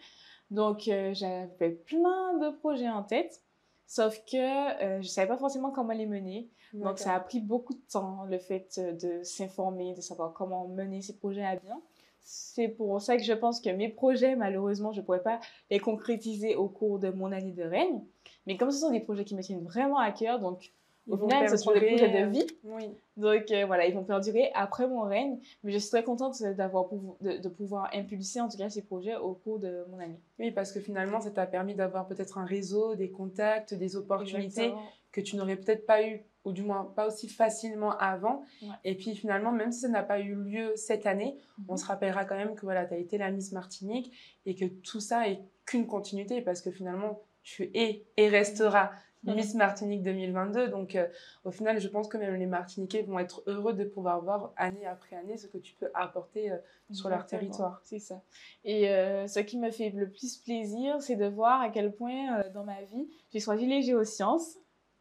Donc, 0.51 0.87
euh, 0.87 1.13
j'avais 1.13 1.71
plein 1.71 2.37
de 2.37 2.55
projets 2.57 2.89
en 2.89 3.03
tête. 3.03 3.41
Sauf 3.85 4.19
que 4.25 4.37
euh, 4.83 5.01
je 5.01 5.07
savais 5.07 5.27
pas 5.27 5.37
forcément 5.37 5.71
comment 5.71 5.93
les 5.93 6.05
mener. 6.05 6.49
Donc, 6.73 6.99
ça 6.99 7.15
a 7.15 7.19
pris 7.19 7.39
beaucoup 7.39 7.73
de 7.73 7.81
temps, 7.91 8.25
le 8.29 8.37
fait 8.37 8.75
euh, 8.77 8.91
de 8.93 9.23
s'informer, 9.23 9.93
de 9.93 10.01
savoir 10.01 10.33
comment 10.33 10.67
mener 10.67 11.01
ces 11.01 11.13
projets 11.13 11.45
à 11.45 11.55
bien. 11.55 11.81
C'est 12.21 12.67
pour 12.67 13.01
ça 13.01 13.17
que 13.17 13.23
je 13.23 13.33
pense 13.33 13.59
que 13.59 13.69
mes 13.69 13.89
projets, 13.89 14.35
malheureusement, 14.35 14.91
je 14.91 15.01
ne 15.01 15.05
pourrais 15.05 15.23
pas 15.23 15.39
les 15.71 15.79
concrétiser 15.79 16.55
au 16.55 16.67
cours 16.67 16.99
de 16.99 17.09
mon 17.09 17.31
année 17.31 17.53
de 17.53 17.63
règne. 17.63 18.03
Mais 18.45 18.57
comme 18.57 18.69
ce 18.71 18.79
sont 18.79 18.91
des 18.91 18.99
projets 18.99 19.25
qui 19.25 19.35
me 19.35 19.41
tiennent 19.41 19.63
vraiment 19.63 19.97
à 19.97 20.11
cœur, 20.11 20.39
donc 20.39 20.71
au 21.09 21.17
final, 21.17 21.49
ce 21.49 21.57
sont 21.57 21.73
des 21.73 21.81
projets 21.81 22.09
de 22.09 22.25
euh, 22.25 22.29
vie. 22.29 22.47
Oui. 22.63 22.89
Donc 23.17 23.51
euh, 23.51 23.65
voilà, 23.65 23.87
ils 23.87 23.95
vont 23.95 24.03
perdurer 24.03 24.51
après 24.53 24.87
mon 24.87 25.01
règne. 25.01 25.39
Mais 25.63 25.71
je 25.71 25.77
suis 25.79 25.89
très 25.89 26.03
contente 26.03 26.41
d'avoir 26.41 26.87
de, 27.21 27.37
de 27.37 27.49
pouvoir 27.49 27.89
impulser 27.93 28.41
en 28.41 28.49
tout 28.49 28.57
cas 28.57 28.69
ces 28.69 28.83
projets 28.83 29.15
au 29.15 29.33
cours 29.33 29.59
de 29.59 29.85
mon 29.89 29.99
année. 29.99 30.19
Oui, 30.37 30.51
parce 30.51 30.71
que 30.71 30.79
finalement, 30.79 31.19
ça 31.19 31.31
t'a 31.31 31.47
permis 31.47 31.73
d'avoir 31.73 32.07
peut-être 32.07 32.37
un 32.37 32.45
réseau, 32.45 32.95
des 32.95 33.09
contacts, 33.09 33.73
des 33.73 33.95
opportunités 33.95 34.65
Exactement. 34.65 34.81
que 35.11 35.21
tu 35.21 35.35
n'aurais 35.35 35.55
peut-être 35.55 35.85
pas 35.85 36.05
eu, 36.05 36.21
ou 36.45 36.51
du 36.53 36.63
moins 36.63 36.85
pas 36.95 37.07
aussi 37.07 37.27
facilement 37.27 37.97
avant. 37.97 38.43
Ouais. 38.61 38.69
Et 38.83 38.95
puis 38.95 39.15
finalement, 39.15 39.51
même 39.51 39.71
si 39.71 39.81
ça 39.81 39.89
n'a 39.89 40.03
pas 40.03 40.19
eu 40.19 40.35
lieu 40.35 40.73
cette 40.75 41.05
année, 41.05 41.37
on 41.67 41.73
Mhm. 41.73 41.77
se 41.77 41.85
rappellera 41.85 42.25
quand 42.25 42.35
même 42.37 42.55
que 42.55 42.61
voilà, 42.61 42.85
tu 42.85 42.93
as 42.93 42.97
été 42.97 43.17
la 43.17 43.29
Miss 43.31 43.51
Martinique 43.51 44.11
et 44.45 44.55
que 44.55 44.65
tout 44.65 44.99
ça 45.01 45.27
est 45.27 45.41
qu'une 45.65 45.85
continuité 45.87 46.41
parce 46.41 46.61
que 46.61 46.71
finalement, 46.71 47.21
tu 47.43 47.69
es 47.73 48.05
et 48.17 48.29
resteras. 48.29 48.91
Miss 49.23 49.53
Martinique 49.53 50.01
2022. 50.03 50.69
Donc 50.69 50.95
euh, 50.95 51.05
au 51.43 51.51
final, 51.51 51.77
je 51.81 51.89
pense 51.89 52.07
que 52.07 52.15
même 52.15 52.35
les 52.35 52.45
Martiniquais 52.45 53.01
vont 53.01 53.19
être 53.19 53.43
heureux 53.47 53.73
de 53.73 53.83
pouvoir 53.83 54.21
voir 54.21 54.53
année 54.55 54.85
après 54.85 55.17
année 55.17 55.35
ce 55.35 55.45
que 55.47 55.57
tu 55.57 55.73
peux 55.73 55.89
apporter 55.93 56.51
euh, 56.51 56.57
sur 56.93 57.09
leur 57.09 57.25
territoire. 57.25 57.81
C'est 57.83 57.99
ça. 57.99 58.21
Et 58.63 58.89
euh, 58.89 59.27
ce 59.27 59.41
qui 59.41 59.57
me 59.57 59.71
fait 59.71 59.89
le 59.89 60.09
plus 60.09 60.37
plaisir, 60.37 61.01
c'est 61.01 61.17
de 61.17 61.25
voir 61.25 61.59
à 61.59 61.69
quel 61.69 61.91
point 61.93 62.47
dans 62.53 62.63
ma 62.63 62.81
vie, 62.83 63.09
j'ai 63.33 63.41
choisi 63.41 63.65
les 63.65 63.81
géosciences 63.81 64.57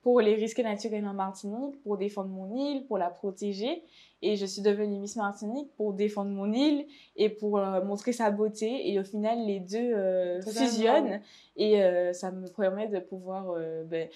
pour 0.09 0.23
les 0.23 0.37
risques 0.37 0.61
naturels 0.61 1.07
en 1.07 1.13
Martinique, 1.13 1.83
pour 1.83 1.99
défendre 1.99 2.31
mon 2.31 2.57
île, 2.57 2.87
pour 2.87 2.97
la 2.97 3.11
protéger. 3.11 3.83
Et 4.23 4.37
je 4.37 4.47
suis 4.47 4.63
devenue 4.63 4.99
Miss 4.99 5.17
Martinique 5.17 5.71
pour 5.77 5.93
défendre 5.93 6.31
mon 6.31 6.51
île 6.51 6.87
et 7.15 7.29
pour 7.29 7.59
euh, 7.59 7.85
montrer 7.85 8.15
sa 8.15 8.31
beauté. 8.31 8.91
Et 8.91 8.99
au 8.99 9.05
final, 9.05 9.45
les 9.45 9.61
deux 9.61 9.77
euh, 9.77 10.41
fusionnent 10.41 11.21
et 11.59 11.83
euh, 11.83 12.15
ça 12.15 12.31
me 12.31 12.49
permet 12.49 12.89
de 12.89 13.01
pouvoir 13.01 13.55
ben, 13.85 14.09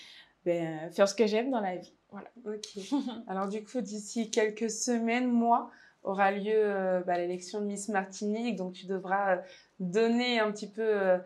ben, 0.46 0.90
faire 0.92 1.06
ce 1.06 1.14
que 1.14 1.26
j'aime 1.26 1.50
dans 1.50 1.60
la 1.60 1.76
vie. 1.76 1.92
Voilà. 2.10 2.30
Ok. 2.46 2.82
Alors 3.28 3.48
du 3.48 3.62
coup, 3.62 3.82
d'ici 3.82 4.30
quelques 4.30 4.70
semaines, 4.70 5.30
mois, 5.30 5.70
aura 6.04 6.32
lieu 6.32 7.02
bah, 7.06 7.18
l'élection 7.18 7.60
de 7.60 7.66
Miss 7.66 7.90
Martinique. 7.90 8.56
Donc 8.56 8.72
tu 8.72 8.86
devras 8.86 9.42
donner 9.78 10.38
un 10.38 10.50
petit 10.52 10.70
peu 10.70 11.18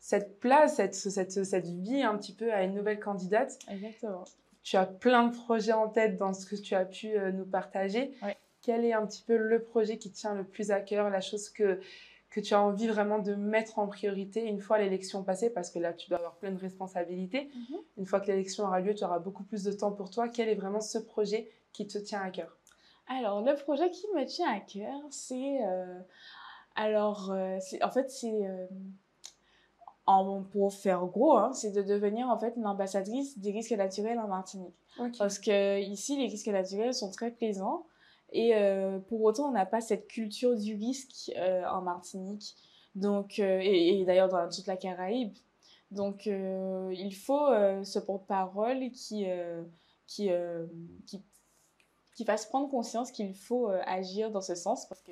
cette 0.00 0.40
place, 0.40 0.76
cette, 0.76 0.94
cette, 0.94 1.44
cette 1.44 1.68
vie 1.68 2.02
un 2.02 2.16
petit 2.16 2.34
peu 2.34 2.52
à 2.52 2.64
une 2.64 2.74
nouvelle 2.74 2.98
candidate. 2.98 3.58
Exactement. 3.68 4.24
Tu 4.62 4.76
as 4.76 4.86
plein 4.86 5.28
de 5.28 5.34
projets 5.34 5.72
en 5.72 5.88
tête 5.88 6.16
dans 6.16 6.32
ce 6.32 6.46
que 6.46 6.56
tu 6.56 6.74
as 6.74 6.84
pu 6.84 7.16
euh, 7.16 7.32
nous 7.32 7.46
partager. 7.46 8.12
Quel 8.62 8.84
est 8.84 8.92
un 8.92 9.06
petit 9.06 9.22
peu 9.22 9.36
le 9.36 9.62
projet 9.62 9.96
qui 9.96 10.10
tient 10.10 10.34
le 10.34 10.44
plus 10.44 10.70
à 10.70 10.80
cœur, 10.80 11.08
la 11.08 11.20
chose 11.20 11.48
que, 11.48 11.80
que 12.28 12.40
tu 12.40 12.52
as 12.52 12.60
envie 12.60 12.88
vraiment 12.88 13.18
de 13.18 13.34
mettre 13.34 13.78
en 13.78 13.86
priorité 13.86 14.44
une 14.44 14.60
fois 14.60 14.78
l'élection 14.78 15.22
passée? 15.22 15.48
Parce 15.48 15.70
que 15.70 15.78
là, 15.78 15.92
tu 15.94 16.08
dois 16.08 16.18
avoir 16.18 16.36
plein 16.36 16.50
de 16.50 16.60
responsabilités. 16.60 17.50
Mhm. 17.54 17.78
Une 17.98 18.06
fois 18.06 18.20
que 18.20 18.26
l'élection 18.26 18.64
aura 18.64 18.80
lieu, 18.80 18.94
tu 18.94 19.04
auras 19.04 19.18
beaucoup 19.18 19.44
plus 19.44 19.64
de 19.64 19.72
temps 19.72 19.92
pour 19.92 20.10
toi. 20.10 20.28
Quel 20.28 20.48
est 20.48 20.54
vraiment 20.54 20.80
ce 20.80 20.98
projet 20.98 21.50
qui 21.72 21.86
te 21.86 21.96
tient 21.98 22.20
à 22.20 22.30
cœur? 22.30 22.56
Alors, 23.08 23.42
le 23.42 23.54
projet 23.54 23.90
qui 23.90 24.06
me 24.14 24.24
tient 24.24 24.50
à 24.54 24.60
cœur, 24.60 25.00
c'est. 25.10 25.58
euh, 25.64 25.98
alors, 26.74 27.32
euh, 27.32 27.58
en 27.82 27.90
fait, 27.90 28.10
c'est. 28.10 28.46
euh, 28.46 28.66
en, 30.10 30.42
pour 30.42 30.72
faire 30.72 31.06
gros, 31.06 31.36
hein, 31.36 31.52
c'est 31.52 31.70
de 31.70 31.82
devenir 31.82 32.28
en 32.28 32.38
fait 32.38 32.54
une 32.56 32.66
ambassadrice 32.66 33.38
des 33.38 33.52
risques 33.52 33.72
naturels 33.72 34.18
en 34.18 34.28
Martinique. 34.28 34.74
Parce 35.18 35.38
que 35.38 35.80
ici, 35.80 36.18
les 36.18 36.26
risques 36.26 36.48
naturels 36.48 36.94
sont 36.94 37.10
très 37.10 37.30
présents 37.30 37.84
et 38.32 38.54
euh, 38.54 38.98
pour 38.98 39.22
autant, 39.22 39.48
on 39.48 39.52
n'a 39.52 39.66
pas 39.66 39.80
cette 39.80 40.06
culture 40.08 40.56
du 40.56 40.74
risque 40.74 41.32
euh, 41.36 41.64
en 41.66 41.82
Martinique. 41.82 42.54
Donc, 42.94 43.38
euh, 43.38 43.60
et, 43.62 44.00
et 44.00 44.04
d'ailleurs 44.04 44.28
dans 44.28 44.48
toute 44.48 44.66
la 44.66 44.76
Caraïbe. 44.76 45.32
Donc, 45.90 46.26
il 46.26 47.14
faut 47.16 47.48
ce 47.82 47.98
porte-parole 47.98 48.92
qui, 48.92 49.26
qui, 50.06 50.30
qui, 51.04 51.22
qui 52.14 52.24
fasse 52.24 52.46
prendre 52.46 52.70
conscience 52.70 53.10
qu'il 53.10 53.34
faut 53.34 53.66
agir 53.86 54.30
dans 54.30 54.40
ce 54.40 54.54
sens 54.54 54.86
parce 54.86 55.02
que 55.02 55.10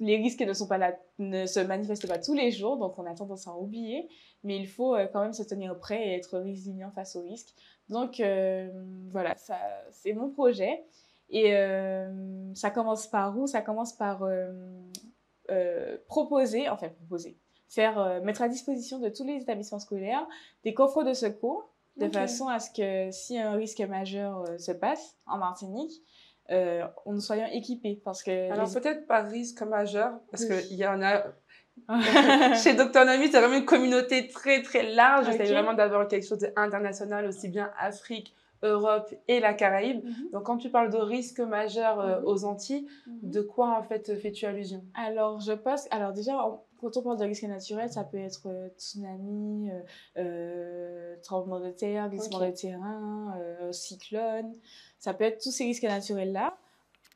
les 0.00 0.16
risques 0.16 0.40
ne, 0.40 0.52
sont 0.52 0.66
pas 0.66 0.78
là, 0.78 0.96
ne 1.18 1.46
se 1.46 1.60
manifestent 1.60 2.08
pas 2.08 2.18
tous 2.18 2.34
les 2.34 2.50
jours, 2.50 2.76
donc 2.78 2.98
on 2.98 3.06
a 3.06 3.14
tendance 3.14 3.46
à 3.46 3.56
oublier, 3.56 4.08
mais 4.42 4.56
il 4.56 4.66
faut 4.66 4.94
euh, 4.94 5.06
quand 5.12 5.20
même 5.20 5.32
se 5.32 5.42
tenir 5.42 5.78
prêt 5.78 6.08
et 6.08 6.14
être 6.14 6.38
résilient 6.38 6.90
face 6.90 7.16
aux 7.16 7.22
risques. 7.22 7.54
Donc 7.88 8.20
euh, 8.20 8.68
voilà, 9.10 9.34
ça, 9.36 9.58
c'est 9.90 10.12
mon 10.12 10.30
projet. 10.30 10.84
Et 11.30 11.54
euh, 11.54 12.54
ça 12.54 12.70
commence 12.70 13.06
par 13.06 13.36
où? 13.38 13.46
Ça 13.46 13.60
commence 13.60 13.92
par 13.92 14.22
euh, 14.22 15.96
proposer, 16.06 16.68
enfin 16.68 16.88
proposer, 16.88 17.38
faire 17.68 18.22
mettre 18.22 18.42
à 18.42 18.48
disposition 18.48 18.98
de 18.98 19.08
tous 19.08 19.24
les 19.24 19.36
établissements 19.36 19.78
scolaires 19.78 20.26
des 20.64 20.74
coffres 20.74 21.02
de 21.02 21.12
secours, 21.12 21.70
de 21.96 22.08
façon 22.08 22.48
à 22.48 22.58
ce 22.58 22.70
que 22.70 23.10
si 23.12 23.38
un 23.38 23.52
risque 23.52 23.80
majeur 23.80 24.46
se 24.58 24.72
passe 24.72 25.16
en 25.26 25.38
Martinique, 25.38 26.02
euh, 26.50 26.84
nous 27.06 27.20
soyons 27.20 27.46
équipés. 27.52 28.00
Parce 28.04 28.22
que 28.22 28.50
Alors 28.52 28.66
les- 28.68 28.80
peut-être 28.80 29.06
pas 29.06 29.22
risque 29.22 29.62
majeur, 29.62 30.12
parce 30.30 30.44
Oui. 30.44 30.62
qu'il 30.68 30.76
y 30.76 30.86
en 30.86 31.02
a... 31.02 31.22
Chez 32.62 32.74
Dr 32.74 33.04
Nami, 33.04 33.28
c'est 33.30 33.40
vraiment 33.40 33.56
une 33.56 33.64
communauté 33.64 34.28
très 34.28 34.62
très 34.62 34.94
large. 34.94 35.26
J'essaie 35.26 35.44
Ok. 35.44 35.48
vraiment 35.50 35.74
d'avoir 35.74 36.06
quelque 36.08 36.26
chose 36.26 36.38
d'international, 36.38 37.26
aussi 37.26 37.48
bien 37.48 37.70
Afrique, 37.78 38.34
Europe 38.62 39.12
et 39.28 39.40
la 39.40 39.54
Caraïbe. 39.54 40.04
Mhm. 40.04 40.30
Donc 40.32 40.44
quand 40.44 40.56
tu 40.56 40.70
parles 40.70 40.90
de 40.90 40.96
risque 40.98 41.40
majeur 41.40 42.00
euh, 42.00 42.20
Mhm. 42.20 42.26
aux 42.26 42.44
Antilles, 42.44 42.86
Mhm. 43.06 43.30
de 43.30 43.40
quoi 43.42 43.76
en 43.78 43.82
fait 43.82 44.14
fais-tu 44.20 44.46
allusion? 44.46 44.82
Alors, 44.94 45.40
je 45.40 45.52
pense. 45.52 45.86
Alors, 45.90 46.12
déjà, 46.12 46.36
en- 46.38 46.62
quand 46.84 46.96
on 46.98 47.02
parle 47.02 47.18
de 47.18 47.24
risques 47.24 47.44
naturels, 47.44 47.90
ça 47.90 48.04
peut 48.04 48.18
être 48.18 48.46
euh, 48.46 48.68
tsunami, 48.76 49.70
euh, 49.70 49.80
euh, 50.18 51.16
tremblement 51.22 51.60
de 51.60 51.70
terre, 51.70 52.08
glissement 52.10 52.40
de 52.40 52.50
terrain, 52.50 53.34
euh, 53.38 53.72
cyclone. 53.72 54.54
Ça 54.98 55.14
peut 55.14 55.24
être 55.24 55.42
tous 55.42 55.50
ces 55.50 55.64
risques 55.64 55.84
naturels-là, 55.84 56.56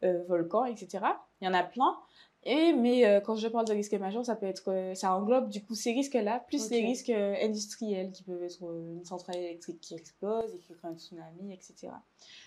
euh, 0.05 0.23
volcans, 0.27 0.65
etc. 0.65 1.05
Il 1.41 1.45
y 1.45 1.49
en 1.49 1.55
a 1.55 1.63
plein. 1.63 1.97
Et, 2.45 2.73
mais 2.73 3.21
quand 3.27 3.35
je 3.35 3.49
parle 3.49 3.67
de 3.67 3.73
risques 3.73 3.95
majeurs, 3.95 4.25
ça 4.25 4.37
peut 4.37 4.47
être, 4.47 4.93
ça 4.95 5.13
englobe 5.13 5.49
du 5.49 5.63
coup 5.63 5.75
ces 5.75 5.93
risques-là, 5.93 6.45
plus 6.47 6.71
les 6.71 6.81
risques 6.81 7.11
industriels 7.11 8.13
qui 8.13 8.23
peuvent 8.23 8.43
être 8.43 8.63
une 8.63 9.05
centrale 9.05 9.37
électrique 9.37 9.81
qui 9.81 9.95
explose 9.95 10.55
et 10.55 10.59
qui 10.59 10.73
crée 10.73 10.89
un 10.89 10.97
tsunami, 10.97 11.53
etc. 11.53 11.89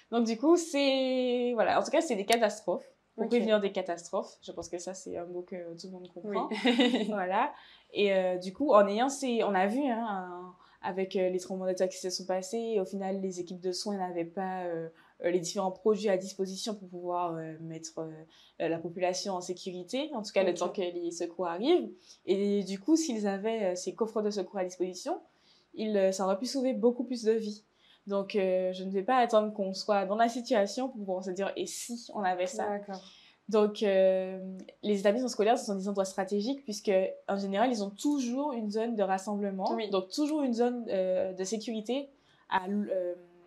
Donc 0.10 0.26
du 0.26 0.38
coup, 0.38 0.56
c'est 0.56 1.52
voilà. 1.56 1.80
En 1.80 1.84
tout 1.84 1.92
cas, 1.92 2.02
c'est 2.02 2.16
des 2.16 2.26
catastrophes. 2.26 2.90
Pour 3.22 3.28
Ok. 3.28 3.30
prévenir 3.38 3.60
des 3.60 3.72
catastrophes, 3.72 4.38
je 4.42 4.52
pense 4.52 4.68
que 4.70 4.78
ça 4.80 4.94
c'est 4.94 5.16
un 5.18 5.26
mot 5.26 5.42
que 5.44 5.56
tout 5.80 5.88
le 5.88 5.94
monde 5.94 6.08
comprend. 6.14 6.50
Oui. 6.50 7.06
voilà. 7.10 7.54
Et 7.94 8.14
euh, 8.14 8.38
du 8.38 8.52
coup, 8.54 8.74
en 8.74 8.88
ayant 8.88 9.10
ces, 9.10 9.44
on 9.44 9.54
a 9.54 9.68
vu 9.68 9.82
hein, 9.86 10.06
un- 10.08 10.56
avec 10.82 11.16
euh, 11.16 11.30
les 11.30 11.40
tremblements 11.40 11.70
de 11.70 11.76
terre 11.76 11.90
qui 11.90 11.98
se 11.98 12.10
sont 12.10 12.26
passés, 12.26 12.80
au 12.80 12.86
final, 12.86 13.22
les 13.22 13.40
équipes 13.40 13.60
de 13.62 13.72
soins 13.72 13.98
n'avaient 13.98 14.26
pas 14.26 14.64
euh, 14.64 14.90
les 15.24 15.40
différents 15.40 15.72
produits 15.72 16.10
à 16.10 16.18
disposition 16.18 16.74
pour 16.74 16.90
pouvoir 16.90 17.34
mettre 17.60 18.10
la 18.58 18.80
population 18.80 19.36
en 19.36 19.42
sécurité, 19.42 20.10
en 20.16 20.24
tout 20.24 20.32
cas 20.34 20.44
le 20.44 20.56
temps 20.56 20.70
que 20.70 20.82
les 20.82 21.12
secours 21.12 21.46
arrivent. 21.46 21.92
Et 22.26 22.64
du 22.64 22.80
coup, 22.80 22.96
s'ils 22.96 23.28
avaient 23.28 23.76
ces 23.76 23.94
coffres 23.94 24.24
de 24.24 24.32
secours 24.32 24.58
à 24.58 24.66
disposition, 24.66 25.22
ils, 25.76 26.12
ça 26.12 26.26
aurait 26.26 26.40
pu 26.40 26.48
sauver 26.48 26.74
beaucoup 26.74 27.04
plus 27.04 27.22
de 27.24 27.34
vies. 27.34 27.64
Donc, 28.08 28.36
euh, 28.36 28.74
je 28.74 28.84
ne 28.84 28.90
vais 28.90 29.04
pas 29.04 29.18
attendre 29.18 29.54
qu'on 29.54 29.74
soit 29.74 30.06
dans 30.06 30.16
la 30.16 30.28
situation 30.28 30.88
pour 30.90 30.98
pouvoir 30.98 31.24
se 31.24 31.32
dire 31.32 31.52
et 31.56 31.66
si 31.66 32.10
on 32.14 32.24
avait 32.24 32.48
ça? 32.48 32.68
Donc, 33.50 33.84
euh, 33.84 34.40
les 34.82 35.00
établissements 35.00 35.28
scolaires, 35.28 35.58
ce 35.58 35.66
sont 35.66 35.76
des 35.76 35.88
endroits 35.90 36.06
stratégiques 36.06 36.64
puisque, 36.64 36.92
en 37.28 37.38
général, 37.38 37.70
ils 37.70 37.84
ont 37.84 37.90
toujours 37.90 38.54
une 38.54 38.72
zone 38.72 38.96
de 38.96 39.04
rassemblement, 39.04 39.74
Oui. 39.76 39.90
donc 39.90 40.10
toujours 40.10 40.42
une 40.42 40.54
zone 40.54 40.86
euh, 40.90 41.34
de 41.34 41.44
sécurité, 41.44 42.10
à, 42.50 42.62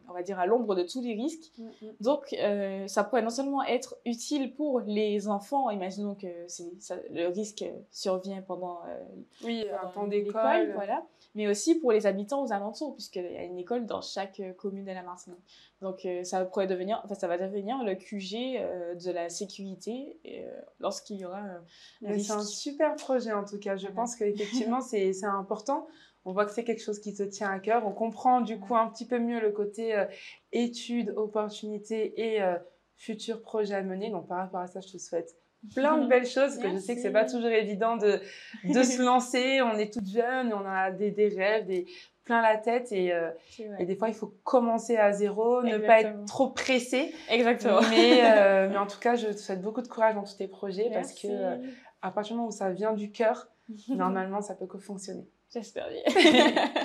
on 0.09 0.13
va 0.13 0.23
dire 0.23 0.39
à 0.39 0.47
l'ombre 0.47 0.75
de 0.75 0.83
tous 0.83 1.01
les 1.01 1.15
risques. 1.15 1.53
Donc, 2.01 2.35
euh, 2.35 2.87
ça 2.87 3.05
pourrait 3.05 3.23
non 3.23 3.31
seulement 3.31 3.63
être 3.63 3.97
utile 4.05 4.55
pour 4.55 4.81
les 4.81 5.29
enfants, 5.29 5.71
imaginons 5.71 6.15
que 6.15 6.27
ça- 6.49 6.97
le 7.11 7.29
risque 7.29 7.65
survient 7.91 8.43
pendant 8.43 8.81
euh, 8.87 8.99
Oui, 9.45 9.65
un 9.73 9.79
pendant 9.89 9.93
temps 9.93 10.07
d'école. 10.09 10.73
voilà, 10.75 11.05
mais 11.35 11.47
aussi 11.49 11.75
pour 11.77 11.93
les 11.93 12.07
habitants 12.07 12.43
aux 12.45 12.53
alentours, 12.53 12.95
puisqu'il 12.95 13.25
y 13.33 13.37
a 13.37 13.43
une 13.45 13.59
école 13.59 13.87
dans 13.87 14.01
chaque 14.03 14.41
euh, 14.41 14.53
commune 14.53 14.85
de 14.85 14.93
la 14.93 15.03
Martinique. 15.03 15.39
Donc 15.81 16.05
euh, 16.07 16.25
ça 16.25 16.45
pourrait 16.45 16.67
devenir, 16.67 17.01
enfin 17.05 17.15
ça 17.15 17.29
va 17.29 17.37
devenir 17.37 17.83
le 17.85 17.95
QG 17.95 18.57
euh, 18.59 18.95
de 18.95 19.11
la 19.11 19.29
sécurité 19.29 20.19
euh, 20.27 20.51
lorsqu'il 20.81 21.17
y 21.17 21.25
aura 21.27 21.43
euh, 21.45 21.59
un 22.07 22.13
risque. 22.13 22.27
c'est 22.29 22.33
un 22.33 22.43
super 22.43 22.95
projet 22.97 23.33
en 23.33 23.45
tout 23.45 23.59
cas. 23.59 23.77
Je 23.77 23.89
pense 23.89 24.17
qu'effectivement, 24.17 24.81
c'est 24.81 25.13
important. 25.25 25.87
On 26.25 26.33
voit 26.33 26.47
que 26.47 26.53
c'est 26.53 26.64
quelque 26.64 26.83
chose 26.83 27.01
qui 27.01 27.14
te 27.14 27.22
tient 27.22 27.51
à 27.51 27.59
cœur. 27.59 27.87
On 27.87 27.93
comprend 27.93 28.41
du 28.41 28.59
coup 28.59 28.75
un 28.77 28.89
petit 28.89 29.07
peu 29.07 29.18
mieux 29.18 29.41
le 29.41 29.51
côté 29.51 29.95
euh, 29.95 30.07
études, 30.53 31.12
opportunités 31.16 32.14
et 32.20 32.43
euh, 32.43 32.57
futurs 32.97 33.43
projets 33.43 33.75
à 33.75 33.83
mener. 33.83 34.11
Donc 34.11 34.29
par 34.29 34.39
rapport 34.39 34.61
à 34.61 34.66
ça, 34.66 34.81
je 34.81 34.93
te 34.93 34.99
souhaite 34.99 35.37
plein 35.75 35.99
de 35.99 36.07
belles 36.09 36.27
choses. 36.27 36.57
Parce 36.57 36.59
que 36.59 36.70
je 36.70 36.79
sais 36.79 36.95
que 36.95 37.03
c'est 37.03 37.12
pas 37.12 37.25
toujours 37.25 37.51
évident 37.51 37.97
de, 37.97 38.20
de 38.64 38.83
se 38.83 39.03
lancer. 39.03 39.61
On 39.62 39.77
est 39.77 39.93
toute 39.93 40.07
jeune, 40.07 40.53
on 40.53 40.66
a 40.66 40.91
des, 40.91 41.11
des 41.11 41.29
rêves, 41.29 41.66
des, 41.66 41.87
plein 42.25 42.43
la 42.43 42.57
tête. 42.57 42.91
Et, 42.93 43.12
euh, 43.12 43.31
et 43.79 43.85
des 43.85 43.97
fois, 43.97 44.09
il 44.09 44.14
faut 44.14 44.35
commencer 44.43 44.97
à 44.97 45.12
zéro, 45.12 45.62
ne 45.62 45.79
pas 45.79 46.01
être 46.01 46.25
trop 46.27 46.51
pressé. 46.51 47.14
Exactement. 47.31 47.81
Mais, 47.91 48.20
euh, 48.25 48.68
mais 48.70 48.79
en 48.79 48.87
tout 48.87 48.99
cas, 48.99 49.14
je 49.14 49.29
te 49.29 49.37
souhaite 49.37 49.62
beaucoup 49.62 49.83
de 49.83 49.89
courage 49.89 50.14
dans 50.14 50.25
tous 50.25 50.37
tes 50.37 50.49
projets 50.49 50.91
parce 50.93 51.12
que 51.12 51.29
euh, 51.29 51.57
à 52.03 52.11
partir 52.11 52.35
du 52.35 52.39
moment 52.39 52.49
où 52.49 52.53
ça 52.53 52.70
vient 52.70 52.93
du 52.93 53.12
cœur, 53.12 53.49
normalement, 53.89 54.41
ça 54.41 54.55
peut 54.55 54.66
que 54.66 54.79
fonctionner. 54.79 55.29
J'espère 55.55 55.89
bien. 55.89 56.55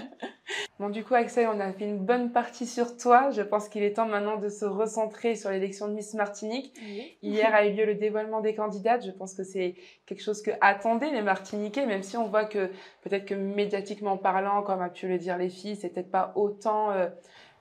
Bon, 0.79 0.89
du 0.89 1.03
coup, 1.03 1.13
Axel, 1.13 1.47
on 1.53 1.59
a 1.59 1.73
fait 1.73 1.85
une 1.85 1.99
bonne 1.99 2.31
partie 2.31 2.65
sur 2.65 2.95
toi. 2.95 3.31
Je 3.31 3.41
pense 3.41 3.67
qu'il 3.67 3.83
est 3.83 3.93
temps 3.93 4.05
maintenant 4.07 4.37
de 4.37 4.47
se 4.47 4.63
recentrer 4.63 5.35
sur 5.35 5.49
l'élection 5.49 5.89
de 5.89 5.93
Miss 5.93 6.13
Martinique. 6.13 6.73
Hier 7.21 7.53
a 7.53 7.65
eu 7.65 7.73
lieu 7.73 7.85
le 7.85 7.95
dévoilement 7.95 8.39
des 8.39 8.55
candidates. 8.55 9.05
Je 9.05 9.11
pense 9.11 9.33
que 9.33 9.43
c'est 9.43 9.75
quelque 10.05 10.23
chose 10.23 10.41
que 10.41 10.51
attendaient 10.61 11.11
les 11.11 11.21
Martiniquais, 11.21 11.85
même 11.85 12.01
si 12.01 12.15
on 12.15 12.27
voit 12.27 12.45
que 12.45 12.67
peut-être 13.01 13.25
que 13.25 13.35
médiatiquement 13.35 14.17
parlant, 14.17 14.63
comme 14.63 14.81
a 14.81 14.89
pu 14.89 15.07
le 15.07 15.17
dire 15.17 15.37
les 15.37 15.49
filles, 15.49 15.75
c'est 15.75 15.89
peut-être 15.89 16.11
pas 16.11 16.31
autant 16.35 16.91
euh, 16.91 17.09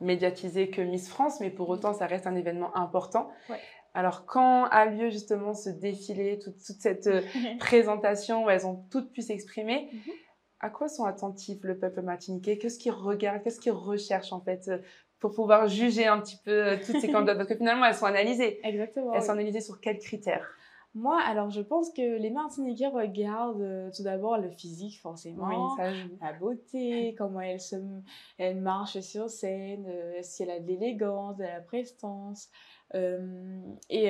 médiatisé 0.00 0.70
que 0.70 0.80
Miss 0.80 1.08
France, 1.08 1.40
mais 1.40 1.50
pour 1.50 1.68
autant, 1.68 1.92
ça 1.92 2.06
reste 2.06 2.26
un 2.26 2.36
événement 2.36 2.74
important. 2.76 3.30
Ouais. 3.50 3.58
Alors, 3.94 4.26
quand 4.26 4.64
a 4.66 4.86
lieu 4.86 5.10
justement 5.10 5.54
ce 5.54 5.70
défilé, 5.70 6.38
toute, 6.38 6.54
toute 6.64 6.80
cette 6.80 7.08
euh, 7.08 7.22
présentation 7.58 8.44
où 8.44 8.50
elles 8.50 8.66
ont 8.66 8.84
toutes 8.90 9.12
pu 9.12 9.22
s'exprimer, 9.22 9.88
Mhm. 9.92 10.12
À 10.60 10.70
quoi 10.70 10.88
sont 10.88 11.04
attentifs 11.04 11.62
le 11.62 11.78
peuple 11.78 12.02
martiniquais? 12.02 12.58
Qu'est-ce 12.58 12.78
qu'ils 12.78 12.92
regardent? 12.92 13.42
Qu'est-ce 13.42 13.60
qu'ils 13.60 13.72
recherchent 13.72 14.32
en 14.32 14.40
fait 14.40 14.68
euh, 14.68 14.78
pour 15.20 15.32
pouvoir 15.32 15.68
juger 15.68 16.06
un 16.06 16.20
petit 16.20 16.38
peu 16.44 16.50
euh, 16.50 16.76
toutes 16.76 17.00
ces 17.00 17.10
candidates 17.10 17.36
Parce 17.38 17.48
que 17.48 17.56
finalement, 17.56 17.86
elles 17.86 17.94
sont 17.94 18.06
analysées. 18.06 18.60
Exactement. 18.64 19.12
Elles 19.12 19.20
oui. 19.20 19.26
sont 19.26 19.32
analysées 19.32 19.60
sur 19.60 19.80
quels 19.80 19.98
critères? 19.98 20.46
Moi, 20.94 21.20
alors 21.20 21.50
je 21.50 21.60
pense 21.60 21.90
que 21.90 22.18
les 22.18 22.30
Martiniquais 22.30 22.88
regardent 22.88 23.60
euh, 23.60 23.90
tout 23.94 24.02
d'abord 24.02 24.38
le 24.38 24.50
physique, 24.50 24.98
forcément. 25.00 25.76
ça 25.76 25.92
joue. 25.92 26.18
la 26.20 26.32
beauté, 26.32 27.14
comment 27.18 27.40
elle, 27.40 27.60
se, 27.60 27.76
elle 28.38 28.56
marche 28.56 28.98
sur 29.00 29.28
scène, 29.28 29.86
euh, 29.86 30.18
si 30.22 30.42
elle 30.42 30.50
a 30.50 30.58
de 30.60 30.66
l'élégance, 30.66 31.36
de 31.36 31.44
la 31.44 31.60
prestance. 31.60 32.48
Euh, 32.94 33.60
et, 33.90 34.06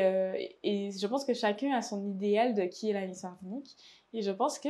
et 0.63 0.91
je 0.93 1.07
pense 1.09 1.25
que 1.25 1.35
chacun 1.35 1.73
a 1.73 1.83
son 1.83 2.07
idéal 2.07 2.55
de 2.55 2.63
qui 2.63 2.91
est 2.91 2.93
la 2.93 3.07
Miss 3.07 3.25
Martinique. 3.25 3.77
Et 4.13 4.23
je 4.23 4.31
pense 4.31 4.59
que 4.59 4.69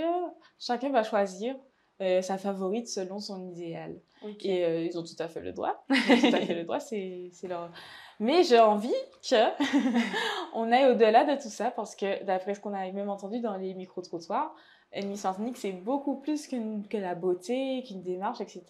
chacun 0.58 0.90
va 0.90 1.02
choisir 1.02 1.54
euh, 2.00 2.22
sa 2.22 2.38
favorite 2.38 2.88
selon 2.88 3.18
son 3.20 3.50
idéal. 3.50 3.96
Et 4.40 4.64
euh, 4.64 4.84
ils 4.84 4.98
ont 4.98 5.02
tout 5.02 5.16
à 5.20 5.28
fait 5.28 5.40
le 5.40 5.52
droit. 5.52 5.84
Ils 5.90 6.26
ont 6.26 6.30
tout 6.30 6.36
à 6.36 6.40
fait 6.40 6.54
le 6.54 6.64
droit, 6.64 6.80
c'est 6.80 7.30
leur... 7.44 7.70
Mais 8.20 8.42
j'ai 8.42 8.58
envie 8.58 8.92
que 9.22 9.36
on 10.54 10.72
aille 10.72 10.90
au-delà 10.90 11.24
de 11.24 11.40
tout 11.40 11.48
ça 11.48 11.70
parce 11.70 11.94
que 11.94 12.24
d'après 12.24 12.54
ce 12.54 12.60
qu'on 12.60 12.74
a 12.74 12.90
même 12.90 13.08
entendu 13.08 13.38
dans 13.40 13.56
les 13.56 13.74
micro-trottoirs, 13.74 14.54
une 14.94 15.08
Miss 15.08 15.22
Martinique, 15.24 15.56
c'est 15.56 15.72
beaucoup 15.72 16.16
plus 16.16 16.46
qu'une- 16.48 16.86
que 16.88 16.96
la 16.96 17.14
beauté, 17.14 17.84
qu'une 17.86 18.02
démarche, 18.02 18.40
etc. 18.40 18.64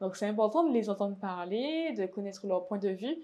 Donc 0.00 0.16
c'est 0.16 0.26
important 0.26 0.64
de 0.64 0.72
les 0.74 0.90
entendre 0.90 1.16
parler, 1.16 1.92
de 1.96 2.06
connaître 2.06 2.46
leur 2.46 2.66
point 2.66 2.78
de 2.78 2.88
vue. 2.90 3.16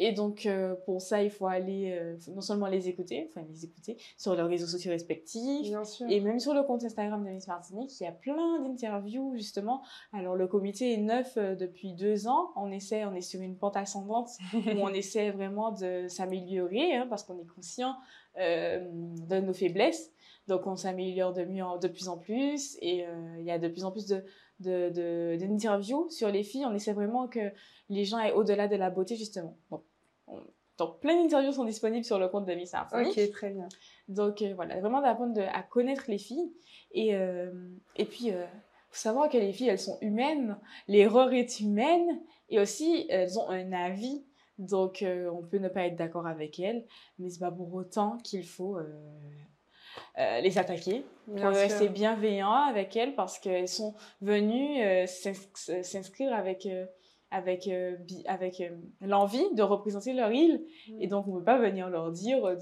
Et 0.00 0.12
donc 0.12 0.46
euh, 0.46 0.76
pour 0.86 1.02
ça, 1.02 1.22
il 1.24 1.30
faut 1.30 1.46
aller 1.48 1.90
euh, 2.00 2.16
non 2.34 2.40
seulement 2.40 2.68
les 2.68 2.88
écouter, 2.88 3.28
enfin 3.30 3.44
les 3.50 3.64
écouter 3.64 3.96
sur 4.16 4.36
leurs 4.36 4.48
réseaux 4.48 4.66
sociaux 4.68 4.92
respectifs, 4.92 5.62
Bien 5.68 5.82
sûr. 5.84 6.06
et 6.08 6.20
même 6.20 6.38
sur 6.38 6.54
le 6.54 6.62
compte 6.62 6.84
Instagram 6.84 7.24
de 7.24 7.30
Miss 7.30 7.48
Martinique, 7.48 7.90
il 8.00 8.04
y 8.04 8.06
a 8.06 8.12
plein 8.12 8.60
d'interviews 8.62 9.34
justement. 9.34 9.82
Alors 10.12 10.36
le 10.36 10.46
comité 10.46 10.92
est 10.94 10.98
neuf 10.98 11.36
euh, 11.36 11.56
depuis 11.56 11.94
deux 11.94 12.28
ans. 12.28 12.50
On 12.54 12.70
essaie, 12.70 13.04
on 13.04 13.12
est 13.14 13.20
sur 13.20 13.40
une 13.40 13.56
pente 13.56 13.76
ascendante 13.76 14.28
où 14.54 14.58
on 14.80 14.88
essaie 14.94 15.30
vraiment 15.32 15.72
de 15.72 16.06
s'améliorer 16.08 16.94
hein, 16.94 17.06
parce 17.10 17.24
qu'on 17.24 17.38
est 17.40 17.46
conscient 17.54 17.94
de 18.38 19.40
nos 19.40 19.52
faiblesses. 19.52 20.12
Donc 20.46 20.66
on 20.66 20.76
s'améliore 20.76 21.32
de 21.32 21.44
mieux 21.44 21.64
en- 21.64 21.76
de 21.76 21.88
plus 21.88 22.08
en 22.08 22.16
plus 22.16 22.78
et 22.80 23.04
euh, 23.06 23.36
il 23.38 23.44
y 23.44 23.50
a 23.50 23.58
de 23.58 23.68
plus 23.68 23.84
en 23.84 23.90
plus 23.90 24.06
de 24.06 24.22
de- 24.60 24.90
de- 24.90 25.36
d'interviews 25.38 26.08
sur 26.10 26.30
les 26.30 26.42
filles. 26.42 26.64
On 26.66 26.74
essaie 26.74 26.92
vraiment 26.92 27.28
que 27.28 27.52
les 27.90 28.04
gens 28.04 28.18
aient 28.18 28.32
au-delà 28.32 28.66
de 28.66 28.74
la 28.76 28.90
beauté 28.90 29.14
justement. 29.14 29.56
Bon, 29.70 29.76
on- 29.76 29.82
donc 30.78 31.00
plein 31.00 31.20
d'interviews 31.20 31.52
sont 31.52 31.64
disponibles 31.64 32.04
sur 32.04 32.18
le 32.18 32.28
compte 32.28 32.46
de 32.46 32.54
Miss 32.54 32.72
Martinique. 32.72 33.08
Ok, 33.18 33.30
très 33.32 33.50
bien. 33.50 33.68
Donc 34.08 34.42
euh, 34.42 34.52
voilà, 34.54 34.78
vraiment 34.80 35.00
d'apprendre 35.00 35.34
de- 35.34 35.40
à 35.42 35.62
connaître 35.62 36.04
les 36.08 36.18
filles. 36.18 36.52
Et, 36.92 37.14
euh, 37.14 37.50
et 37.96 38.04
puis, 38.04 38.30
euh, 38.30 38.46
faut 38.90 38.96
savoir 39.00 39.28
que 39.28 39.36
les 39.38 39.52
filles, 39.52 39.68
elles 39.68 39.78
sont 39.78 39.98
humaines. 40.00 40.56
L'erreur 40.86 41.32
est 41.32 41.60
humaine. 41.60 42.20
Et 42.48 42.58
aussi, 42.60 43.06
elles 43.10 43.38
ont 43.38 43.48
un 43.50 43.72
avis. 43.72 44.24
Donc, 44.58 45.02
euh, 45.02 45.30
on 45.30 45.42
peut 45.42 45.58
ne 45.58 45.68
pas 45.68 45.84
être 45.86 45.96
d'accord 45.96 46.26
avec 46.26 46.58
elles. 46.60 46.86
Mais 47.18 47.28
c'est 47.30 47.40
pas 47.40 47.50
pour 47.52 47.72
autant 47.74 48.16
qu'il 48.18 48.46
faut 48.46 48.78
les 50.16 50.58
attaquer. 50.58 51.04
Bien 51.26 51.50
rester 51.60 51.88
bienveillant 51.88 52.52
avec 52.52 52.96
elles 52.96 53.14
parce 53.14 53.38
qu'elles 53.38 53.68
sont 53.68 53.94
venues 54.20 55.06
s'ins- 55.06 55.82
s'inscrire 55.82 56.32
avec... 56.34 56.66
avec, 57.30 57.66
euh, 57.68 57.96
avec 58.26 58.60
euh, 58.60 58.70
l'envie 59.00 59.44
de 59.54 59.62
représenter 59.62 60.12
leur 60.12 60.30
île. 60.32 60.62
Et 61.00 61.06
donc, 61.06 61.26
on 61.28 61.34
ne 61.34 61.38
peut 61.38 61.44
pas 61.44 61.58
venir 61.58 61.88
leur 61.90 62.10
dire 62.10 62.44
euh, 62.44 62.56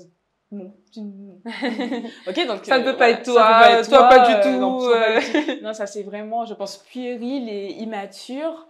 non, 0.53 0.73
ok, 0.97 2.47
donc 2.47 2.65
Ça 2.65 2.79
ne 2.79 2.85
peut 2.85 2.97
pas 2.97 3.11
être 3.11 3.25
toi, 3.25 3.43
pas 3.43 3.79
être 3.81 3.89
toi, 3.89 4.09
pas 4.09 4.29
du 4.29 4.43
tout, 4.43 4.61
non, 4.61 4.79
pas 4.79 5.21
du. 5.21 5.63
Non, 5.63 5.73
ça 5.73 5.87
c'est 5.87 6.03
vraiment, 6.05 6.45
je 6.45 6.55
pense, 6.55 6.79
puéril 6.79 7.49
et 7.49 7.73
immature. 7.81 8.67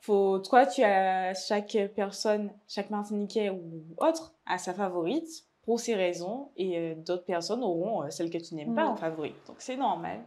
Faut, 0.00 0.38
toi, 0.38 0.66
tu 0.66 0.82
as 0.82 1.34
chaque 1.34 1.76
personne, 1.94 2.50
chaque 2.66 2.90
Martiniquais 2.90 3.50
ou 3.50 3.84
autre 3.98 4.34
a 4.46 4.58
sa 4.58 4.72
favorite 4.72 5.28
pour 5.62 5.78
ses 5.78 5.94
raisons 5.94 6.48
et 6.56 6.94
d'autres 6.96 7.26
personnes 7.26 7.62
auront 7.62 8.10
celle 8.10 8.30
que 8.30 8.38
tu 8.38 8.54
n'aimes 8.54 8.74
pas 8.74 8.86
Mm. 8.86 8.92
en 8.92 8.96
favorite. 8.96 9.36
Donc 9.46 9.56
c'est 9.58 9.76
normal. 9.76 10.20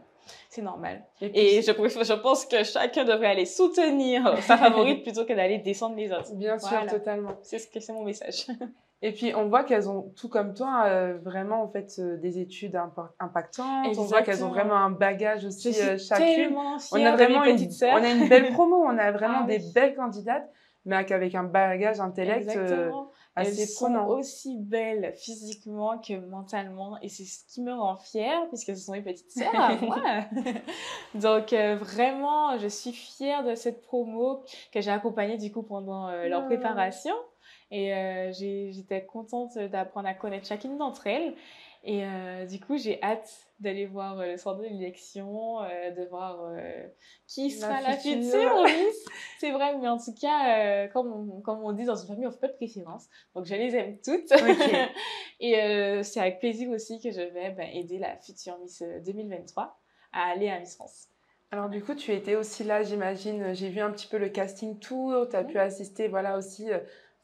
C'est 0.48 0.62
normal. 0.62 1.04
Et, 1.20 1.28
puis, 1.28 1.38
Et 1.38 1.62
je, 1.62 1.72
pense 2.14 2.46
que 2.46 2.62
chacun 2.64 3.04
devrait 3.04 3.28
aller 3.28 3.46
soutenir 3.46 4.36
sa 4.42 4.56
favorite 4.56 5.02
plutôt 5.02 5.24
que 5.24 5.32
d'aller 5.32 5.58
descendre 5.58 5.96
les 5.96 6.12
autres. 6.12 6.34
bien 6.34 6.58
sûr, 6.58 6.86
totalement. 6.86 7.32
C'est 7.42 7.58
ce 7.58 7.68
que 7.68 7.80
c'est 7.80 7.92
mon 7.92 8.04
message. 8.04 8.46
Et 9.02 9.12
puis, 9.12 9.34
on 9.34 9.48
voit 9.48 9.64
qu'elles 9.64 9.86
ont, 9.90 10.12
tout 10.16 10.30
comme 10.30 10.54
toi, 10.54 10.84
euh, 10.86 11.18
vraiment, 11.22 11.62
en 11.62 11.68
fait, 11.68 11.96
euh, 11.98 12.16
des 12.16 12.38
études 12.38 12.80
impactantes. 13.20 13.98
On 13.98 14.02
voit 14.04 14.22
qu'elles 14.22 14.42
ont 14.42 14.48
vraiment 14.48 14.76
un 14.76 14.88
bagage 14.90 15.44
aussi 15.44 15.78
euh, 15.78 15.98
chacune. 15.98 16.56
On 16.90 17.04
a 17.04 17.12
vraiment 17.12 17.44
une, 17.44 17.68
on 17.82 18.02
a 18.02 18.10
une 18.10 18.28
belle 18.30 18.52
promo. 18.52 18.76
On 18.76 18.96
a 18.96 19.12
vraiment 19.12 19.40
Ah 19.42 19.46
des 19.46 19.58
oui. 19.58 19.72
belles 19.74 19.94
candidates, 19.94 20.48
mais 20.86 20.96
avec- 20.96 21.34
un 21.34 21.44
bagage 21.44 22.00
intellect 22.00 22.48
euh, 22.56 22.90
Elles 23.36 23.48
assez 23.48 23.66
sont 23.66 23.86
prenant. 23.86 24.06
aussi 24.08 24.56
belles 24.58 25.12
physiquement 25.16 25.98
que 25.98 26.14
mentalement 26.14 26.98
et 27.02 27.08
c'est 27.08 27.24
ce 27.24 27.44
qui 27.52 27.62
me 27.62 27.72
rend 27.74 27.96
fière 27.96 28.46
puisque 28.48 28.76
ce 28.76 28.76
sont 28.76 28.92
mes 28.92 29.02
petites 29.02 29.32
sœurs 29.32 29.54
à 29.54 29.74
moi. 29.76 30.00
Donc 31.14 31.52
euh, 31.52 31.76
vraiment, 31.76 32.58
je 32.58 32.68
suis 32.68 32.92
fière 32.92 33.44
de 33.44 33.54
cette 33.54 33.82
promo 33.82 34.42
que 34.72 34.80
j'ai 34.80 34.90
accompagnée 34.90 35.36
du 35.38 35.50
coup 35.52 35.62
pendant 35.62 36.08
euh, 36.08 36.28
leur 36.28 36.42
Ah. 36.42 36.46
préparation 36.46 37.14
et 37.70 37.92
euh, 37.94 38.32
j'étais 38.32 39.04
contente 39.04 39.58
d'apprendre 39.58 40.08
à 40.08 40.14
connaître 40.14 40.46
chacune 40.46 40.76
d'entre 40.78 41.06
elles 41.06 41.34
et 41.86 42.04
euh, 42.04 42.46
du 42.46 42.58
coup 42.60 42.76
j'ai 42.78 43.00
hâte 43.02 43.30
d'aller 43.60 43.86
voir 43.86 44.18
euh, 44.18 44.32
le 44.32 44.36
centre 44.36 44.58
de 44.60 44.64
l'élection, 44.64 45.62
euh, 45.62 45.90
de 45.90 46.04
voir 46.06 46.40
qui 47.26 47.50
sera 47.50 47.80
la 47.80 47.96
future. 47.96 48.20
future 48.32 48.62
Miss. 48.64 49.04
C'est 49.38 49.50
vrai, 49.52 49.76
mais 49.78 49.88
en 49.88 49.98
tout 49.98 50.14
cas, 50.20 50.88
comme, 50.88 51.12
on, 51.12 51.40
comme 51.40 51.62
on 51.62 51.72
dit 51.72 51.84
dans 51.84 51.96
une 51.96 52.06
famille, 52.08 52.26
on 52.26 52.30
fait 52.30 52.40
pas 52.40 52.48
de 52.48 52.54
préférence. 52.54 53.08
Donc, 53.34 53.44
je 53.44 53.54
les 53.54 53.74
aime 53.76 53.98
toutes. 54.04 54.32
Et 55.40 55.54
c'est 56.02 56.20
avec 56.20 56.38
plaisir 56.40 56.70
aussi 56.70 57.00
que 57.00 57.10
je 57.10 57.20
vais 57.20 57.50
ben, 57.50 57.68
aider 57.72 57.98
la 57.98 58.16
future 58.16 58.58
Miss 58.58 58.82
euh, 58.82 59.00
2023 59.00 59.78
à 60.12 60.30
aller 60.30 60.48
à 60.48 60.58
Miss 60.60 60.74
France. 60.76 61.08
Alors 61.50 61.68
du 61.68 61.82
coup, 61.82 61.94
tu 61.94 62.12
étais 62.12 62.34
aussi 62.36 62.64
là, 62.64 62.82
j'imagine. 62.82 63.54
J'ai 63.54 63.68
vu 63.68 63.80
un 63.80 63.90
petit 63.90 64.06
peu 64.06 64.18
le 64.18 64.28
casting 64.28 64.78
tour. 64.78 65.28
Tu 65.28 65.36
as 65.36 65.42
Mhm. 65.42 65.48
pu 65.50 65.58
assister, 65.58 66.08
voilà 66.08 66.36
aussi 66.38 66.68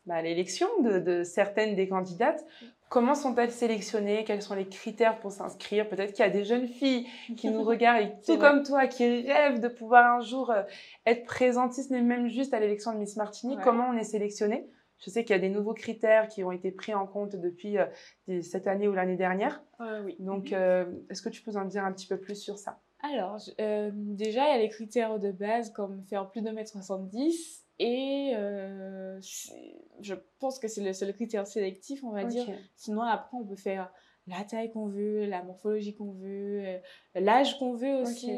bah, 0.07 0.17
à 0.17 0.23
l'élection 0.23 0.69
de, 0.83 0.99
de 0.99 1.23
certaines 1.25 1.75
des 1.75 1.89
candidates. 1.89 2.45
Comment 2.91 3.15
sont-elles 3.15 3.53
sélectionnées? 3.53 4.25
Quels 4.25 4.43
sont 4.43 4.57
les 4.57 4.67
critères 4.67 5.21
pour 5.21 5.31
s'inscrire? 5.31 5.89
Peut-être 5.89 6.13
qu'il 6.13 6.25
y 6.25 6.29
a 6.29 6.31
des 6.31 6.45
jeunes 6.45 6.67
filles 6.67 7.07
qui 7.37 7.49
nous 7.49 7.63
regardent 7.65 8.03
et 8.03 8.13
tout 8.27 8.37
comme 8.37 8.65
toi, 8.65 8.89
qui 8.89 9.05
rêvent 9.31 9.61
de 9.61 9.69
pouvoir 9.69 10.17
un 10.17 10.21
jour 10.21 10.51
euh, 10.51 10.65
être 11.07 11.25
présentes, 11.25 11.73
si 11.73 11.85
ce 11.85 11.93
n'est 11.93 12.03
même 12.03 12.27
juste 12.27 12.53
à 12.53 12.59
l'élection 12.59 12.93
de 12.93 12.99
Miss 12.99 13.15
Martinique. 13.15 13.59
Ouais. 13.59 13.65
Comment 13.65 13.91
on 13.91 13.97
est 13.97 14.03
sélectionné 14.03 14.69
Je 14.99 15.09
sais 15.09 15.23
qu'il 15.23 15.37
y 15.37 15.39
a 15.39 15.41
des 15.41 15.51
nouveaux 15.51 15.73
critères 15.73 16.27
qui 16.27 16.43
ont 16.43 16.51
été 16.51 16.73
pris 16.73 16.93
en 16.93 17.07
compte 17.07 17.37
depuis 17.37 17.79
euh, 17.79 17.87
cette 18.43 18.67
année 18.67 18.89
ou 18.89 18.93
l'année 18.93 19.17
dernière. 19.17 19.63
Euh, 19.81 20.03
oui. 20.05 20.17
Donc, 20.19 20.53
euh, 20.53 20.85
est-ce 21.11 21.23
que 21.23 21.29
tu 21.29 21.43
peux 21.43 21.57
en 21.57 21.67
dire 21.67 21.85
un 21.85 21.93
petit 21.93 22.09
peu 22.09 22.19
plus 22.19 22.35
sur 22.35 22.59
ça? 22.59 22.81
Alors, 23.03 23.39
je- 23.39 23.51
euh, 23.61 23.91
déjà, 23.95 24.49
il 24.49 24.53
y 24.53 24.55
a 24.55 24.59
les 24.59 24.69
critères 24.69 25.19
de 25.19 25.31
base 25.33 25.71
comme 25.73 26.03
faire 26.05 26.29
plus 26.31 26.43
de 26.43 26.51
1m70 26.51 27.65
et 27.79 28.33
euh, 28.35 29.19
je 30.01 30.15
pense 30.39 30.59
que 30.59 30.69
c'est 30.69 30.83
le 30.83 30.93
seul 30.93 31.13
critère 31.15 31.47
sélectif, 31.47 32.05
on 32.05 32.11
va 32.11 32.25
dire. 32.25 32.45
Sinon, 32.77 33.03
après, 33.03 33.37
on 33.39 33.45
peut 33.45 33.57
faire 33.57 33.91
la 34.27 34.45
taille 34.45 34.71
qu'on 34.71 34.87
veut, 34.87 35.25
la 35.27 35.43
morphologie 35.43 35.95
qu'on 35.95 36.13
veut, 36.13 36.63
euh, 36.65 36.79
l'âge 37.15 37.59
qu'on 37.59 37.75
veut 37.75 38.03
aussi. 38.03 38.31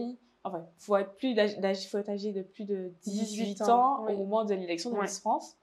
Enfin, 0.45 0.67
faut 0.79 0.97
être 0.97 1.15
plus 1.17 1.35
d'âge, 1.35 1.89
faut 1.89 1.99
être 1.99 2.09
âgé 2.09 2.33
de 2.33 2.43
plus 2.43 2.65
de 2.65 2.93
18, 3.03 3.55
18 3.57 3.63
ans, 3.63 4.05
oui. 4.07 4.15
au 4.15 4.19
moment 4.19 4.45
de 4.45 4.55
l'élection 4.55 4.91
de 4.91 4.97
Ouais. 4.97 5.03
Miss 5.03 5.21
France. 5.21 5.57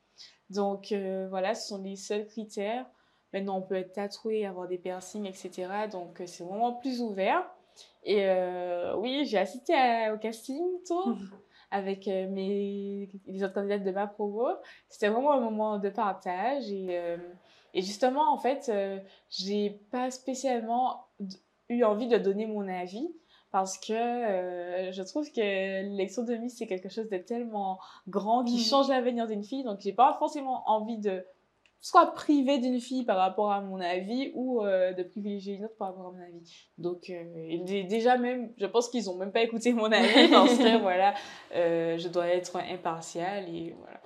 Donc, 0.50 0.92
euh, 0.92 1.28
voilà, 1.30 1.54
ce 1.56 1.68
sont 1.70 1.82
les 1.82 1.96
seuls 1.96 2.26
critères. 2.26 2.86
Maintenant, 3.34 3.58
on 3.60 3.62
peut 3.62 3.76
être 3.76 3.94
tatoué, 3.94 4.46
avoir 4.46 4.68
des 4.68 4.78
piercings, 4.78 5.26
etc. 5.26 5.68
Donc, 5.92 6.22
c'est 6.26 6.44
vraiment 6.44 6.74
plus 6.74 7.02
ouvert. 7.02 7.50
Et 8.04 8.26
euh, 8.26 8.96
oui, 8.98 9.26
j'ai 9.26 9.38
assisté 9.38 9.74
à- 9.74 10.14
au 10.14 10.18
casting 10.18 10.64
tour 10.88 11.16
avec 11.72 12.08
euh, 12.08 12.28
mes, 12.30 13.10
les 13.28 13.44
autres 13.44 13.54
candidates 13.54 13.84
de 13.84 13.92
ma 13.92 14.08
promo. 14.08 14.48
C'était 14.88 15.10
vraiment 15.10 15.34
un 15.34 15.40
moment 15.40 15.78
de 15.80 15.90
partage. 15.90 16.72
Et, 16.72 16.88
euh, 16.92 17.18
et 17.74 17.82
justement, 17.82 18.34
en 18.34 18.38
fait, 18.38 18.70
euh, 18.70 19.00
j'ai 19.30 19.80
pas 19.92 20.10
spécialement 20.12 21.06
eu 21.70 21.84
envie 21.84 22.08
de 22.08 22.18
donner 22.18 22.48
mon 22.48 22.68
avis 22.68 23.08
parce 23.52 23.78
que 23.78 23.94
euh, 23.94 24.92
je 24.92 25.02
trouve 25.04 25.32
que 25.32 25.42
l'élection 25.42 26.24
de 26.24 26.36
Miss, 26.36 26.58
c'est 26.58 26.68
quelque 26.68 26.90
chose 26.90 27.10
de 27.10 27.18
tellement 27.18 27.80
grand 28.08 28.44
qui 28.44 28.54
Mhm. 28.56 28.60
change 28.64 28.90
l'avenir 28.90 29.28
d'une 29.28 29.44
fille. 29.44 29.64
Donc, 29.64 29.80
j'ai 29.82 29.94
pas 29.94 30.14
forcément 30.20 30.64
envie 30.70 30.98
de 31.00 31.24
soit 31.82 32.14
priver 32.14 32.58
d'une 32.58 32.80
fille 32.80 33.06
par 33.06 33.18
rapport 33.18 33.52
à 33.52 33.62
mon 33.62 33.80
avis 33.80 34.32
ou 34.36 34.62
euh, 34.62 34.94
de 34.94 35.04
privilégier 35.04 35.56
une 35.56 35.66
autre 35.66 35.78
par 35.78 35.90
rapport 35.90 36.08
à 36.08 36.12
mon 36.12 36.22
avis. 36.22 36.68
Donc 36.78 37.10
euh, 37.10 37.84
déjà 37.88 38.18
même, 38.18 38.52
je 38.58 38.66
pense 38.66 38.90
qu'ils 38.90 39.10
ont 39.10 39.16
même 39.16 39.32
pas 39.32 39.42
écouté 39.42 39.74
mon 39.74 39.92
avis 39.92 40.28
parce 40.32 40.58
que 40.58 40.82
voilà, 40.82 41.14
euh, 41.56 41.98
je 41.98 42.08
dois 42.10 42.28
être 42.28 42.58
impartiale 42.58 43.48
et 43.48 43.76
voilà. 43.80 44.02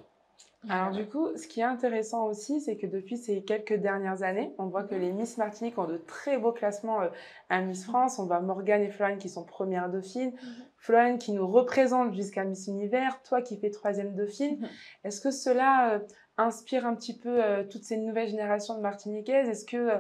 Alors 0.69 0.91
du 0.91 1.05
coup, 1.05 1.27
ce 1.35 1.45
qui 1.45 1.59
est 1.59 1.63
intéressant 1.63 2.25
aussi, 2.27 2.61
c'est 2.61 2.77
que 2.77 2.87
depuis 2.87 3.17
ces 3.17 3.43
quelques 3.43 3.73
dernières 3.73 4.23
années, 4.23 4.53
on 4.57 4.67
voit 4.67 4.83
que 4.83 4.95
les 4.95 5.11
Miss 5.11 5.37
Martinique 5.37 5.77
ont 5.77 5.87
de 5.87 5.97
très 5.97 6.37
beaux 6.37 6.53
classements 6.53 7.01
à 7.49 7.59
Miss 7.59 7.83
France. 7.83 8.17
On 8.17 8.27
voit 8.27 8.39
Morgane 8.39 8.81
et 8.81 8.89
Florence 8.89 9.21
qui 9.21 9.27
sont 9.27 9.43
premières 9.43 9.89
dauphines, 9.89 10.31
Florence 10.77 11.21
qui 11.21 11.33
nous 11.33 11.45
représente 11.45 12.13
jusqu'à 12.13 12.45
Miss 12.45 12.67
Univers, 12.67 13.21
toi 13.23 13.41
qui 13.41 13.57
fais 13.57 13.71
troisième 13.71 14.15
dauphine. 14.15 14.57
Mhm. 14.57 14.69
Est-ce 15.03 15.19
que 15.19 15.31
cela 15.31 16.01
inspire 16.37 16.85
un 16.85 16.95
petit 16.95 17.17
peu 17.17 17.43
euh, 17.43 17.63
toutes 17.63 17.83
ces 17.83 17.97
nouvelles 17.97 18.29
générations 18.29 18.75
de 18.75 18.81
Martiniquaises. 18.81 19.49
Est-ce 19.49 19.65
que 19.65 19.77
euh, 19.77 19.99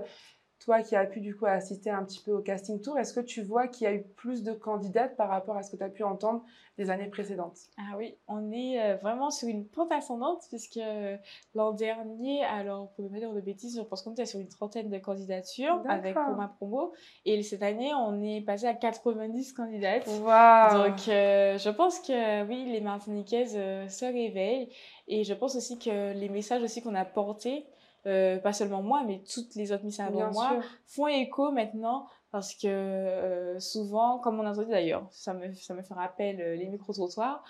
toi 0.63 0.81
qui 0.81 0.95
as 0.95 1.05
pu 1.05 1.19
du 1.19 1.35
coup 1.35 1.45
assister 1.45 1.89
un 1.89 2.03
petit 2.03 2.19
peu 2.19 2.31
au 2.31 2.41
casting 2.41 2.81
tour, 2.81 2.97
est-ce 2.97 3.13
que 3.13 3.19
tu 3.19 3.41
vois 3.41 3.67
qu'il 3.67 3.85
y 3.85 3.87
a 3.87 3.93
eu 3.93 4.03
plus 4.03 4.43
de 4.43 4.53
candidates 4.53 5.15
par 5.15 5.29
rapport 5.29 5.57
à 5.57 5.63
ce 5.63 5.71
que 5.71 5.77
tu 5.77 5.83
as 5.83 5.89
pu 5.89 6.03
entendre 6.03 6.43
les 6.77 6.89
années 6.89 7.07
précédentes? 7.07 7.57
Ah 7.77 7.97
oui, 7.97 8.15
on 8.27 8.51
est 8.51 8.81
euh, 8.81 8.95
vraiment 8.95 9.31
sur 9.31 9.47
une 9.47 9.65
pente 9.65 9.91
ascendante 9.91 10.43
puisque 10.49 10.77
euh, 10.77 11.17
l'an 11.55 11.71
dernier, 11.71 12.43
alors 12.45 12.91
pour 12.93 13.05
ne 13.05 13.09
pas 13.09 13.19
dire 13.19 13.33
de 13.33 13.41
bêtises, 13.41 13.77
je 13.77 13.81
pense 13.81 14.01
qu'on 14.01 14.11
était 14.11 14.25
sur 14.25 14.39
une 14.39 14.47
trentaine 14.47 14.89
de 14.89 14.97
candidatures 14.97 15.81
avec 15.87 16.13
pour 16.13 16.35
ma 16.35 16.47
promo. 16.47 16.93
Et 17.25 17.41
cette 17.43 17.63
année 17.63 17.91
on 17.93 18.21
est 18.21 18.41
passé 18.41 18.65
à 18.65 18.73
90 18.73 19.53
candidates. 19.53 20.07
Waouh. 20.07 20.89
Donc, 20.89 21.07
euh, 21.07 21.57
je 21.57 21.69
pense 21.69 21.99
que 21.99 22.45
oui, 22.45 22.65
les 22.65 22.81
Martiniquaises 22.81 23.55
euh, 23.55 23.87
se 23.87 24.05
réveillent. 24.05 24.69
Et 25.07 25.23
je 25.23 25.33
pense 25.33 25.55
aussi 25.55 25.77
que 25.77 26.13
les 26.13 26.29
messages 26.29 26.63
aussi 26.63 26.81
qu'on 26.81 26.95
a 26.95 27.05
portés, 27.05 27.65
euh, 28.05 28.37
pas 28.39 28.53
seulement 28.53 28.81
moi, 28.81 29.03
mais 29.05 29.21
toutes 29.33 29.55
les 29.55 29.71
autres 29.71 29.83
Miss 29.85 29.99
avant 29.99 30.31
moi, 30.31 30.49
sûr. 30.51 30.63
font 30.85 31.07
écho 31.07 31.51
maintenant 31.51 32.07
parce 32.31 32.53
que 32.55 32.67
euh, 32.67 33.59
souvent, 33.59 34.19
comme 34.19 34.39
on 34.39 34.45
a 34.45 34.51
entendu 34.51 34.71
d'ailleurs, 34.71 35.07
ça 35.11 35.33
me, 35.33 35.53
ça 35.53 35.73
me 35.73 35.81
fait 35.83 35.93
rappel 35.93 36.41
euh, 36.41 36.55
les 36.55 36.67
micro-trottoirs, 36.67 37.43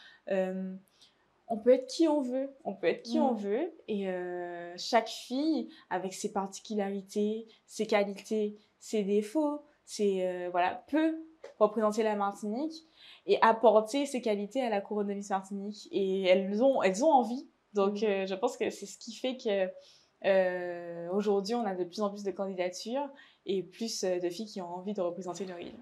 on 1.47 1.57
peut 1.57 1.73
être 1.73 1.87
qui 1.87 2.07
on 2.07 2.21
veut, 2.21 2.49
on 2.63 2.73
peut 2.73 2.87
être 2.87 3.03
qui 3.03 3.19
Mm. 3.19 3.23
on 3.23 3.33
veut 3.33 3.73
et 3.87 4.07
chaque 4.77 5.09
fille 5.09 5.69
avec 5.89 6.13
ses 6.13 6.31
particularités, 6.31 7.47
ses 7.65 7.85
qualités, 7.85 8.57
ses 8.79 9.03
défauts, 9.03 9.61
ses, 9.85 10.47
voilà, 10.51 10.83
peut 10.87 11.17
représenter 11.59 12.03
la 12.03 12.15
Martinique 12.15 12.73
et 13.25 13.37
apporter 13.41 14.05
ses 14.05 14.21
qualités 14.21 14.61
à 14.61 14.69
la 14.69 14.81
couronne 14.81 15.07
de 15.07 15.13
Miss 15.13 15.29
Martinique 15.29 15.87
et 15.91 16.23
elles 16.23 16.63
ont, 16.63 16.81
elles 16.81 17.03
ont 17.03 17.11
envie. 17.11 17.47
Donc 17.73 18.01
Mm. 18.01 18.05
euh, 18.05 18.25
je 18.27 18.35
pense 18.35 18.55
que 18.57 18.69
c'est 18.69 18.85
ce 18.85 18.97
qui 18.97 19.13
fait 19.13 19.37
que 19.37 19.69
euh, 20.25 21.07
aujourd'hui 21.11 21.55
on 21.55 21.65
a 21.65 21.75
de 21.75 21.83
plus 21.83 22.01
en 22.01 22.09
plus 22.09 22.23
de 22.23 22.31
candidatures 22.31 23.07
et 23.45 23.63
plus 23.63 24.03
euh, 24.03 24.19
de 24.19 24.29
filles 24.29 24.45
qui 24.47 24.61
ont 24.61 24.73
envie 24.73 24.93
de 24.93 25.01
représenter 25.01 25.45
leur 25.45 25.59
île. 25.59 25.73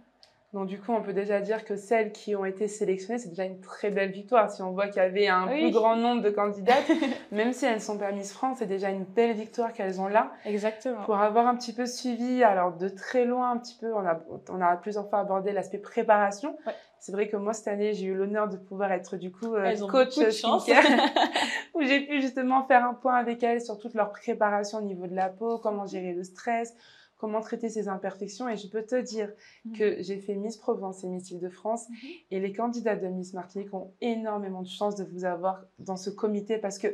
Donc 0.53 0.67
du 0.67 0.81
coup, 0.81 0.91
on 0.91 1.01
peut 1.01 1.13
déjà 1.13 1.39
dire 1.39 1.63
que 1.63 1.77
celles 1.77 2.11
qui 2.11 2.35
ont 2.35 2.43
été 2.43 2.67
sélectionnées, 2.67 3.19
c'est 3.19 3.29
déjà 3.29 3.45
une 3.45 3.61
très 3.61 3.89
belle 3.89 4.11
victoire. 4.11 4.51
Si 4.51 4.61
on 4.61 4.71
voit 4.71 4.87
qu'il 4.87 4.97
y 4.97 5.05
avait 5.05 5.29
un 5.29 5.47
Oui. 5.47 5.61
plus 5.61 5.71
grand 5.71 5.95
nombre 5.95 6.21
de 6.21 6.29
candidates, 6.29 6.89
même 7.31 7.53
si 7.53 7.65
elles 7.65 7.79
sont 7.79 7.97
pas 7.97 8.11
Miss 8.11 8.33
France, 8.33 8.57
c'est 8.59 8.65
déjà 8.65 8.89
une 8.89 9.05
belle 9.05 9.33
victoire 9.33 9.71
qu'elles 9.71 10.01
ont 10.01 10.09
là. 10.09 10.33
Exactement. 10.43 11.03
Pour 11.05 11.15
avoir 11.15 11.47
un 11.47 11.55
petit 11.55 11.71
peu 11.71 11.85
suivi, 11.85 12.43
alors 12.43 12.73
de 12.75 12.89
très 12.89 13.23
loin 13.23 13.51
un 13.51 13.57
petit 13.59 13.77
peu, 13.79 13.93
on 13.93 14.05
a, 14.05 14.19
on 14.49 14.59
a 14.59 14.75
plusieurs 14.75 15.09
fois 15.09 15.19
abordé 15.19 15.53
l'aspect 15.53 15.77
préparation. 15.77 16.57
Ouais. 16.67 16.73
C'est 17.01 17.11
vrai 17.11 17.27
que 17.27 17.35
moi, 17.35 17.53
cette 17.53 17.67
année, 17.67 17.93
j'ai 17.93 18.05
eu 18.05 18.13
l'honneur 18.15 18.47
de 18.47 18.57
pouvoir 18.57 18.91
être 18.91 19.17
du 19.17 19.31
coup 19.31 19.55
euh, 19.55 19.63
Elles 19.65 19.79
coach 19.81 20.13
skincare, 20.29 20.83
où 21.73 21.81
j'ai 21.81 22.01
pu 22.05 22.21
justement 22.21 22.63
faire 22.67 22.85
un 22.85 22.93
point 22.93 23.15
avec 23.15 23.41
elles 23.41 23.59
sur 23.59 23.79
toute 23.79 23.95
leur 23.95 24.11
préparation 24.11 24.77
au 24.77 24.81
niveau 24.83 25.07
de 25.07 25.15
la 25.15 25.27
peau, 25.29 25.57
comment 25.57 25.87
gérer 25.87 26.13
le 26.13 26.23
stress, 26.23 26.75
comment 27.17 27.41
traiter 27.41 27.69
ses 27.69 27.87
imperfections. 27.87 28.47
Et 28.49 28.55
je 28.55 28.67
peux 28.67 28.83
te 28.83 29.01
dire 29.01 29.31
Mhm. 29.65 29.77
que 29.77 30.01
j'ai 30.03 30.17
fait 30.19 30.35
Miss 30.35 30.57
Provence 30.57 31.03
et 31.03 31.07
Miss 31.07 31.31
Île-de-France. 31.31 31.89
Mhm. 31.89 31.95
Et 32.29 32.39
les 32.39 32.53
candidates 32.53 33.01
de 33.01 33.07
Miss 33.07 33.33
Martinique 33.33 33.73
ont 33.73 33.93
énormément 34.01 34.61
de 34.61 34.67
chance 34.67 34.95
de 34.95 35.03
vous 35.03 35.25
avoir 35.25 35.63
dans 35.79 35.97
ce 35.97 36.11
comité 36.11 36.59
parce 36.59 36.77
que 36.77 36.87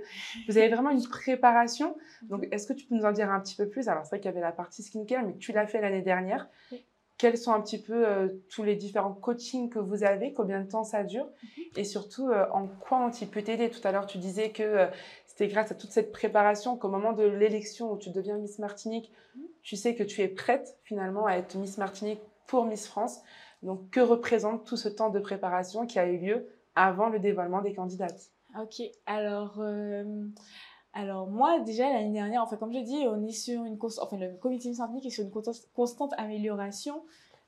vous 0.47 0.58
avez 0.58 0.70
vraiment 0.70 0.91
une 0.91 1.03
préparation. 1.05 1.97
Donc, 2.24 2.47
est-ce 2.51 2.66
que 2.66 2.72
tu 2.74 2.86
peux 2.86 2.95
nous 2.95 3.03
en 3.05 3.12
dire 3.12 3.30
un 3.30 3.41
petit 3.41 3.55
peu 3.58 3.68
plus? 3.68 3.89
Alors, 3.89 4.05
c'est 4.05 4.12
vrai 4.12 4.20
qu'il 4.22 4.30
y 4.30 4.34
avait 4.34 4.39
la 4.39 4.53
partie 4.53 4.84
skincare, 4.84 5.26
mais 5.26 5.36
tu 5.36 5.51
l'as 5.51 5.68
fait 5.68 5.82
l'année 5.82 6.01
dernière. 6.01 6.47
Quels 7.18 7.38
sont 7.38 7.51
un 7.51 7.61
petit 7.61 7.82
peu 7.82 8.07
euh, 8.07 8.28
tous 8.49 8.63
les 8.63 8.76
différents 8.76 9.13
coachings 9.13 9.70
que 9.70 9.80
vous 9.80 10.03
avez 10.03 10.34
Combien 10.34 10.61
de 10.61 10.70
temps 10.70 10.84
ça 10.84 11.03
dure 11.03 11.28
Et 11.76 11.84
surtout, 11.84 12.30
euh, 12.30 12.45
en 12.51 12.68
quoi 12.68 12.99
ont-ils 12.99 13.28
pu 13.28 13.43
t'aider? 13.43 13.70
Tout 13.70 13.86
à 13.86 13.91
l'heure, 13.91 14.05
tu 14.05 14.20
disais 14.20 14.51
que 14.51 14.63
euh, 14.63 14.88
c'était 15.26 15.47
grâce 15.47 15.72
à 15.72 15.76
toute 15.76 15.91
cette 15.91 16.11
préparation 16.11 16.78
qu'au 16.78 16.89
moment 16.89 17.13
de 17.13 17.24
l'élection 17.24 17.91
où 17.91 17.97
tu 17.97 18.11
deviens 18.11 18.38
Miss 18.38 18.59
Martinique, 18.59 19.11
tu 19.63 19.76
sais 19.76 19.95
que 19.95 20.03
tu 20.03 20.22
es 20.22 20.28
prête 20.28 20.78
finalement 20.84 21.26
à 21.26 21.34
être 21.34 21.55
Miss 21.55 21.78
Martinique 21.78 22.22
pour 22.45 22.65
Miss 22.65 22.88
France. 22.88 23.20
Donc, 23.63 23.89
que 23.89 23.99
représente 23.99 24.65
tout 24.65 24.78
ce 24.78 24.88
temps 24.88 25.09
de 25.09 25.20
préparation 25.20 25.88
qui 25.88 25.97
a 25.97 26.05
eu 26.07 26.20
lieu 26.20 26.47
avant 26.76 27.09
le 27.09 27.20
dévoilement 27.20 27.61
des 27.61 27.74
candidates? 27.74 28.30
Ok, 28.59 28.82
alors, 29.07 29.59
Alors 30.97 31.27
moi 31.27 31.59
déjà 31.59 31.93
l'année 31.93 32.11
dernière, 32.13 32.41
enfin 32.41 32.57
comme 32.57 32.73
je 32.73 32.79
dis, 32.79 33.05
on 33.07 33.23
est 33.23 33.31
sur 33.31 33.63
une 33.65 33.77
enfin 34.01 34.17
le 34.17 34.35
comité 34.35 34.69
est 34.69 35.09
sur 35.11 35.23
une 35.23 35.31
constante 35.75 36.13
amélioration 36.17 37.03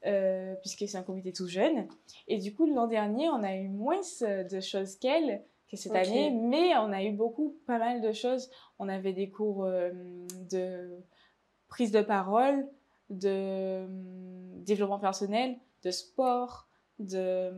euh, 0.05 0.53
puisque 0.61 0.87
c'est 0.87 0.97
un 0.97 1.03
comité 1.03 1.33
tout 1.33 1.47
jeune. 1.47 1.87
Et 2.27 2.37
du 2.37 2.53
coup 2.53 2.67
l'an 2.67 2.85
dernier, 2.85 3.27
on 3.29 3.41
a 3.41 3.55
eu 3.55 3.67
moins 3.67 4.01
de 4.21 4.59
choses 4.59 4.97
qu'elle 4.97 5.43
que 5.67 5.77
cette 5.77 5.95
année, 5.95 6.29
mais 6.29 6.77
on 6.77 6.91
a 6.91 7.03
eu 7.03 7.11
beaucoup, 7.11 7.57
pas 7.65 7.79
mal 7.79 8.01
de 8.01 8.11
choses. 8.11 8.51
On 8.77 8.87
avait 8.87 9.13
des 9.13 9.31
cours 9.31 9.65
euh, 9.65 9.89
de 10.51 10.99
prise 11.69 11.91
de 11.91 12.01
parole, 12.01 12.67
de 13.09 13.29
euh, 13.29 13.87
développement 14.59 14.99
personnel, 14.99 15.57
de 15.83 15.89
sport, 15.89 16.67
de 16.99 17.51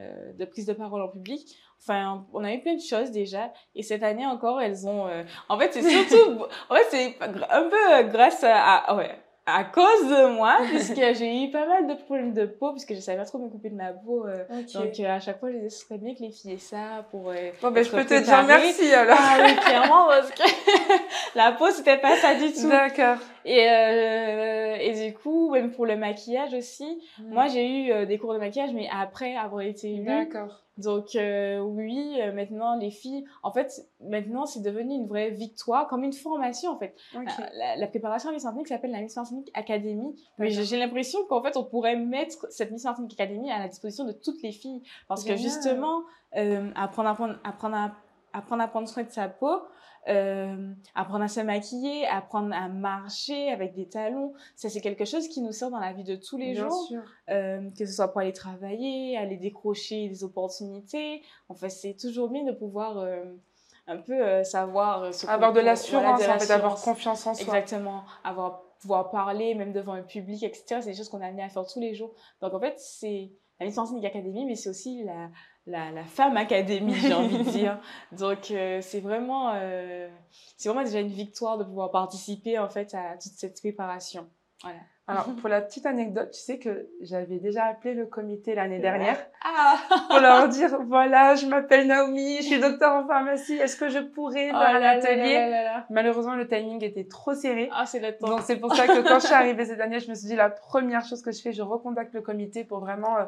euh, 0.00 0.32
de 0.32 0.44
prise 0.44 0.66
de 0.66 0.72
parole 0.72 1.02
en 1.02 1.08
public. 1.08 1.56
Enfin, 1.80 2.26
on 2.32 2.44
a 2.44 2.52
eu 2.52 2.60
plein 2.60 2.74
de 2.74 2.80
choses 2.80 3.10
déjà. 3.10 3.52
Et 3.74 3.82
cette 3.82 4.02
année 4.02 4.26
encore, 4.26 4.60
elles 4.60 4.86
ont... 4.86 5.06
Euh, 5.06 5.22
en 5.48 5.58
fait, 5.58 5.72
c'est 5.72 5.82
surtout... 5.82 6.42
en 6.70 6.74
fait, 6.74 6.86
c'est 6.90 7.16
un 7.50 7.62
peu 7.62 8.08
grâce 8.10 8.44
à... 8.44 8.94
ouais, 8.96 9.16
à 9.50 9.64
cause 9.64 10.08
de 10.08 10.34
moi, 10.34 10.58
puisque 10.68 10.94
j'ai 10.94 11.44
eu 11.44 11.50
pas 11.50 11.66
mal 11.66 11.86
de 11.86 11.94
problèmes 11.94 12.34
de 12.34 12.44
peau, 12.44 12.72
puisque 12.72 12.94
je 12.94 13.00
savais 13.00 13.18
pas 13.18 13.24
trop 13.24 13.38
me 13.38 13.48
couper 13.48 13.70
de 13.70 13.76
ma 13.76 13.92
peau. 13.92 14.26
Euh, 14.26 14.44
donc, 14.74 15.00
à 15.00 15.20
chaque 15.20 15.40
fois, 15.40 15.50
je 15.50 15.56
disais, 15.56 15.70
ce 15.70 15.86
serait 15.86 15.98
bien 15.98 16.14
que 16.14 16.20
les 16.20 16.30
filles 16.30 16.52
aient 16.52 16.58
ça 16.58 17.06
pour. 17.10 17.30
Euh, 17.30 17.50
bon, 17.62 17.70
ben, 17.70 17.82
je 17.82 17.90
peux 17.90 18.04
te 18.04 18.22
dire 18.22 18.44
merci 18.46 18.92
alors. 18.92 19.16
Ah 19.18 19.38
oui, 19.42 19.56
clairement, 19.56 20.06
parce 20.06 20.30
que 20.32 20.42
la 21.34 21.52
peau, 21.52 21.70
c'était 21.70 21.96
pas 21.96 22.16
ça 22.16 22.34
du 22.34 22.52
tout. 22.52 22.68
D'accord. 22.68 23.16
Et, 23.46 23.66
euh, 23.70 24.76
et 24.80 25.08
du 25.08 25.14
coup, 25.14 25.50
même 25.50 25.70
pour 25.70 25.86
le 25.86 25.96
maquillage 25.96 26.52
aussi, 26.52 27.00
hmm. 27.18 27.32
moi, 27.32 27.46
j'ai 27.46 27.66
eu 27.66 28.06
des 28.06 28.18
cours 28.18 28.34
de 28.34 28.38
maquillage, 28.38 28.72
mais 28.74 28.88
après 28.92 29.34
avoir 29.34 29.62
été 29.62 29.90
élue. 29.90 30.04
D'accord. 30.04 30.67
Donc 30.78 31.16
euh, 31.16 31.58
oui, 31.58 32.18
euh, 32.20 32.32
maintenant 32.32 32.76
les 32.76 32.92
filles, 32.92 33.24
en 33.42 33.52
fait, 33.52 33.84
maintenant 34.00 34.46
c'est 34.46 34.62
devenu 34.62 34.94
une 34.94 35.06
vraie 35.06 35.30
victoire, 35.30 35.88
comme 35.88 36.04
une 36.04 36.12
formation 36.12 36.70
en 36.70 36.78
fait. 36.78 36.94
Euh, 37.16 37.20
la, 37.76 37.86
préparation 37.88 38.30
à 38.30 38.32
Miss 38.32 38.46
qui 38.62 38.68
s'appelle 38.68 38.92
la 38.92 39.00
Miss 39.00 39.16
Martinique 39.16 39.50
Academy, 39.54 40.14
mais 40.38 40.50
j'ai 40.50 40.78
l'impression 40.78 41.18
qu'en 41.28 41.42
fait 41.42 41.56
on 41.56 41.64
pourrait 41.64 41.96
mettre 41.96 42.46
cette 42.50 42.70
Miss 42.70 42.84
Martinique 42.84 43.20
Academy 43.20 43.50
à 43.50 43.58
la 43.58 43.66
disposition 43.66 44.04
de 44.04 44.12
toutes 44.12 44.40
les 44.42 44.52
filles, 44.52 44.82
parce 45.08 45.24
que 45.24 45.36
justement 45.36 46.04
apprendre, 46.32 47.08
apprendre, 47.08 47.38
apprendre 47.42 47.76
à 47.76 47.92
apprendre 48.32 48.62
à 48.62 48.68
prendre 48.68 48.88
soin 48.88 49.02
de 49.02 49.10
sa 49.10 49.28
peau, 49.28 49.62
euh, 50.08 50.72
apprendre 50.94 51.24
à 51.24 51.28
se 51.28 51.40
maquiller, 51.40 52.06
apprendre 52.06 52.54
à 52.54 52.68
marcher 52.68 53.50
avec 53.50 53.74
des 53.74 53.88
talons. 53.88 54.32
Ça, 54.56 54.68
c'est 54.68 54.80
quelque 54.80 55.04
chose 55.04 55.28
qui 55.28 55.42
nous 55.42 55.52
sert 55.52 55.70
dans 55.70 55.80
la 55.80 55.92
vie 55.92 56.04
de 56.04 56.16
tous 56.16 56.36
les 56.36 56.54
jours. 56.54 56.88
Euh, 57.28 57.70
que 57.76 57.84
ce 57.84 57.92
soit 57.92 58.08
pour 58.08 58.20
aller 58.20 58.32
travailler, 58.32 59.16
aller 59.16 59.36
décrocher 59.36 60.08
des 60.08 60.24
opportunités. 60.24 61.22
En 61.48 61.54
fait, 61.54 61.68
c'est 61.68 61.94
toujours 61.94 62.30
bien 62.30 62.44
de 62.44 62.52
pouvoir 62.52 62.98
euh, 62.98 63.24
un 63.86 63.98
peu 63.98 64.42
savoir... 64.44 65.10
avoir 65.26 65.52
de 65.52 65.60
l'assurance, 65.60 66.26
en 66.26 66.38
fait, 66.38 66.50
avoir 66.50 66.80
confiance 66.80 67.26
en 67.26 67.34
soi. 67.34 67.58
Exactement. 67.58 68.04
Avoir, 68.24 68.62
pouvoir 68.80 69.10
parler, 69.10 69.54
même 69.54 69.72
devant 69.72 69.92
un 69.92 70.02
public, 70.02 70.42
etc. 70.42 70.80
C'est 70.80 70.90
des 70.90 70.94
choses 70.94 71.08
qu'on 71.08 71.20
a 71.20 71.26
amené 71.26 71.42
à 71.42 71.48
faire 71.48 71.66
tous 71.66 71.80
les 71.80 71.94
jours. 71.94 72.14
Donc, 72.40 72.54
en 72.54 72.60
fait, 72.60 72.74
c'est 72.78 73.30
la 73.60 73.66
licence 73.66 73.92
Academy, 74.04 74.46
mais 74.46 74.54
c'est 74.54 74.70
aussi 74.70 75.02
la, 75.04 75.30
la, 75.68 75.90
la 75.90 76.04
femme 76.04 76.36
académie, 76.36 76.94
j'ai 76.94 77.14
envie 77.14 77.38
de 77.38 77.42
dire. 77.50 77.78
Donc 78.12 78.50
euh, 78.50 78.80
c'est 78.80 79.00
vraiment 79.00 79.52
euh, 79.54 80.08
c'est 80.56 80.68
vraiment 80.68 80.84
déjà 80.84 81.00
une 81.00 81.08
victoire 81.08 81.58
de 81.58 81.64
pouvoir 81.64 81.90
participer 81.90 82.58
en 82.58 82.68
fait 82.68 82.94
à 82.94 83.12
toute 83.12 83.32
cette 83.32 83.60
préparation. 83.60 84.28
Voilà. 84.62 84.78
Alors 85.10 85.24
pour 85.36 85.48
la 85.48 85.62
petite 85.62 85.86
anecdote, 85.86 86.32
tu 86.32 86.40
sais 86.40 86.58
que 86.58 86.90
j'avais 87.00 87.38
déjà 87.38 87.64
appelé 87.64 87.94
le 87.94 88.04
comité 88.04 88.54
l'année 88.54 88.78
dernière 88.78 89.16
ah. 89.42 89.76
pour 90.10 90.20
leur 90.20 90.48
dire 90.50 90.82
voilà, 90.82 91.34
je 91.34 91.46
m'appelle 91.46 91.86
Naomi, 91.86 92.36
je 92.38 92.42
suis 92.42 92.60
docteur 92.60 92.92
en 92.92 93.06
pharmacie, 93.06 93.54
est-ce 93.54 93.76
que 93.76 93.88
je 93.88 94.00
pourrais 94.00 94.50
oh 94.52 94.58
faire 94.58 94.74
un 94.74 94.82
atelier 94.82 95.66
Malheureusement 95.88 96.34
le 96.34 96.46
timing 96.46 96.84
était 96.84 97.04
trop 97.04 97.32
serré. 97.32 97.70
Ah 97.72 97.86
c'est 97.86 98.18
temps. 98.18 98.28
Donc 98.28 98.40
c'est 98.42 98.56
pour 98.56 98.74
ça 98.74 98.86
que 98.86 99.00
quand 99.08 99.18
je 99.20 99.26
suis 99.26 99.34
arrivée 99.34 99.64
cette 99.64 99.80
année, 99.80 99.98
je 99.98 100.10
me 100.10 100.14
suis 100.14 100.26
dit 100.26 100.36
la 100.36 100.50
première 100.50 101.06
chose 101.06 101.22
que 101.22 101.32
je 101.32 101.40
fais, 101.40 101.52
je 101.52 101.62
recontacte 101.62 102.12
le 102.12 102.20
comité 102.20 102.64
pour 102.64 102.80
vraiment 102.80 103.16
euh, 103.16 103.24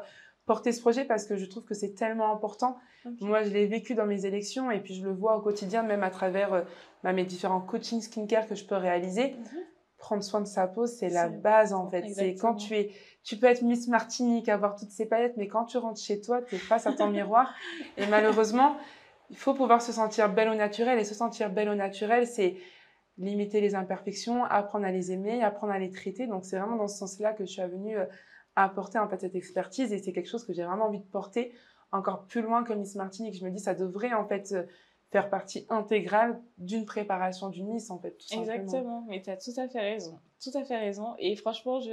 porter 0.50 0.72
ce 0.72 0.80
projet 0.80 1.04
parce 1.04 1.26
que 1.26 1.36
je 1.36 1.44
trouve 1.44 1.62
que 1.62 1.74
c'est 1.74 1.94
tellement 1.94 2.32
important. 2.32 2.76
Moi, 3.20 3.44
je 3.44 3.50
l'ai 3.50 3.68
vécu 3.68 3.94
dans 3.94 4.04
mes 4.04 4.26
élections 4.26 4.72
et 4.72 4.80
puis 4.80 4.94
je 4.94 5.04
le 5.04 5.12
vois 5.12 5.36
au 5.36 5.40
quotidien, 5.40 5.84
même 5.84 6.02
à 6.02 6.10
travers 6.10 6.52
euh, 6.52 6.62
bah, 7.04 7.12
mes 7.12 7.22
différents 7.22 7.60
coaching 7.60 8.00
skincare 8.00 8.48
que 8.48 8.56
je 8.56 8.64
peux 8.64 8.74
réaliser. 8.74 9.36
Mhm. 9.36 9.60
Prendre 9.96 10.24
soin 10.24 10.40
de 10.40 10.48
sa 10.48 10.66
peau, 10.66 10.86
c'est 10.86 11.08
la 11.08 11.28
base 11.28 11.72
en 11.72 11.88
fait. 11.88 12.04
C'est 12.12 12.34
quand 12.34 12.56
tu 12.56 12.74
es, 12.74 12.90
tu 13.22 13.36
peux 13.36 13.46
être 13.46 13.62
Miss 13.62 13.86
Martinique, 13.86 14.48
avoir 14.48 14.74
toutes 14.74 14.90
ces 14.90 15.06
paillettes, 15.06 15.36
mais 15.36 15.46
quand 15.46 15.66
tu 15.66 15.78
rentres 15.78 16.00
chez 16.00 16.20
toi, 16.20 16.42
tu 16.42 16.56
es 16.56 16.58
face 16.58 16.84
à 16.88 16.94
ton 16.94 17.06
miroir. 17.12 17.54
Et 17.96 18.08
malheureusement, 18.08 18.76
il 19.30 19.36
faut 19.36 19.54
pouvoir 19.54 19.80
se 19.80 19.92
sentir 19.92 20.32
belle 20.32 20.48
au 20.48 20.56
naturel. 20.56 20.98
Et 20.98 21.04
se 21.04 21.14
sentir 21.14 21.50
belle 21.50 21.68
au 21.68 21.76
naturel, 21.76 22.26
c'est 22.26 22.56
limiter 23.18 23.60
les 23.60 23.76
imperfections, 23.76 24.42
apprendre 24.46 24.84
à 24.84 24.90
les 24.90 25.12
aimer, 25.12 25.44
apprendre 25.44 25.72
à 25.74 25.78
les 25.78 25.92
traiter. 25.92 26.26
Donc 26.26 26.44
c'est 26.44 26.58
vraiment 26.58 26.76
dans 26.76 26.88
ce 26.88 26.98
sens-là 26.98 27.34
que 27.34 27.44
je 27.46 27.52
suis 27.52 27.62
venue 27.62 27.96
euh, 28.58 28.62
apporter 28.62 28.98
en 28.98 29.08
fait 29.08 29.20
cette 29.20 29.34
expertise 29.34 29.92
et 29.92 29.98
c'est 29.98 30.12
quelque 30.12 30.28
chose 30.28 30.44
que 30.44 30.52
j'ai 30.52 30.64
vraiment 30.64 30.86
envie 30.86 31.00
de 31.00 31.06
porter 31.06 31.52
encore 31.92 32.26
plus 32.26 32.42
loin 32.42 32.62
que 32.62 32.72
Miss 32.72 32.94
Martinique. 32.94 33.34
Je 33.38 33.44
me 33.44 33.50
dis 33.50 33.60
ça 33.60 33.74
devrait 33.74 34.12
en 34.12 34.26
fait 34.26 34.52
euh, 34.52 34.62
faire 35.10 35.28
partie 35.28 35.66
intégrale 35.70 36.40
d'une 36.58 36.84
préparation 36.84 37.48
d'une 37.48 37.68
Miss 37.68 37.90
en 37.90 37.98
fait. 37.98 38.16
Tout 38.18 38.38
Exactement, 38.38 39.04
mais 39.08 39.22
tu 39.22 39.30
as 39.30 39.36
tout 39.36 39.58
à 39.58 39.68
fait 39.68 39.80
raison. 39.80 40.18
Tout 40.42 40.56
à 40.56 40.64
fait 40.64 40.78
raison. 40.78 41.14
Et 41.18 41.36
franchement, 41.36 41.80
je, 41.80 41.90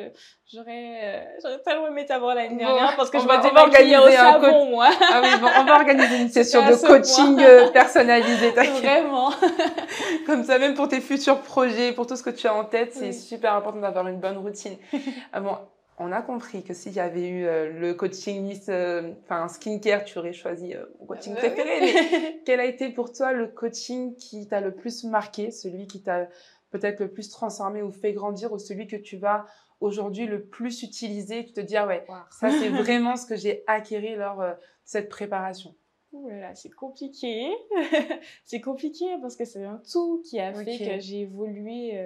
j'aurais, 0.50 1.02
euh, 1.04 1.24
j'aurais 1.42 1.60
tellement 1.64 1.88
aimé 1.88 2.06
t'avoir 2.06 2.34
l'année 2.34 2.56
dernière 2.56 2.96
parce 2.96 3.10
que 3.10 3.20
je 3.20 3.28
vais 3.28 3.42
démaquiller 3.42 3.98
au 3.98 4.10
savon, 4.10 4.70
moi. 4.70 4.90
Ah 5.02 5.22
oui, 5.22 5.30
bon, 5.42 5.48
on 5.60 5.66
va 5.66 5.76
organiser 5.76 6.22
une 6.22 6.30
session 6.30 6.62
de 6.62 6.76
coaching 6.76 7.40
euh, 7.42 7.72
personnalisé. 7.72 8.52
Vraiment. 8.52 9.32
Comme 10.26 10.46
ça, 10.46 10.60
même 10.60 10.76
pour 10.76 10.88
tes 10.88 11.02
futurs 11.02 11.42
projets, 11.42 11.92
pour 11.92 12.08
tout 12.08 12.16
ce 12.16 12.24
que 12.24 12.30
tu 12.30 12.48
as 12.48 12.56
en 12.56 12.64
tête, 12.64 12.94
c'est 12.94 13.12
super 13.12 13.54
important 13.54 13.82
d'avoir 13.82 14.08
une 14.08 14.20
bonne 14.20 14.38
routine. 14.38 14.78
Ah 15.34 15.42
bon, 15.42 15.58
on 16.00 16.12
a 16.12 16.22
compris 16.22 16.64
que 16.64 16.74
s'il 16.74 16.94
y 16.94 17.00
avait 17.00 17.28
eu 17.28 17.46
euh, 17.46 17.72
le 17.72 17.94
coaching 17.94 18.44
Miss, 18.44 18.70
euh, 18.70 19.14
enfin 19.24 19.48
skincare, 19.48 20.06
tu 20.06 20.20
aurais 20.20 20.34
choisi 20.34 20.76
euh, 20.76 20.86
mon 21.00 21.08
coaching 21.08 21.34
préféré. 21.34 22.42
quel 22.46 22.60
a 22.60 22.66
été 22.66 22.90
pour 22.90 23.12
toi 23.12 23.34
le 23.34 23.48
coaching 23.48 24.16
qui 24.16 24.48
t'a 24.48 24.62
le 24.62 24.76
plus 24.76 25.04
marqué, 25.06 25.50
celui 25.50 25.88
qui 25.88 26.04
t'a 26.04 26.28
peut-être 26.70 27.00
le 27.00 27.12
plus 27.12 27.30
transformé 27.30 27.82
ou 27.82 27.92
fait 27.92 28.14
grandir, 28.14 28.54
ou 28.54 28.60
celui 28.60 28.86
que 28.88 28.96
tu 28.96 29.18
vas 29.18 29.46
aujourd'hui 29.80 30.28
le 30.28 30.46
plus 30.46 30.84
utiliser, 30.84 31.46
tu 31.46 31.54
te 31.54 31.62
dis 31.62 31.78
ah 31.78 31.88
ouais, 31.88 32.06
ça 32.30 32.52
c'est 32.52 32.70
vraiment 32.84 33.16
ce 33.16 33.26
que 33.26 33.36
j'ai 33.36 33.64
acquéri 33.66 34.16
lors 34.16 34.42
de 34.42 34.54
cette 34.84 35.10
préparation. 35.10 35.76
là, 36.14 36.54
c'est 36.54 36.70
compliqué. 36.70 37.52
c'est 38.46 38.62
compliqué 38.62 39.06
parce 39.22 39.36
que 39.36 39.46
c'est 39.46 39.64
un 39.64 39.82
tout 39.92 40.22
qui 40.30 40.40
a 40.40 40.54
fait 40.54 40.78
que 40.78 41.00
j'ai 41.00 41.22
évolué 41.22 42.00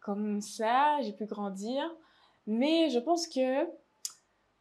comme 0.00 0.40
ça, 0.40 0.98
j'ai 1.02 1.12
pu 1.12 1.26
grandir. 1.26 1.94
Mais 2.46 2.90
je 2.90 2.98
pense 2.98 3.26
que 3.26 3.64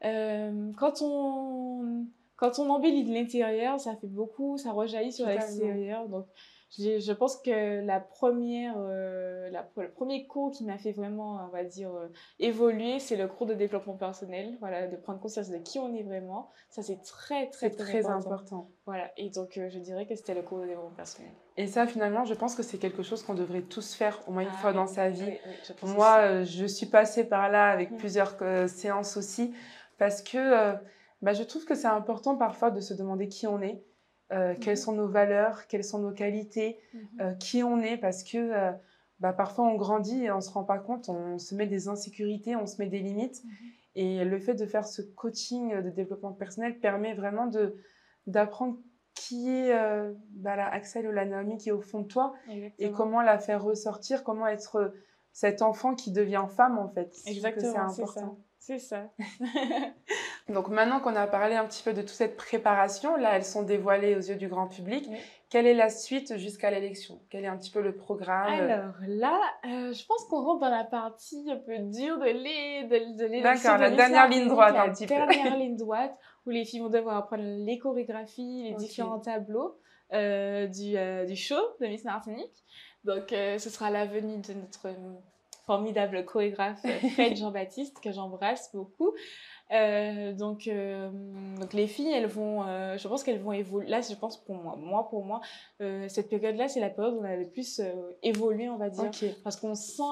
euh, 0.04 0.72
quand 0.78 1.02
on 1.02 2.06
quand 2.36 2.60
on 2.60 2.70
embellit 2.70 3.06
de 3.06 3.14
l'intérieur, 3.14 3.80
ça 3.80 3.96
fait 3.96 4.08
beaucoup, 4.08 4.58
ça 4.58 4.72
rejaillit 4.72 5.14
sur 5.14 5.28
l'extérieur. 5.28 6.10
Donc 6.10 6.28
je 6.80 7.12
pense 7.14 7.38
que 7.38 7.86
la 7.86 8.00
première, 8.00 8.76
euh, 8.78 9.50
la, 9.50 9.68
le 9.78 9.92
premier 9.92 10.26
cours 10.26 10.52
qui 10.52 10.64
m'a 10.64 10.78
fait 10.78 10.92
vraiment, 10.92 11.40
on 11.46 11.50
va 11.50 11.64
dire, 11.64 11.94
euh, 11.94 12.08
évoluer, 12.40 13.00
c'est 13.00 13.16
le 13.16 13.28
cours 13.28 13.46
de 13.46 13.54
développement 13.54 13.96
personnel. 13.96 14.58
Voilà, 14.60 14.88
de 14.88 14.96
prendre 14.96 15.20
conscience 15.20 15.50
de 15.50 15.58
qui 15.58 15.78
on 15.80 15.94
est 15.94 16.04
vraiment. 16.04 16.50
Ça, 16.70 16.82
c'est 16.82 17.02
très, 17.04 17.50
très, 17.50 17.70
très, 17.70 18.08
important. 18.08 18.70
Voilà. 18.86 19.12
Et 19.18 19.30
donc, 19.30 19.58
euh, 19.58 19.70
je 19.70 19.80
dirais 19.80 20.08
que 20.08 20.16
c'était 20.16 20.34
le 20.34 20.42
cours 20.42 20.60
de 20.60 20.66
développement 20.66 20.96
personnel. 20.96 21.32
Et 21.58 21.68
ça, 21.68 21.86
finalement, 21.86 22.26
je 22.26 22.34
pense 22.34 22.56
que 22.56 22.64
c'est 22.64 22.80
quelque 22.80 23.04
chose 23.04 23.22
qu'on 23.22 23.36
devrait 23.36 23.62
tous 23.62 23.94
faire 23.94 24.22
au 24.28 24.32
moins 24.32 24.42
une 24.42 24.50
ah 24.52 24.58
fois 24.58 24.74
dans 24.74 24.88
sa 24.88 25.10
vie. 25.10 25.34
Moi, 25.84 26.44
je 26.44 26.66
suis 26.66 26.88
passée 26.88 27.24
par 27.24 27.50
là 27.50 27.70
avec 27.70 27.92
mmh. 27.92 27.98
plusieurs 27.98 28.36
séances 28.68 29.18
aussi, 29.18 29.54
parce 30.00 30.24
que 30.24 30.74
bah, 31.22 31.34
je 31.34 31.44
trouve 31.44 31.66
que 31.66 31.76
c'est 31.76 31.88
important 31.88 32.36
parfois 32.36 32.72
de 32.72 32.80
se 32.80 32.96
demander 32.96 33.28
qui 33.28 33.46
on 33.46 33.62
est 33.62 33.84
euh, 34.34 34.56
quelles 34.60 34.78
mhm. 34.78 34.84
sont 34.84 34.94
nos 34.94 35.08
valeurs, 35.08 35.68
quelles 35.68 35.84
sont 35.84 36.00
nos 36.00 36.12
qualités, 36.12 36.80
mhm. 36.94 37.02
euh, 37.22 37.34
qui 37.36 37.64
on 37.64 37.80
est, 37.80 37.98
parce 37.98 38.24
que 38.24 38.38
euh, 38.38 38.72
bah, 39.20 39.34
parfois 39.34 39.66
on 39.66 39.76
grandit 39.76 40.26
et 40.26 40.32
on 40.32 40.38
ne 40.38 40.42
se 40.42 40.50
rend 40.50 40.64
pas 40.64 40.80
compte, 40.80 41.10
on 41.10 41.38
se 41.38 41.54
met 41.56 41.68
des 41.68 41.88
insécurités, 41.88 42.56
on 42.56 42.66
se 42.66 42.82
met 42.82 42.88
des 42.88 43.00
limites. 43.00 43.44
Mhm. 43.44 43.52
Et 43.96 44.26
le 44.26 44.40
fait 44.40 44.56
de 44.56 44.66
faire 44.66 44.88
ce 44.88 45.04
coaching 45.04 45.80
de 45.82 45.90
développement 45.92 46.32
personnel 46.32 46.80
permet 46.80 47.14
vraiment 47.14 47.46
de 47.46 47.76
d'apprendre 48.26 48.78
qui 49.14 49.50
est 49.50 49.72
bah, 50.32 50.56
la 50.56 50.68
Axel 50.68 51.08
ou 51.08 51.12
la 51.12 51.26
Naomi 51.26 51.58
qui 51.58 51.70
est 51.70 51.74
au 51.74 51.82
fond 51.82 52.00
de 52.00 52.08
toi 52.08 52.34
et 52.80 52.90
comment 52.92 53.22
la 53.22 53.38
faire 53.38 53.62
ressortir, 53.62 54.24
comment 54.24 54.48
être 54.48 54.96
cet 55.32 55.62
enfant 55.62 55.94
qui 55.94 56.12
devient 56.12 56.46
femme 56.50 56.80
en 56.80 56.88
fait. 56.88 57.16
Exactement, 57.28 57.90
c'est 57.90 58.02
important. 58.02 58.40
C'est 58.58 58.80
ça. 58.80 59.12
Donc 60.50 60.68
maintenant 60.68 61.00
qu'on 61.00 61.16
a 61.16 61.26
parlé 61.26 61.56
un 61.56 61.66
petit 61.66 61.84
peu 61.84 61.94
de 61.94 62.02
toute 62.02 62.10
cette 62.10 62.36
préparation, 62.36 63.16
là 63.16 63.36
elles 63.36 63.46
sont 63.46 63.64
dévoilées 63.64 64.16
aux 64.16 64.20
yeux 64.20 64.36
du 64.36 64.48
grand 64.50 64.68
public. 64.68 65.08
Quelle 65.50 65.68
est 65.68 65.74
la 65.74 65.90
suite 65.90 66.38
jusqu'à 66.38 66.72
l'élection? 66.72 67.22
Quel 67.30 67.46
est 67.46 67.48
un 67.48 67.58
petit 67.58 67.72
peu 67.72 67.82
le 67.82 67.96
programme? 67.96 68.52
Alors 68.52 68.96
là, 69.08 69.40
euh, 69.66 69.94
je 69.94 70.06
pense 70.06 70.26
qu'on 70.26 70.44
rentre 70.44 70.62
dans 70.62 70.70
la 70.70 70.84
partie 70.84 71.46
un 71.50 71.58
peu 71.58 71.78
dure 71.78 72.18
de 72.18 72.26
l'élection. 72.26 73.42
D'accord, 73.42 73.78
la 73.78 73.92
dernière 73.92 74.28
ligne 74.28 74.48
droite 74.48 74.76
un 74.76 74.92
petit 74.92 75.08
peu. 75.08 75.14
La 75.14 75.28
dernière 75.28 75.58
ligne 75.58 75.78
droite 75.78 76.14
où 76.46 76.50
les 76.50 76.66
filles 76.66 76.82
vont 76.82 76.90
devoir 76.90 77.18
apprendre 77.18 77.44
les 77.44 77.78
chorégraphies, 77.78 78.64
les 78.64 78.74
différents 78.74 79.20
tableaux. 79.20 79.78
euh, 80.14 80.68
du, 80.68 80.98
euh, 80.98 81.26
du 81.26 81.36
show 81.36 81.62
de 81.80 81.88
Miss 81.88 82.04
Martinique. 82.04 82.64
Donc, 83.04 83.30
ce 83.30 83.70
sera 83.70 83.90
la 83.90 84.06
venue 84.06 84.40
de 84.40 84.54
notre 84.54 84.90
formidable 85.66 86.26
chorégraphe 86.26 86.86
Fred 87.14 87.36
Jean-Baptiste, 87.38 88.00
que 88.02 88.12
j'embrasse 88.12 88.70
beaucoup. 88.74 89.14
Euh, 89.74 90.34
donc, 90.34 90.68
euh, 90.68 91.10
donc, 91.60 91.74
les 91.74 91.88
filles, 91.88 92.12
elles 92.12 92.28
vont, 92.28 92.64
euh, 92.64 92.98
je 92.98 93.08
pense 93.08 93.24
qu'elles 93.24 93.42
vont 93.42 93.54
évoluer. 93.54 93.88
Là, 93.88 94.02
je 94.02 94.14
pense 94.14 94.38
pour 94.44 94.56
moi, 94.56 94.76
moi 94.78 95.10
pour 95.10 95.26
moi, 95.26 95.42
cette 96.08 96.30
période-là, 96.30 96.68
c'est 96.68 96.80
la 96.80 96.90
période 96.90 97.16
où 97.16 97.22
on 97.22 97.24
a 97.24 97.36
le 97.36 97.50
plus 97.50 97.82
évolué, 98.22 98.70
on 98.70 98.78
va 98.78 98.90
dire. 98.90 99.10
Parce 99.44 99.56
qu'on 99.56 99.76
sent 99.76 100.04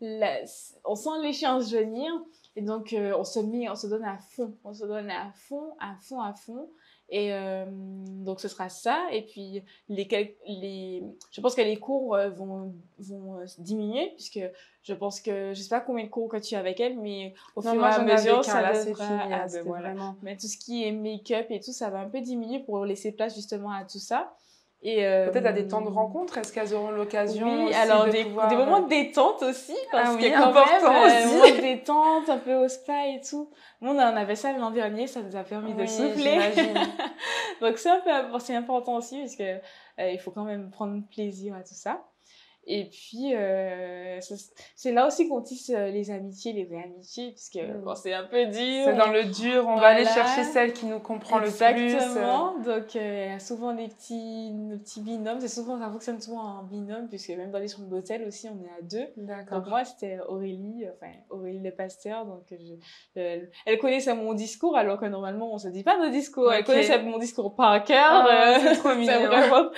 la, 0.00 0.40
on 0.84 0.94
sent 0.94 1.10
l'échéance 1.22 1.72
venir. 1.72 2.12
Et 2.58 2.62
donc 2.62 2.96
on 2.96 3.24
se 3.24 3.38
met 3.38 3.68
on 3.68 3.74
se 3.74 3.86
donne 3.86 4.04
à 4.04 4.16
fond. 4.16 4.54
On 4.64 4.72
se 4.72 4.84
donne 4.86 5.10
à 5.10 5.30
fond 5.34 5.74
à 5.78 5.94
fond 6.00 6.20
à 6.20 6.32
fond 6.32 6.70
et 7.08 7.32
euh, 7.32 7.64
donc 7.68 8.40
ce 8.40 8.48
sera 8.48 8.68
ça. 8.68 9.06
Et 9.12 9.22
puis 9.22 9.62
les 9.88 10.36
les 10.46 11.02
je 11.30 11.40
pense 11.40 11.54
que 11.54 11.60
les 11.62 11.76
cours 11.76 12.14
euh, 12.14 12.30
vont 12.30 12.74
vont 12.98 13.38
euh, 13.40 13.44
diminuer 13.58 14.12
puisque 14.16 14.40
je 14.82 14.94
pense 14.94 15.20
que 15.20 15.52
je 15.54 15.60
sais 15.62 15.68
pas 15.68 15.80
combien 15.80 16.04
de 16.04 16.10
cours 16.10 16.28
que 16.28 16.36
tu 16.36 16.54
as 16.54 16.58
avec 16.58 16.80
elle 16.80 16.98
mais 16.98 17.34
au 17.54 17.62
Non, 17.62 17.72
fur 17.72 17.80
et 17.82 17.84
à 17.86 17.98
mesure 18.16 18.44
ça 18.44 18.72
devra- 18.72 18.94
fini. 18.94 19.18
ah, 19.32 19.38
ben 19.40 19.48
c'était 19.48 19.62
voilà. 19.62 19.88
vraiment... 19.90 20.16
mais 20.22 20.36
tout 20.36 20.46
ce 20.48 20.56
qui 20.56 20.84
est 20.84 20.92
make-up 20.92 21.46
et 21.50 21.60
tout 21.60 21.72
ça 21.72 21.90
va 21.90 22.00
un 22.00 22.08
peu 22.08 22.20
diminuer 22.20 22.60
pour 22.60 22.84
laisser 22.84 23.12
place 23.12 23.34
justement 23.34 23.70
à 23.70 23.84
tout 23.84 23.98
ça 23.98 24.34
euh, 24.84 25.30
Peut-être 25.30 25.46
à 25.46 25.52
des 25.52 25.66
temps 25.66 25.80
de 25.80 25.88
rencontre, 25.88 26.38
est-ce 26.38 26.52
qu'elles 26.52 26.74
auront 26.74 26.90
l'occasion 26.90 27.46
oui, 27.46 27.64
aussi 27.66 27.74
alors 27.74 28.06
de 28.06 28.10
des, 28.10 28.24
pouvoir, 28.24 28.48
des 28.48 28.56
moments 28.56 28.78
euh, 28.78 28.84
de 28.84 28.88
détente 28.88 29.42
aussi, 29.42 29.74
parce 29.90 30.10
Ah 30.10 30.14
oui, 30.14 30.30
que 30.30 30.36
quand 30.36 30.48
important 30.48 30.92
même, 30.92 31.02
euh, 31.02 31.24
aussi. 31.24 31.34
moments 31.34 31.56
de 31.56 31.60
détente, 31.60 32.28
un 32.28 32.38
peu 32.38 32.54
au 32.54 32.68
spa 32.68 33.06
et 33.08 33.20
tout. 33.20 33.50
Nous, 33.80 33.90
on 33.90 33.94
en 33.98 34.16
avait 34.16 34.36
ça 34.36 34.52
l'an 34.52 34.70
dernier, 34.70 35.06
ça 35.06 35.22
nous 35.22 35.34
a 35.34 35.42
permis 35.42 35.74
de 35.74 35.86
souffler. 35.86 36.38
Donc 37.60 37.78
c'est 37.78 37.90
un 37.90 38.00
peu, 38.00 38.38
c'est 38.38 38.54
important 38.54 38.96
aussi, 38.96 39.18
parce 39.20 39.36
que 39.36 39.56
euh, 39.98 40.10
il 40.10 40.18
faut 40.18 40.30
quand 40.30 40.44
même 40.44 40.70
prendre 40.70 41.02
plaisir 41.10 41.54
à 41.54 41.60
tout 41.60 41.74
ça. 41.74 42.04
Et 42.68 42.86
puis, 42.86 43.32
euh, 43.34 44.18
c'est 44.74 44.90
là 44.92 45.06
aussi 45.06 45.28
qu'on 45.28 45.40
tisse 45.40 45.70
euh, 45.70 45.88
les 45.88 46.10
amitiés, 46.10 46.52
les 46.52 46.64
vraies 46.64 46.82
amitiés, 46.84 47.30
puisque 47.30 47.56
Mm. 47.56 47.82
quand 47.84 47.94
c'est 47.94 48.12
un 48.12 48.24
peu 48.24 48.44
dur, 48.46 48.84
C'est 48.86 48.94
dans 48.96 49.12
le 49.12 49.24
dur, 49.24 49.66
on 49.68 49.76
va 49.76 49.88
aller 49.88 50.04
chercher 50.04 50.42
celle 50.42 50.72
qui 50.72 50.86
nous 50.86 50.98
comprend 50.98 51.38
le 51.38 51.44
plus. 51.50 51.62
Exactement. 51.64 52.58
Donc, 52.58 52.96
euh, 52.96 53.38
souvent 53.38 53.72
des 53.72 53.86
petits, 53.88 54.50
nos 54.52 54.78
petits 54.78 55.00
binômes. 55.00 55.38
C'est 55.40 55.48
souvent, 55.48 55.78
ça 55.78 55.88
fonctionne 55.90 56.20
souvent 56.20 56.40
en 56.42 56.62
binôme, 56.64 57.08
puisque 57.08 57.30
même 57.30 57.50
dans 57.52 57.58
les 57.60 57.68
chambres 57.68 57.88
d'hôtel 57.88 58.24
aussi, 58.26 58.48
on 58.48 58.60
est 58.64 58.78
à 58.78 58.82
deux. 58.82 59.06
D'accord. 59.16 59.60
Donc, 59.60 59.68
moi, 59.68 59.84
c'était 59.84 60.18
Aurélie, 60.28 60.86
enfin, 60.94 61.12
Aurélie 61.30 61.60
le 61.60 61.70
pasteur. 61.70 62.26
Donc, 62.26 62.42
je, 62.50 62.74
elle, 63.14 63.50
elle 63.64 63.78
connaissait 63.78 64.14
mon 64.14 64.34
discours, 64.34 64.76
alors 64.76 64.98
que 64.98 65.06
normalement, 65.06 65.52
on 65.54 65.58
se 65.58 65.68
dit 65.68 65.84
pas 65.84 65.98
nos 65.98 66.10
discours. 66.10 66.52
Elle 66.52 66.60
Ok. 66.62 66.66
connaissait 66.66 67.00
mon 67.02 67.18
discours 67.18 67.54
par 67.54 67.84
cœur. 67.84 67.98
Ah, 68.08 68.56
euh, 68.56 68.58
c'est 68.60 68.76
trop 68.78 68.94
mignon. 68.96 69.26
vraiment... 69.26 69.70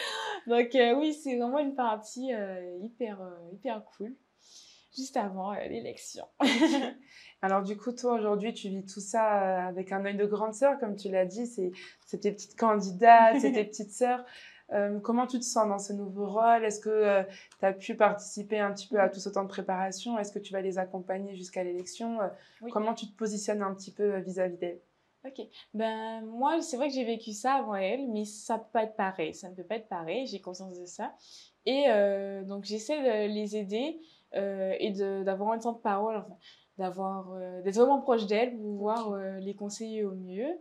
Donc, 0.46 0.74
euh, 0.74 0.94
oui, 0.94 1.12
c'est 1.12 1.36
vraiment 1.36 1.58
une 1.58 1.74
partie 1.74 2.32
euh, 2.32 2.77
hyper, 2.80 3.20
euh, 3.20 3.50
hyper 3.52 3.84
cool. 3.96 4.14
Juste 4.96 5.16
avant 5.16 5.52
euh, 5.52 5.68
l'élection. 5.68 6.24
Alors 7.42 7.62
du 7.62 7.76
coup, 7.76 7.92
toi 7.92 8.14
aujourd'hui, 8.14 8.52
tu 8.52 8.68
vis 8.68 8.84
tout 8.84 9.00
ça 9.00 9.42
euh, 9.42 9.68
avec 9.68 9.92
un 9.92 10.04
œil 10.04 10.16
de 10.16 10.26
grande 10.26 10.54
sœur, 10.54 10.78
comme 10.78 10.96
tu 10.96 11.08
l'as 11.08 11.26
dit, 11.26 11.46
c'est 11.46 11.72
tes 12.18 12.32
petites 12.32 12.58
candidates, 12.58 13.40
c'est 13.40 13.52
tes 13.52 13.64
petites 13.68 13.92
sœurs. 13.92 14.24
Euh, 14.72 14.98
comment 15.00 15.26
tu 15.26 15.38
te 15.38 15.44
sens 15.44 15.66
dans 15.68 15.78
ce 15.78 15.92
nouveau 15.92 16.26
rôle? 16.26 16.64
Est-ce 16.64 16.80
que 16.80 17.22
tu 17.58 17.64
as 17.64 17.72
pu 17.72 17.94
participer 17.94 18.58
un 18.58 18.72
petit 18.72 18.86
peu 18.88 19.00
à 19.00 19.08
tout 19.08 19.20
ce 19.20 19.28
temps 19.28 19.44
de 19.44 19.48
préparation? 19.48 20.18
Est-ce 20.18 20.32
que 20.32 20.38
tu 20.38 20.52
vas 20.52 20.60
les 20.60 20.78
accompagner 20.78 21.36
jusqu'à 21.36 21.64
l'élection? 21.64 22.20
Euh, 22.20 22.28
Oui. 22.60 22.70
Comment 22.70 22.94
tu 22.94 23.06
te 23.06 23.16
positionnes 23.16 23.62
un 23.62 23.74
petit 23.74 23.92
peu 23.92 24.14
euh, 24.14 24.20
vis-à-vis 24.20 24.58
d'elles? 24.58 24.80
Ok. 25.24 25.46
Ben, 25.74 26.22
moi, 26.26 26.60
c'est 26.60 26.76
vrai 26.76 26.88
que 26.88 26.94
j'ai 26.94 27.04
vécu 27.04 27.32
ça 27.32 27.54
avant 27.54 27.74
elle, 27.74 28.08
mais 28.08 28.24
ça 28.24 28.58
peut 28.58 28.70
pas 28.72 28.84
être 28.84 28.96
pareil. 28.96 29.34
Ça 29.34 29.50
ne 29.50 29.54
peut 29.54 29.64
pas 29.64 29.76
être 29.76 29.88
pareil. 29.88 30.26
J'ai 30.26 30.40
conscience 30.40 30.78
de 30.78 30.86
ça. 30.86 31.14
Et 31.66 31.86
euh, 31.88 32.44
donc, 32.44 32.64
j'essaie 32.64 33.02
de 33.02 33.32
les 33.32 33.56
aider 33.56 34.00
euh, 34.34 34.74
et 34.78 34.92
d'avoir 34.92 35.52
un 35.52 35.58
temps 35.58 35.72
de 35.72 35.78
parole, 35.78 36.16
enfin, 36.16 36.36
d'avoir, 36.76 37.32
euh, 37.32 37.62
d'être 37.62 37.76
vraiment 37.76 38.00
proche 38.00 38.26
d'elles 38.26 38.52
pour 38.52 38.60
pouvoir 38.60 39.12
euh, 39.12 39.38
les 39.38 39.54
conseiller 39.54 40.04
au 40.04 40.12
mieux. 40.12 40.58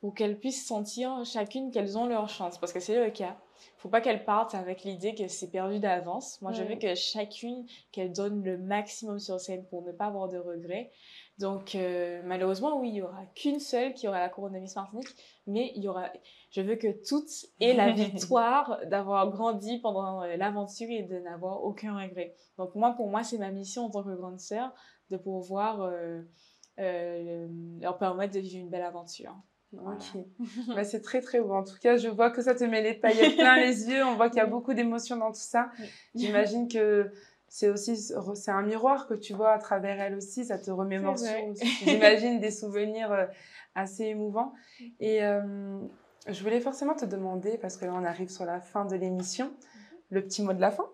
pour 0.00 0.14
qu'elles 0.14 0.38
puissent 0.38 0.66
sentir 0.66 1.24
chacune 1.24 1.70
qu'elles 1.70 1.98
ont 1.98 2.06
leur 2.06 2.28
chance, 2.28 2.58
parce 2.58 2.72
que 2.72 2.80
c'est 2.80 3.04
le 3.04 3.10
cas. 3.10 3.36
Faut 3.78 3.88
pas 3.88 4.00
qu'elles 4.00 4.24
partent 4.24 4.54
avec 4.54 4.84
l'idée 4.84 5.14
que 5.14 5.26
c'est 5.26 5.50
perdu 5.50 5.80
d'avance. 5.80 6.40
Moi, 6.40 6.52
je 6.52 6.62
veux 6.62 6.76
que 6.76 6.94
chacune, 6.94 7.66
qu'elle 7.92 8.12
donne 8.12 8.42
le 8.44 8.56
maximum 8.58 9.18
sur 9.18 9.40
scène 9.40 9.66
pour 9.66 9.82
ne 9.82 9.92
pas 9.92 10.06
avoir 10.06 10.28
de 10.28 10.38
regrets. 10.38 10.92
Donc, 11.40 11.74
euh, 11.74 12.20
malheureusement, 12.26 12.78
oui, 12.78 12.90
il 12.90 12.96
y 12.96 13.02
aura 13.02 13.24
qu'une 13.34 13.60
seule 13.60 13.94
qui 13.94 14.06
aura 14.06 14.20
la 14.20 14.28
couronne 14.28 14.52
de 14.52 14.58
Miss 14.58 14.76
Martinique, 14.76 15.08
mais 15.46 15.72
il 15.74 15.82
y 15.82 15.88
aura, 15.88 16.10
je 16.50 16.60
veux 16.60 16.76
que 16.76 16.88
toutes 17.08 17.46
aient 17.60 17.72
la 17.72 17.92
victoire 17.92 18.78
d'avoir 18.86 19.30
grandi 19.30 19.78
pendant 19.78 20.22
euh, 20.22 20.36
l'aventure 20.36 20.88
et 20.90 21.02
de 21.02 21.18
n'avoir 21.18 21.64
aucun 21.64 21.98
regret. 21.98 22.34
Donc, 22.58 22.74
moi, 22.74 22.92
pour 22.92 23.08
moi, 23.08 23.24
c'est 23.24 23.38
ma 23.38 23.50
mission 23.50 23.86
en 23.86 23.90
tant 23.90 24.04
que 24.04 24.14
grande 24.14 24.38
sœur 24.38 24.74
de 25.08 25.16
pouvoir 25.16 25.80
euh, 25.80 26.20
euh, 26.78 27.48
leur 27.80 27.96
permettre 27.96 28.34
de 28.34 28.40
vivre 28.40 28.58
une 28.58 28.68
belle 28.68 28.82
aventure. 28.82 29.34
Ok. 29.72 30.22
Bah, 30.74 30.84
c'est 30.84 31.00
très 31.00 31.22
très 31.22 31.40
beau. 31.40 31.54
En 31.54 31.64
tout 31.64 31.78
cas, 31.80 31.96
je 31.96 32.08
vois 32.08 32.30
que 32.30 32.42
ça 32.42 32.54
te 32.54 32.64
met 32.64 32.82
les 32.82 32.94
paillettes 32.94 33.36
plein 33.36 33.56
les 33.56 33.88
yeux. 33.88 34.04
On 34.04 34.16
voit 34.16 34.28
qu'il 34.28 34.38
y 34.38 34.42
a 34.42 34.46
beaucoup 34.46 34.74
d'émotions 34.74 35.16
dans 35.16 35.32
tout 35.32 35.40
ça. 35.40 35.70
J'imagine 36.14 36.68
que 36.68 37.10
c'est 37.52 37.68
aussi 37.68 37.96
c'est 37.96 38.50
un 38.50 38.62
miroir 38.62 39.06
que 39.06 39.14
tu 39.14 39.34
vois 39.34 39.52
à 39.52 39.58
travers 39.58 40.00
elle 40.00 40.14
aussi. 40.14 40.46
Ça 40.46 40.56
te 40.56 40.70
remémore 40.70 41.16
j'imagine 41.84 42.40
des 42.40 42.50
souvenirs 42.52 43.12
euh, 43.12 43.26
assez 43.74 44.04
émouvants. 44.04 44.52
Et 45.00 45.22
euh, 45.22 45.78
je 46.28 46.42
voulais 46.42 46.60
forcément 46.60 46.94
te 46.94 47.04
demander 47.04 47.58
parce 47.58 47.76
que 47.76 47.84
là 47.84 47.92
on 47.94 48.04
arrive 48.04 48.30
sur 48.30 48.44
la 48.46 48.60
fin 48.60 48.84
de 48.86 48.94
l'émission. 48.96 49.50
Le 50.12 50.22
petit 50.24 50.42
mot 50.42 50.52
de 50.52 50.60
la 50.60 50.72
fin. 50.72 50.86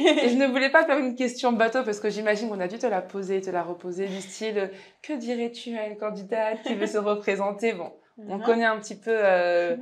Et 0.00 0.28
je 0.28 0.36
ne 0.38 0.46
voulais 0.48 0.70
pas 0.70 0.84
faire 0.84 0.98
une 0.98 1.14
question 1.14 1.52
bateau 1.52 1.84
parce 1.84 2.00
que 2.00 2.10
j'imagine 2.10 2.48
qu'on 2.48 2.58
a 2.58 2.66
dû 2.66 2.78
te 2.78 2.86
la 2.86 3.00
poser, 3.00 3.40
te 3.40 3.50
la 3.50 3.62
reposer 3.62 4.08
du 4.08 4.20
style 4.20 4.70
que 5.02 5.12
dirais-tu 5.12 5.76
à 5.78 5.86
une 5.86 5.96
candidate 5.96 6.62
qui 6.64 6.74
veut 6.74 6.88
se 6.88 6.98
représenter? 7.12 7.74
Bon, 7.74 7.92
on 8.18 8.38
Mhm. 8.38 8.44
connaît 8.44 8.64
un 8.64 8.78
petit 8.80 8.96
peu 8.96 9.12
euh, 9.12 9.76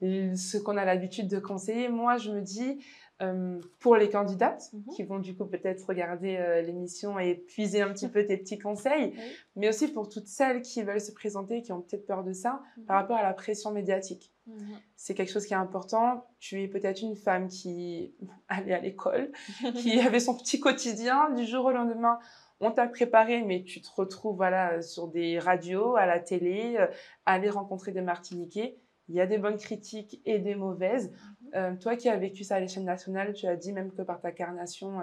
ce 0.00 0.56
qu'on 0.58 0.76
a 0.78 0.84
l'habitude 0.84 1.28
de 1.28 1.38
conseiller. 1.38 1.88
Moi, 1.88 2.16
je 2.16 2.30
me 2.30 2.40
dis, 2.40 2.82
euh, 3.22 3.60
pour 3.80 3.96
les 3.96 4.08
candidates 4.10 4.70
Mhm. 4.72 4.84
qui 4.94 5.02
vont 5.04 5.18
du 5.18 5.34
coup 5.36 5.44
peut-être 5.46 5.86
regarder 5.86 6.36
euh, 6.36 6.60
l'émission 6.62 7.18
et 7.18 7.34
puiser 7.34 7.80
un 7.82 7.92
petit 7.92 8.08
peu 8.08 8.24
tes 8.26 8.36
petits 8.36 8.58
conseils, 8.58 9.12
Oui. 9.16 9.22
mais 9.56 9.68
aussi 9.68 9.88
pour 9.88 10.08
toutes 10.08 10.26
celles 10.26 10.62
qui 10.62 10.82
veulent 10.82 11.00
se 11.00 11.12
présenter, 11.12 11.62
qui 11.62 11.72
ont 11.72 11.80
peut-être 11.82 12.06
peur 12.06 12.24
de 12.24 12.32
ça, 12.32 12.62
par 12.86 12.96
rapport 12.96 13.16
à 13.16 13.22
la 13.22 13.32
pression 13.32 13.70
médiatique. 13.70 14.32
Mhm. 14.46 14.56
C'est 14.96 15.14
quelque 15.14 15.30
chose 15.32 15.46
qui 15.46 15.52
est 15.54 15.56
important. 15.56 16.26
Tu 16.40 16.62
es 16.62 16.68
peut-être 16.68 17.00
une 17.02 17.16
femme 17.16 17.48
qui 17.48 18.14
allait 18.48 18.74
à 18.74 18.80
l'école, 18.80 19.30
qui 19.76 20.00
avait 20.00 20.20
son 20.20 20.34
petit 20.36 20.58
quotidien 20.60 21.30
du 21.30 21.44
jour 21.46 21.66
au 21.66 21.70
lendemain. 21.72 22.18
On 22.64 22.70
t'a 22.70 22.86
préparé, 22.86 23.42
mais 23.42 23.64
tu 23.64 23.80
te 23.80 23.88
retrouves 23.94 24.36
voilà 24.36 24.82
sur 24.82 25.08
des 25.08 25.38
radios, 25.38 25.96
à 25.96 26.06
la 26.06 26.20
télé, 26.20 26.76
euh, 26.78 26.86
aller 27.26 27.50
rencontrer 27.50 27.90
des 27.92 28.02
Martiniquais. 28.02 28.76
Il 29.08 29.16
y 29.16 29.20
a 29.20 29.26
des 29.26 29.36
bonnes 29.38 29.56
critiques 29.58 30.22
et 30.24 30.38
des 30.38 30.54
mauvaises. 30.54 31.12
Euh, 31.54 31.76
toi 31.76 31.96
qui 31.96 32.08
as 32.08 32.16
vécu 32.16 32.44
ça 32.44 32.56
à 32.56 32.60
l'échelle 32.60 32.84
nationale, 32.84 33.34
tu 33.34 33.46
as 33.46 33.56
dit 33.56 33.72
même 33.72 33.92
que 33.92 34.02
par 34.02 34.20
ta 34.20 34.32
carnation, 34.32 35.00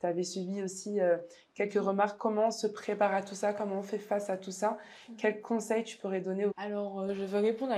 tu 0.00 0.06
avais 0.06 0.24
suivi 0.24 0.62
aussi 0.62 1.00
euh, 1.00 1.18
quelques 1.54 1.74
remarques. 1.74 2.18
Comment 2.18 2.46
on 2.46 2.50
se 2.50 2.66
prépare 2.66 3.14
à 3.14 3.22
tout 3.22 3.34
ça? 3.34 3.52
Comment 3.52 3.78
on 3.78 3.82
fait 3.82 3.98
face 3.98 4.30
à 4.30 4.36
tout 4.36 4.50
ça? 4.50 4.78
Quels 5.18 5.40
conseils 5.42 5.84
tu 5.84 5.98
pourrais 5.98 6.20
donner. 6.20 6.46
Alors, 6.56 7.00
euh, 7.00 7.14
je 7.14 7.24
veux 7.24 7.40
répondre 7.40 7.74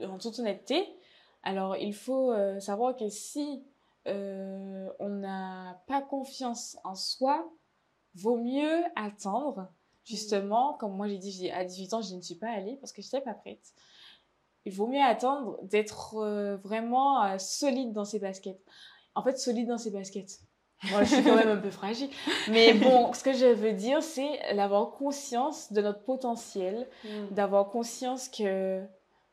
en 0.00 0.18
toute 0.18 0.38
honnêteté. 0.38 0.86
Alors, 1.42 1.76
il 1.76 1.94
faut 1.94 2.32
euh, 2.32 2.58
savoir 2.60 2.96
que 2.96 3.08
si 3.08 3.62
euh, 4.06 4.88
on 4.98 5.08
n'a 5.08 5.82
pas 5.86 6.00
confiance 6.00 6.78
en 6.82 6.94
soi, 6.94 7.46
vaut 8.14 8.38
mieux 8.38 8.82
attendre. 8.94 9.68
Justement, 10.04 10.74
comme 10.74 10.96
moi 10.96 11.08
j'ai 11.08 11.18
dit, 11.18 11.50
à 11.50 11.64
18 11.64 11.94
ans, 11.94 12.00
je 12.00 12.14
ne 12.14 12.20
suis 12.20 12.36
pas 12.36 12.50
allée 12.50 12.76
parce 12.76 12.92
que 12.92 13.02
je 13.02 13.08
n'étais 13.08 13.20
pas 13.20 13.34
prête. 13.34 13.72
Il 14.66 14.72
vaut 14.72 14.88
mieux 14.88 15.02
attendre 15.02 15.58
d'être 15.62 16.16
euh, 16.16 16.56
vraiment 16.56 17.22
euh, 17.22 17.38
solide 17.38 17.92
dans 17.92 18.04
ses 18.04 18.18
baskets. 18.18 18.60
En 19.14 19.22
fait, 19.22 19.38
solide 19.38 19.68
dans 19.68 19.78
ses 19.78 19.92
baskets. 19.92 20.40
Moi, 20.90 21.04
je 21.04 21.14
suis 21.14 21.22
quand 21.22 21.36
même 21.36 21.48
un 21.48 21.56
peu 21.56 21.70
fragile. 21.70 22.10
Mais 22.50 22.74
bon, 22.74 23.12
ce 23.12 23.22
que 23.22 23.32
je 23.32 23.46
veux 23.46 23.72
dire, 23.72 24.02
c'est 24.02 24.54
d'avoir 24.54 24.90
conscience 24.90 25.72
de 25.72 25.80
notre 25.80 26.02
potentiel, 26.02 26.86
d'avoir 27.30 27.70
conscience 27.70 28.28
que 28.28 28.84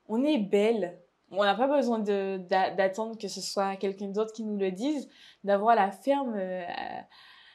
on 0.08 0.24
est 0.24 0.38
belle. 0.38 1.00
On 1.32 1.44
n'a 1.44 1.56
pas 1.56 1.68
besoin 1.68 2.00
d'attendre 2.00 3.18
que 3.18 3.28
ce 3.28 3.42
soit 3.42 3.76
quelqu'un 3.76 4.10
d'autre 4.10 4.34
qui 4.34 4.44
nous 4.44 4.58
le 4.58 4.72
dise, 4.72 5.10
d'avoir 5.44 5.76
la 5.76 5.90
ferme, 5.90 6.36
euh, 6.38 6.64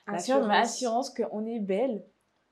la 0.09 0.18
ferme 0.18 0.51
assurance 0.51 1.11
qu'on 1.11 1.47
est 1.47 1.61
belle, 1.61 2.05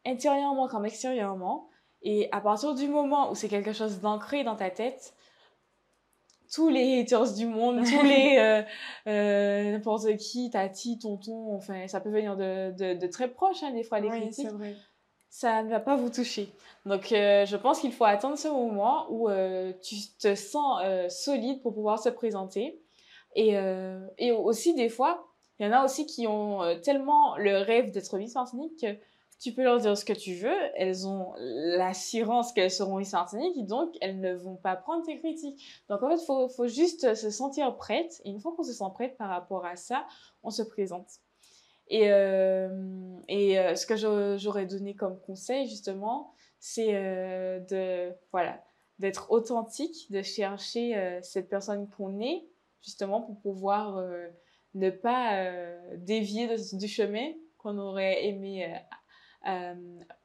intérieurement 0.07 0.69
comme 0.69 0.87
extérieurement. 0.87 1.69
Et 2.03 2.29
à 2.31 2.41
partir 2.41 2.75
du 2.75 2.87
moment 2.87 3.31
où 3.31 3.35
c'est 3.35 3.49
quelque 3.49 3.73
chose 3.73 4.01
d'ancré 4.01 4.45
dans 4.45 4.55
ta 4.55 4.71
tête, 4.71 5.16
tous 6.53 6.69
les 6.69 7.01
haters 7.01 7.33
du 7.35 7.47
monde, 7.47 7.79
tous 7.85 8.03
les 8.05 8.37
euh, 8.39 8.63
euh, 9.09 9.73
n'importe 9.73 10.17
qui, 10.17 10.51
tati, 10.51 10.99
tonton, 10.99 11.55
enfin 11.57 11.87
ça 11.89 12.01
peut 12.01 12.11
venir 12.11 12.37
de, 12.37 12.73
de, 12.73 12.95
de 12.99 13.07
très 13.07 13.29
proches 13.29 13.63
hein, 13.63 13.73
des 13.73 13.83
fois 13.83 14.01
les 14.01 14.09
Oui, 14.11 14.21
critiques 14.21 14.49
vrai. 14.51 14.75
ça 15.29 15.63
ne 15.63 15.71
va 15.71 15.81
pas 15.81 15.97
vous 15.97 16.11
toucher. 16.11 16.49
Donc, 16.85 17.11
euh, 17.13 17.45
je 17.47 17.57
pense 17.57 17.81
qu'il 17.81 17.93
faut 17.93 18.05
attendre 18.05 18.39
ce 18.39 18.49
moment 18.49 19.07
où 19.11 19.29
tu 19.83 19.97
te 20.19 20.35
sens 20.35 20.81
solide 21.09 21.61
pour 21.63 21.75
pouvoir 21.75 21.99
se 21.99 22.09
présenter. 22.09 22.81
Et, 23.35 23.55
et 24.19 24.33
aussi, 24.33 24.73
des 24.75 24.89
fois, 24.89 25.27
il 25.59 25.67
y 25.67 25.69
en 25.69 25.73
a 25.73 25.85
aussi 25.85 26.07
qui 26.07 26.27
ont 26.27 26.61
tellement 26.83 27.37
le 27.37 27.59
rêve 27.59 27.91
d'être 27.91 28.17
Miss 28.19 28.35
Martinique 28.35 28.81
que 28.81 28.87
tu 29.39 29.53
peux 29.53 29.63
leur 29.63 29.79
dire 29.79 29.97
ce 29.97 30.05
que 30.05 30.13
tu 30.13 30.35
veux. 30.35 30.57
Elles 30.75 31.07
ont 31.07 31.35
l'assurance 31.39 32.53
qu'elles 32.53 32.71
seront 32.71 32.97
Miss 32.97 33.13
Martinique, 33.13 33.67
donc 33.67 33.95
elles 34.01 34.21
ne 34.21 34.35
vont 34.35 34.57
pas 34.57 34.77
prendre 34.77 35.05
tes 35.05 35.19
critiques. 35.19 35.63
Donc, 35.89 36.03
en 36.03 36.09
fait, 36.09 36.23
il 36.23 36.27
faut, 36.27 36.49
faut 36.49 36.69
juste 36.69 37.15
se 37.15 37.31
sentir 37.31 37.77
prête. 37.77 38.21
Et 38.25 38.31
une 38.31 38.41
fois 38.41 38.55
qu'on 38.57 38.63
se 38.63 38.73
sent 38.73 38.85
prête 38.95 39.17
par 39.17 39.29
rapport 39.29 39.67
à 39.67 39.77
ça, 39.77 40.07
on 40.43 40.51
se 40.51 40.63
présente. 40.63 41.21
Et, 41.89 42.11
euh, 42.11 43.19
et 43.29 43.59
euh, 43.59 43.75
ce 43.75 43.87
que 43.87 43.97
j'aurais 44.39 44.67
donné 44.67 44.95
comme 44.95 45.21
conseil, 45.21 45.69
justement, 45.69 46.33
c'est 46.59 46.95
euh, 46.95 47.61
de, 47.61 48.13
voilà, 48.33 48.63
d'être 48.99 49.31
authentique, 49.31 50.11
de 50.11 50.23
chercher 50.23 51.21
cette 51.23 51.49
personne 51.49 51.89
qu'on 51.91 52.21
est, 52.21 52.47
justement, 52.83 53.21
pour 53.21 53.39
pouvoir 53.41 54.03
ne 54.75 54.91
pas 54.91 55.53
dévier 55.97 56.49
du 56.73 56.89
chemin 56.89 57.33
qu'on 57.59 57.79
aurait 57.79 58.25
aimé 58.25 58.75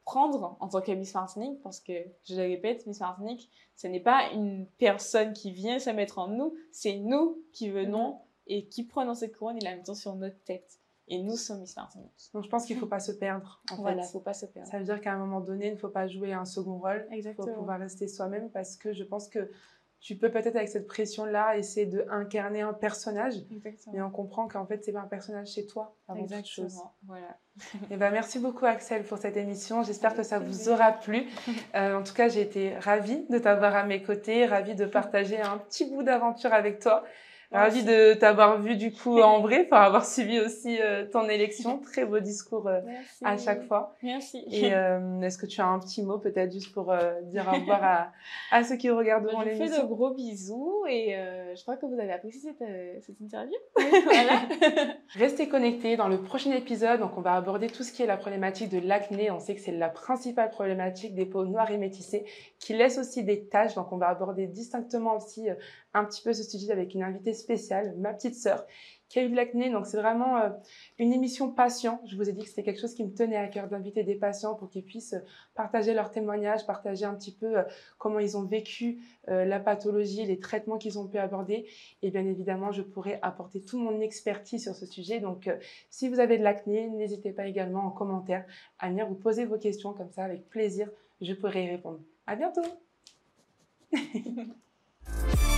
prendre 0.03 0.57
en 0.59 0.67
tant 0.67 0.81
que 0.81 0.91
Miss 0.91 1.13
Martinique, 1.13 1.61
parce 1.61 1.79
que, 1.79 1.93
je 2.23 2.35
le 2.35 2.41
répète, 2.41 2.85
Miss 2.87 2.99
Martinique, 2.99 3.49
ce 3.75 3.87
n'est 3.87 3.99
pas 3.99 4.29
une 4.33 4.65
personne 4.77 5.33
qui 5.33 5.51
vient 5.51 5.79
se 5.79 5.89
mettre 5.89 6.19
en 6.19 6.27
nous, 6.27 6.55
c'est 6.71 6.97
nous 6.97 7.41
qui 7.53 7.69
venons 7.69 8.11
mm-hmm. 8.13 8.19
et 8.47 8.65
qui 8.65 8.83
prenons 8.83 9.13
cette 9.13 9.37
couronne 9.37 9.57
et 9.57 9.61
la 9.61 9.75
mettons 9.75 9.95
sur 9.95 10.15
notre 10.15 10.43
tête. 10.43 10.79
Et 11.07 11.21
nous 11.21 11.35
sommes 11.35 11.59
Miss 11.59 11.75
Martinique. 11.75 12.29
Donc 12.33 12.43
je 12.45 12.49
pense 12.49 12.65
qu'il 12.65 12.77
ne 12.77 12.79
faut 12.79 12.87
pas 12.87 12.99
se 12.99 13.11
perdre. 13.11 13.61
En 13.71 13.75
voilà, 13.75 14.03
il 14.03 14.05
ne 14.05 14.11
faut 14.11 14.19
pas 14.19 14.33
se 14.33 14.45
perdre. 14.45 14.69
Ça 14.69 14.79
veut 14.79 14.85
dire 14.85 15.01
qu'à 15.01 15.13
un 15.13 15.17
moment 15.17 15.41
donné, 15.41 15.67
il 15.67 15.73
ne 15.73 15.77
faut 15.77 15.89
pas 15.89 16.07
jouer 16.07 16.31
un 16.31 16.45
second 16.45 16.77
rôle. 16.77 17.05
Exactement. 17.11 17.47
Il 17.47 17.51
faut 17.51 17.59
pouvoir 17.59 17.79
rester 17.79 18.07
soi-même 18.07 18.49
parce 18.49 18.77
que 18.77 18.93
je 18.93 19.03
pense 19.03 19.27
que 19.27 19.51
tu 20.01 20.15
peux 20.15 20.31
peut-être 20.31 20.55
avec 20.55 20.67
cette 20.67 20.87
pression-là 20.87 21.57
essayer 21.57 21.85
de 21.85 22.05
incarner 22.09 22.61
un 22.61 22.73
personnage, 22.73 23.35
Exactement. 23.51 23.93
mais 23.93 24.01
on 24.01 24.09
comprend 24.09 24.47
qu'en 24.47 24.65
fait 24.65 24.83
c'est 24.83 24.91
pas 24.91 25.01
un 25.01 25.07
personnage 25.07 25.49
chez 25.49 25.67
toi 25.67 25.95
avant 26.07 26.19
Exactement. 26.19 26.67
toute 26.67 26.73
chose. 26.73 26.83
Voilà. 27.05 27.37
Et 27.73 27.91
eh 27.91 27.97
ben 27.97 28.09
merci 28.09 28.39
beaucoup 28.39 28.65
Axel 28.65 29.03
pour 29.03 29.19
cette 29.19 29.37
émission. 29.37 29.83
J'espère 29.83 30.15
que 30.15 30.23
ça 30.23 30.39
vous 30.39 30.69
aura 30.69 30.91
plu. 30.91 31.27
Euh, 31.75 31.97
en 31.97 32.03
tout 32.03 32.13
cas, 32.13 32.27
j'ai 32.27 32.41
été 32.41 32.77
ravie 32.79 33.25
de 33.29 33.37
t'avoir 33.37 33.75
à 33.75 33.85
mes 33.85 34.01
côtés, 34.01 34.45
ravie 34.45 34.75
de 34.75 34.85
partager 34.85 35.39
un 35.39 35.57
petit 35.57 35.85
bout 35.85 36.03
d'aventure 36.03 36.53
avec 36.53 36.79
toi. 36.79 37.05
Ravi 37.51 37.83
de 37.83 38.13
t'avoir 38.13 38.61
vu 38.61 38.77
du 38.77 38.93
coup 38.93 39.19
en 39.19 39.41
vrai, 39.41 39.65
pour 39.65 39.77
avoir 39.77 40.05
suivi 40.05 40.39
aussi 40.39 40.79
euh, 40.81 41.05
ton 41.05 41.27
élection. 41.27 41.79
Très 41.91 42.05
beau 42.05 42.19
discours 42.19 42.69
euh, 42.69 42.79
à 43.25 43.37
chaque 43.37 43.67
fois. 43.67 43.93
Merci. 44.01 44.45
Et 44.49 44.73
euh, 44.73 45.19
est-ce 45.19 45.37
que 45.37 45.45
tu 45.45 45.59
as 45.59 45.67
un 45.67 45.79
petit 45.79 46.01
mot 46.01 46.17
peut-être 46.17 46.53
juste 46.53 46.73
pour 46.73 46.93
dire 47.23 47.45
au 47.51 47.59
revoir 47.59 47.83
à, 47.83 48.11
à 48.51 48.63
ceux 48.63 48.77
qui 48.77 48.89
regardent 48.89 49.25
l'émission? 49.25 49.65
Je 49.65 49.71
fais 49.71 49.81
de 49.81 49.85
gros 49.85 50.13
bisous 50.13 50.85
et 50.87 51.13
je 51.53 51.61
crois 51.61 51.75
que 51.75 51.85
vous 51.85 51.99
avez 51.99 52.13
apprécié 52.13 52.39
cette, 52.39 53.03
cette 53.03 53.19
interview. 53.19 53.57
Restez 55.15 55.49
connectés 55.49 55.97
dans 55.97 56.07
le 56.07 56.21
prochain 56.21 56.53
épisode. 56.53 57.01
Donc 57.01 57.17
on 57.17 57.21
va 57.21 57.33
aborder 57.33 57.67
tout 57.67 57.83
ce 57.83 57.91
qui 57.91 58.01
est 58.01 58.07
la 58.07 58.17
problématique 58.17 58.69
de 58.69 58.79
l'acné. 58.79 59.29
On 59.29 59.39
sait 59.39 59.55
que 59.55 59.61
c'est 59.61 59.73
la 59.73 59.89
principale 59.89 60.51
problématique 60.51 61.15
des 61.15 61.25
peaux 61.25 61.43
noires 61.43 61.69
et 61.69 61.77
métissées 61.77 62.23
qui 62.59 62.73
laissent 62.73 62.97
aussi 62.97 63.25
des 63.25 63.45
taches. 63.47 63.75
Donc 63.75 63.91
on 63.91 63.97
va 63.97 64.07
aborder 64.07 64.47
distinctement 64.47 65.17
aussi 65.17 65.49
un 65.93 66.05
petit 66.05 66.21
peu 66.21 66.33
ce 66.33 66.43
sujet 66.43 66.71
avec 66.71 66.93
une 66.93 67.03
invitée 67.03 67.33
spéciale, 67.33 67.95
ma 67.97 68.13
petite 68.13 68.35
sœur, 68.35 68.65
qui 69.11 69.19
a 69.19 69.23
eu 69.23 69.29
de 69.29 69.35
l'acné. 69.35 69.69
Donc 69.69 69.85
c'est 69.87 69.97
vraiment 69.97 70.37
euh, 70.37 70.49
une 70.97 71.11
émission 71.11 71.51
patient. 71.51 72.01
Je 72.05 72.15
vous 72.15 72.29
ai 72.29 72.31
dit 72.31 72.43
que 72.43 72.47
c'était 72.47 72.63
quelque 72.63 72.79
chose 72.79 72.93
qui 72.95 73.03
me 73.03 73.13
tenait 73.13 73.35
à 73.35 73.47
cœur 73.47 73.67
d'inviter 73.67 74.03
des 74.03 74.15
patients 74.15 74.55
pour 74.55 74.69
qu'ils 74.69 74.85
puissent 74.85 75.13
euh, 75.13 75.25
partager 75.53 75.93
leurs 75.93 76.11
témoignages, 76.11 76.65
partager 76.65 77.03
un 77.03 77.13
petit 77.13 77.33
peu 77.33 77.57
euh, 77.57 77.63
comment 77.97 78.19
ils 78.19 78.37
ont 78.37 78.43
vécu 78.43 78.99
la 79.27 79.59
pathologie, 79.59 80.25
les 80.25 80.39
traitements 80.39 80.77
qu'ils 80.77 80.97
ont 80.97 81.07
pu 81.07 81.17
aborder. 81.17 81.67
Et 82.01 82.09
bien 82.09 82.25
évidemment, 82.25 82.71
je 82.71 82.81
pourrais 82.81 83.19
apporter 83.21 83.61
toute 83.61 83.79
mon 83.79 83.99
expertise 84.01 84.63
sur 84.63 84.75
ce 84.75 84.85
sujet. 84.85 85.19
Donc 85.19 85.49
si 85.89 86.09
vous 86.09 86.19
avez 86.19 86.37
de 86.37 86.43
l'acné, 86.43 86.89
n'hésitez 86.89 87.31
pas 87.31 87.45
également 87.45 87.85
en 87.85 87.91
commentaire 87.91 88.45
à 88.79 88.89
venir 88.89 89.07
vous 89.07 89.15
poser 89.15 89.45
vos 89.45 89.57
questions 89.57 89.93
comme 89.93 90.11
ça 90.11 90.23
avec 90.23 90.49
plaisir. 90.49 90.89
Je 91.21 91.33
pourrai 91.33 91.65
y 91.65 91.69
répondre. 91.69 91.99
À 92.25 92.35
bientôt 92.35 92.61